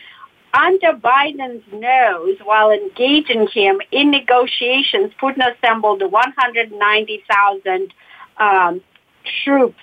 under 0.52 0.92
Biden's 0.92 1.62
nose 1.72 2.38
while 2.44 2.70
engaging 2.70 3.46
him 3.52 3.80
in 3.92 4.10
negotiations. 4.10 5.12
Putin 5.20 5.54
assembled 5.54 6.02
190,000 6.02 7.94
um, 8.38 8.80
troops. 9.44 9.78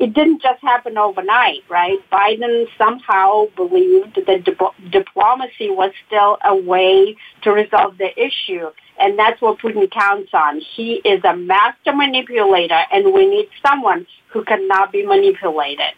It 0.00 0.14
didn't 0.14 0.40
just 0.40 0.62
happen 0.62 0.96
overnight, 0.96 1.62
right? 1.68 1.98
Biden 2.10 2.66
somehow 2.78 3.48
believed 3.54 4.18
that 4.26 4.44
di- 4.44 4.88
diplomacy 4.90 5.68
was 5.68 5.92
still 6.06 6.38
a 6.42 6.56
way 6.56 7.16
to 7.42 7.52
resolve 7.52 7.98
the 7.98 8.10
issue. 8.18 8.70
And 8.98 9.18
that's 9.18 9.42
what 9.42 9.58
Putin 9.58 9.90
counts 9.90 10.30
on. 10.32 10.60
He 10.74 10.94
is 11.04 11.22
a 11.24 11.36
master 11.36 11.94
manipulator, 11.94 12.80
and 12.90 13.12
we 13.12 13.26
need 13.26 13.50
someone 13.64 14.06
who 14.28 14.42
cannot 14.42 14.90
be 14.90 15.04
manipulated. 15.04 15.94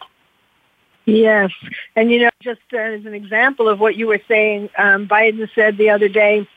Yes. 1.05 1.51
And, 1.95 2.11
you 2.11 2.23
know, 2.23 2.29
just 2.41 2.61
as 2.73 3.05
an 3.05 3.13
example 3.13 3.69
of 3.69 3.79
what 3.79 3.95
you 3.95 4.07
were 4.07 4.21
saying, 4.27 4.69
um, 4.77 5.07
Biden 5.07 5.47
said 5.55 5.77
the 5.77 5.89
other 5.89 6.09
day 6.09 6.47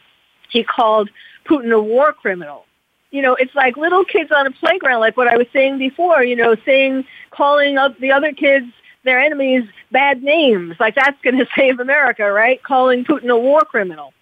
he 0.50 0.64
called 0.64 1.10
Putin 1.48 1.72
a 1.72 1.80
war 1.80 2.12
criminal. 2.12 2.64
You 3.10 3.22
know, 3.22 3.34
it's 3.34 3.54
like 3.54 3.76
little 3.76 4.04
kids 4.04 4.30
on 4.34 4.46
a 4.46 4.50
playground, 4.50 5.00
like 5.00 5.16
what 5.16 5.28
I 5.28 5.36
was 5.36 5.46
saying 5.52 5.78
before, 5.78 6.22
you 6.24 6.36
know, 6.36 6.56
saying, 6.64 7.04
calling 7.30 7.78
up 7.78 7.98
the 7.98 8.12
other 8.12 8.32
kids, 8.32 8.66
their 9.04 9.20
enemies, 9.20 9.64
bad 9.92 10.22
names. 10.22 10.76
Like 10.78 10.94
that's 10.94 11.20
going 11.22 11.38
to 11.38 11.46
save 11.56 11.80
America, 11.80 12.30
right? 12.30 12.62
Calling 12.62 13.04
Putin 13.04 13.30
a 13.30 13.38
war 13.38 13.62
criminal. 13.62 14.12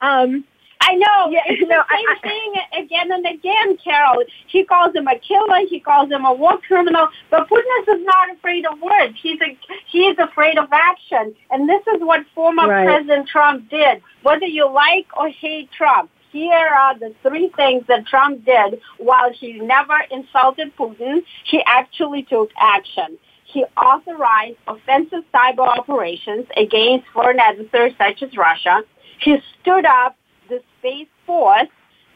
Um, 0.00 0.44
I 0.86 0.94
know. 0.96 1.30
Yeah, 1.30 1.40
it's 1.46 1.62
no, 1.62 1.68
the 1.68 1.84
same 1.96 2.08
I, 2.08 2.16
thing 2.20 2.84
again 2.84 3.12
and 3.12 3.26
again, 3.26 3.78
Carole. 3.82 4.24
He 4.46 4.64
calls 4.64 4.94
him 4.94 5.06
a 5.06 5.18
killer. 5.18 5.66
He 5.68 5.80
calls 5.80 6.10
him 6.10 6.24
a 6.26 6.34
war 6.34 6.58
criminal. 6.66 7.08
But 7.30 7.48
Putin 7.48 7.88
is 7.88 8.04
not 8.04 8.30
afraid 8.36 8.66
of 8.66 8.80
words. 8.80 9.16
He's 9.22 9.40
a, 9.40 9.56
he 9.90 10.00
is 10.00 10.18
afraid 10.18 10.58
of 10.58 10.68
action. 10.70 11.34
And 11.50 11.68
this 11.68 11.80
is 11.94 12.02
what 12.02 12.26
former 12.34 12.68
right. 12.68 12.84
President 12.84 13.28
Trump 13.28 13.70
did. 13.70 14.02
Whether 14.22 14.46
you 14.46 14.70
like 14.70 15.06
or 15.16 15.28
hate 15.30 15.70
Trump, 15.72 16.10
here 16.34 16.52
are 16.52 16.98
the 16.98 17.14
three 17.22 17.48
things 17.54 17.84
that 17.86 18.08
Trump 18.08 18.44
did 18.44 18.80
while 18.98 19.32
he 19.32 19.52
never 19.52 19.96
insulted 20.10 20.76
Putin. 20.76 21.22
He 21.44 21.62
actually 21.64 22.24
took 22.24 22.50
action. 22.58 23.18
He 23.44 23.64
authorized 23.76 24.56
offensive 24.66 25.22
cyber 25.32 25.60
operations 25.60 26.46
against 26.56 27.06
foreign 27.14 27.38
adversaries 27.38 27.94
such 27.96 28.20
as 28.24 28.36
Russia. 28.36 28.82
He 29.20 29.36
stood 29.62 29.86
up 29.86 30.16
the 30.48 30.60
Space 30.80 31.06
Force 31.24 31.68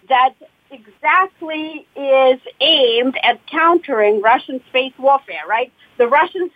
that 0.09 0.35
exactly 0.73 1.87
is 1.95 2.41
aimed 2.61 3.16
at 3.23 3.39
countering 3.47 4.21
Russian 4.21 4.61
space 4.69 4.95
warfare, 4.99 5.47
right? 5.49 5.73
The 5.97 6.09
Russians 6.09 6.51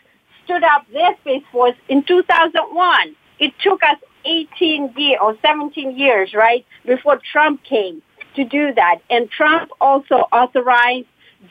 stood 0.45 0.65
up 0.65 0.85
their 0.93 1.15
Space 1.21 1.45
Force 1.53 1.77
in 1.89 2.03
2001. 2.03 3.17
It 3.39 3.53
took 3.63 3.85
us 3.85 3.99
18 4.25 4.95
years 4.97 5.19
or 5.21 5.37
17 5.43 5.97
years, 5.97 6.35
right, 6.35 6.65
before 6.85 7.21
Trump 7.33 7.63
came 7.65 8.03
to 8.37 8.45
do 8.45 8.73
that. 8.75 8.99
And 9.11 9.31
Trump 9.31 9.71
also 9.81 10.27
authorized 10.33 11.07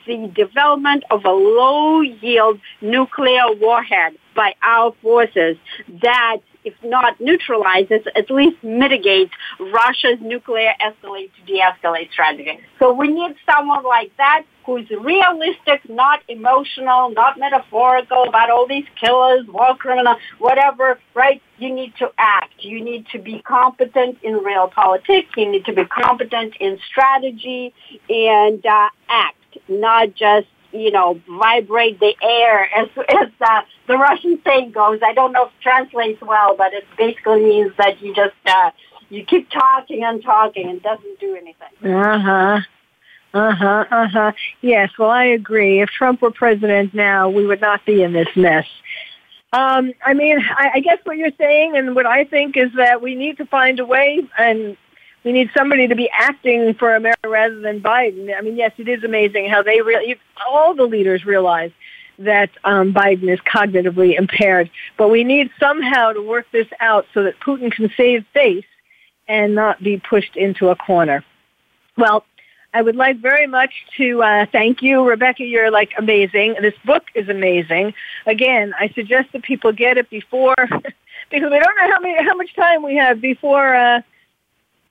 the 0.06 0.30
development 0.34 1.04
of 1.10 1.24
a 1.24 1.30
low-yield 1.30 2.60
nuclear 2.80 3.52
warhead 3.60 4.16
by 4.34 4.54
our 4.62 4.94
forces 5.02 5.56
that 6.02 6.38
if 6.64 6.74
not 6.82 7.20
neutralizes, 7.20 8.02
at 8.14 8.30
least 8.30 8.62
mitigates 8.62 9.32
Russia's 9.58 10.18
nuclear 10.20 10.72
escalate 10.80 11.30
to 11.36 11.46
de-escalate 11.46 12.10
strategy. 12.12 12.60
So 12.78 12.92
we 12.92 13.08
need 13.08 13.36
someone 13.50 13.84
like 13.84 14.12
that 14.18 14.44
who's 14.64 14.88
realistic, 14.90 15.88
not 15.88 16.20
emotional, 16.28 17.10
not 17.10 17.38
metaphorical 17.38 18.24
about 18.28 18.50
all 18.50 18.66
these 18.66 18.84
killers, 19.00 19.46
war 19.48 19.76
criminals, 19.76 20.18
whatever, 20.38 20.98
right? 21.14 21.42
You 21.58 21.74
need 21.74 21.94
to 21.98 22.10
act. 22.18 22.54
You 22.60 22.82
need 22.82 23.06
to 23.12 23.18
be 23.18 23.42
competent 23.42 24.18
in 24.22 24.34
real 24.34 24.68
politics. 24.68 25.30
You 25.36 25.50
need 25.50 25.64
to 25.64 25.72
be 25.72 25.84
competent 25.84 26.54
in 26.60 26.78
strategy 26.88 27.74
and 28.08 28.64
uh, 28.64 28.88
act, 29.08 29.58
not 29.68 30.14
just 30.14 30.46
you 30.72 30.90
know, 30.90 31.20
vibrate 31.28 32.00
the 32.00 32.14
air, 32.22 32.68
as, 32.76 32.88
as 33.08 33.28
uh, 33.40 33.62
the 33.86 33.96
Russian 33.96 34.40
saying 34.44 34.72
goes. 34.72 35.00
I 35.04 35.12
don't 35.12 35.32
know 35.32 35.46
if 35.46 35.52
it 35.52 35.62
translates 35.62 36.20
well, 36.20 36.56
but 36.56 36.72
it 36.72 36.84
basically 36.96 37.42
means 37.42 37.72
that 37.78 38.00
you 38.02 38.14
just, 38.14 38.34
uh, 38.46 38.70
you 39.08 39.24
keep 39.24 39.50
talking 39.50 40.02
and 40.04 40.22
talking 40.22 40.68
and 40.68 40.82
doesn't 40.82 41.20
do 41.20 41.36
anything. 41.36 41.94
Uh-huh. 41.94 42.60
Uh-huh, 43.34 43.84
uh-huh. 43.90 44.32
Yes, 44.60 44.90
well, 44.98 45.10
I 45.10 45.24
agree. 45.24 45.80
If 45.80 45.88
Trump 45.88 46.20
were 46.20 46.30
president 46.30 46.92
now, 46.92 47.30
we 47.30 47.46
would 47.46 47.60
not 47.60 47.84
be 47.86 48.02
in 48.02 48.12
this 48.12 48.28
mess. 48.36 48.66
Um, 49.54 49.92
I 50.04 50.14
mean, 50.14 50.38
I, 50.38 50.70
I 50.74 50.80
guess 50.80 50.98
what 51.04 51.16
you're 51.16 51.30
saying 51.38 51.76
and 51.76 51.94
what 51.94 52.06
I 52.06 52.24
think 52.24 52.56
is 52.56 52.70
that 52.76 53.02
we 53.02 53.14
need 53.14 53.36
to 53.38 53.46
find 53.46 53.80
a 53.80 53.84
way 53.84 54.20
and 54.38 54.76
we 55.24 55.32
need 55.32 55.50
somebody 55.56 55.86
to 55.88 55.94
be 55.94 56.10
acting 56.10 56.74
for 56.74 56.94
America 56.94 57.28
rather 57.28 57.60
than 57.60 57.80
Biden. 57.80 58.36
I 58.36 58.40
mean, 58.40 58.56
yes, 58.56 58.72
it 58.78 58.88
is 58.88 59.04
amazing 59.04 59.48
how 59.48 59.62
they 59.62 59.80
really, 59.80 60.18
all 60.46 60.74
the 60.74 60.84
leaders 60.84 61.24
realize 61.24 61.70
that 62.18 62.50
um, 62.64 62.92
Biden 62.92 63.32
is 63.32 63.40
cognitively 63.40 64.18
impaired, 64.18 64.70
but 64.96 65.08
we 65.08 65.24
need 65.24 65.50
somehow 65.58 66.12
to 66.12 66.22
work 66.22 66.46
this 66.52 66.68
out 66.80 67.06
so 67.14 67.22
that 67.22 67.40
Putin 67.40 67.72
can 67.72 67.90
save 67.96 68.24
face 68.34 68.64
and 69.28 69.54
not 69.54 69.82
be 69.82 69.98
pushed 69.98 70.36
into 70.36 70.68
a 70.68 70.76
corner. 70.76 71.24
Well, 71.96 72.24
I 72.74 72.82
would 72.82 72.96
like 72.96 73.18
very 73.18 73.46
much 73.46 73.72
to 73.98 74.22
uh, 74.22 74.46
thank 74.50 74.82
you, 74.82 75.06
Rebekah. 75.06 75.44
You're 75.44 75.70
like 75.70 75.92
amazing. 75.98 76.56
This 76.60 76.74
book 76.84 77.04
is 77.14 77.28
amazing. 77.28 77.92
Again, 78.26 78.72
I 78.78 78.88
suggest 78.88 79.32
that 79.32 79.42
people 79.42 79.72
get 79.72 79.98
it 79.98 80.08
before 80.08 80.54
because 81.30 81.50
we 81.50 81.58
don't 81.58 81.76
know 81.76 81.90
how 81.90 82.00
many 82.00 82.22
how 82.24 82.34
much 82.34 82.54
time 82.54 82.82
we 82.82 82.96
have 82.96 83.20
before 83.20 83.74
uh, 83.74 84.00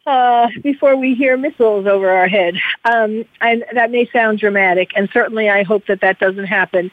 uh, 0.06 0.48
before 0.62 0.96
we 0.96 1.16
hear 1.16 1.38
missiles 1.38 1.86
over 1.86 2.10
our 2.10 2.28
head. 2.28 2.56
Um, 2.86 3.26
and 3.40 3.64
that 3.74 3.92
may 3.92 4.10
sound 4.12 4.40
dramatic, 4.40 4.92
and 4.96 5.10
certainly 5.14 5.50
I 5.50 5.64
hope 5.64 5.86
that 5.88 6.02
that 6.02 6.20
doesn't 6.20 6.46
happen. 6.46 6.92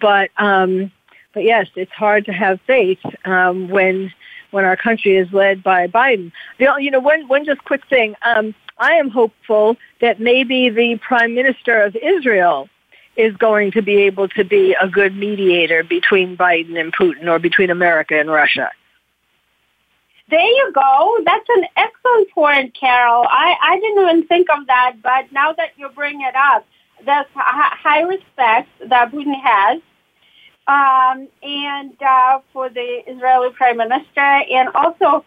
But 0.00 0.30
um, 0.36 0.92
but 1.32 1.44
yes, 1.44 1.68
it's 1.76 1.92
hard 1.92 2.24
to 2.26 2.32
have 2.32 2.60
faith 2.66 3.00
um, 3.24 3.68
when 3.68 4.12
when 4.50 4.64
our 4.64 4.76
country 4.76 5.16
is 5.16 5.32
led 5.32 5.62
by 5.62 5.86
Biden. 5.86 6.32
The, 6.58 6.74
you 6.78 6.90
know, 6.90 7.00
one 7.00 7.28
one 7.28 7.44
just 7.44 7.64
quick 7.64 7.86
thing. 7.88 8.14
Um, 8.22 8.54
I 8.78 8.94
am 8.94 9.10
hopeful 9.10 9.76
that 10.00 10.20
maybe 10.20 10.70
the 10.70 10.98
prime 10.98 11.34
minister 11.34 11.82
of 11.82 11.96
Israel 11.96 12.68
is 13.16 13.36
going 13.36 13.70
to 13.72 13.82
be 13.82 13.96
able 13.96 14.28
to 14.28 14.44
be 14.44 14.74
a 14.80 14.88
good 14.88 15.14
mediator 15.14 15.82
between 15.84 16.36
Biden 16.36 16.80
and 16.80 16.92
Putin 16.92 17.26
or 17.26 17.38
between 17.38 17.70
America 17.70 18.18
and 18.18 18.30
Russia. 18.30 18.70
There 20.30 20.40
you 20.40 20.72
go. 20.72 21.18
That's 21.24 21.48
an 21.56 21.64
excellent 21.76 22.30
point, 22.30 22.74
Carole. 22.78 23.26
I, 23.28 23.56
I 23.60 23.80
didn't 23.80 24.02
even 24.02 24.26
think 24.28 24.48
of 24.50 24.66
that, 24.68 24.96
but 25.02 25.32
now 25.32 25.52
that 25.54 25.70
you 25.76 25.88
bring 25.88 26.20
it 26.20 26.34
up, 26.36 26.64
there's 27.04 27.26
high 27.34 28.02
respect 28.02 28.68
that 28.88 29.10
Putin 29.10 29.34
has 29.42 29.80
um, 30.68 31.26
and 31.42 32.00
uh, 32.00 32.40
for 32.52 32.68
the 32.68 33.02
Israeli 33.06 33.50
prime 33.52 33.78
minister, 33.78 34.20
and 34.20 34.68
also 34.74 35.24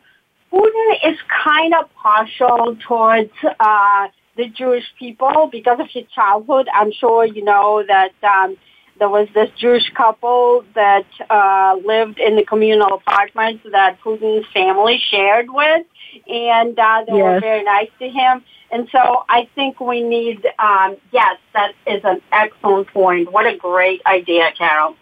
Putin 0.51 0.95
is 1.05 1.17
kind 1.43 1.73
of 1.73 1.93
partial 1.95 2.77
towards 2.87 3.31
uh, 3.59 4.07
the 4.37 4.47
Jewish 4.49 4.85
people 4.97 5.49
because 5.51 5.79
of 5.79 5.87
his 5.89 6.05
childhood. 6.15 6.69
I'm 6.73 6.91
sure 6.91 7.25
you 7.25 7.43
know 7.43 7.83
that 7.85 8.13
um, 8.23 8.55
there 8.99 9.09
was 9.09 9.27
this 9.33 9.49
Jewish 9.57 9.89
couple 9.93 10.63
that 10.75 11.05
uh, 11.29 11.77
lived 11.85 12.19
in 12.19 12.35
the 12.35 12.45
communal 12.45 12.93
apartments 12.93 13.65
that 13.71 13.99
Putin's 14.01 14.45
family 14.53 15.01
shared 15.09 15.49
with, 15.49 15.85
and 16.27 16.77
uh, 16.77 17.03
they 17.07 17.17
yes. 17.17 17.23
were 17.23 17.39
very 17.39 17.63
nice 17.63 17.89
to 17.99 18.09
him. 18.09 18.43
And 18.71 18.87
so 18.91 19.23
I 19.29 19.47
think 19.55 19.79
we 19.79 20.01
need, 20.01 20.47
um, 20.57 20.97
yes, 21.11 21.37
that 21.53 21.73
is 21.85 22.01
an 22.03 22.21
excellent 22.31 22.87
point. 22.87 23.31
What 23.31 23.45
a 23.45 23.55
great 23.55 24.01
idea, 24.05 24.51
Carole. 24.57 24.95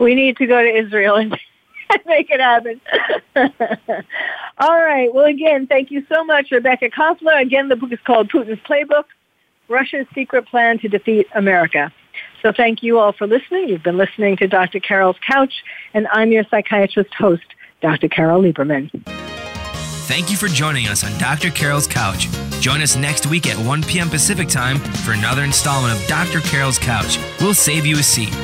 We 0.00 0.14
need 0.14 0.36
to 0.38 0.46
go 0.46 0.60
to 0.60 0.68
Israel 0.68 1.16
and 1.16 1.30
make 2.06 2.28
it 2.30 2.40
happen. 2.40 2.80
all 4.58 4.80
right. 4.80 5.12
Well, 5.12 5.26
again, 5.26 5.66
thank 5.66 5.90
you 5.90 6.04
so 6.12 6.24
much, 6.24 6.50
Rebekah 6.50 6.90
Koffler. 6.90 7.40
Again, 7.40 7.68
the 7.68 7.76
book 7.76 7.92
is 7.92 8.00
called 8.04 8.30
Putin's 8.30 8.60
Playbook, 8.68 9.04
Russia's 9.68 10.06
Secret 10.14 10.46
Plan 10.46 10.78
to 10.80 10.88
Defeat 10.88 11.26
America. 11.34 11.92
So 12.42 12.52
thank 12.52 12.82
you 12.82 12.98
all 12.98 13.12
for 13.12 13.26
listening. 13.26 13.68
You've 13.68 13.82
been 13.82 13.96
listening 13.96 14.36
to 14.38 14.46
Dr. 14.46 14.80
Carole's 14.80 15.16
Couch, 15.26 15.52
and 15.94 16.06
I'm 16.12 16.32
your 16.32 16.44
psychiatrist 16.44 17.14
host, 17.14 17.44
Dr. 17.80 18.08
Carole 18.08 18.42
Lieberman. 18.42 18.90
Thank 20.06 20.30
you 20.30 20.36
for 20.36 20.48
joining 20.48 20.86
us 20.86 21.02
on 21.02 21.18
Dr. 21.18 21.50
Carole's 21.50 21.86
Couch. 21.86 22.28
Join 22.60 22.82
us 22.82 22.96
next 22.96 23.26
week 23.26 23.46
at 23.46 23.56
1 23.66 23.82
p.m. 23.84 24.10
Pacific 24.10 24.48
Time 24.48 24.78
for 24.78 25.12
another 25.12 25.42
installment 25.42 25.98
of 25.98 26.06
Dr. 26.06 26.40
Carole's 26.40 26.78
Couch. 26.78 27.18
We'll 27.40 27.54
save 27.54 27.86
you 27.86 27.98
a 27.98 28.02
seat. 28.02 28.34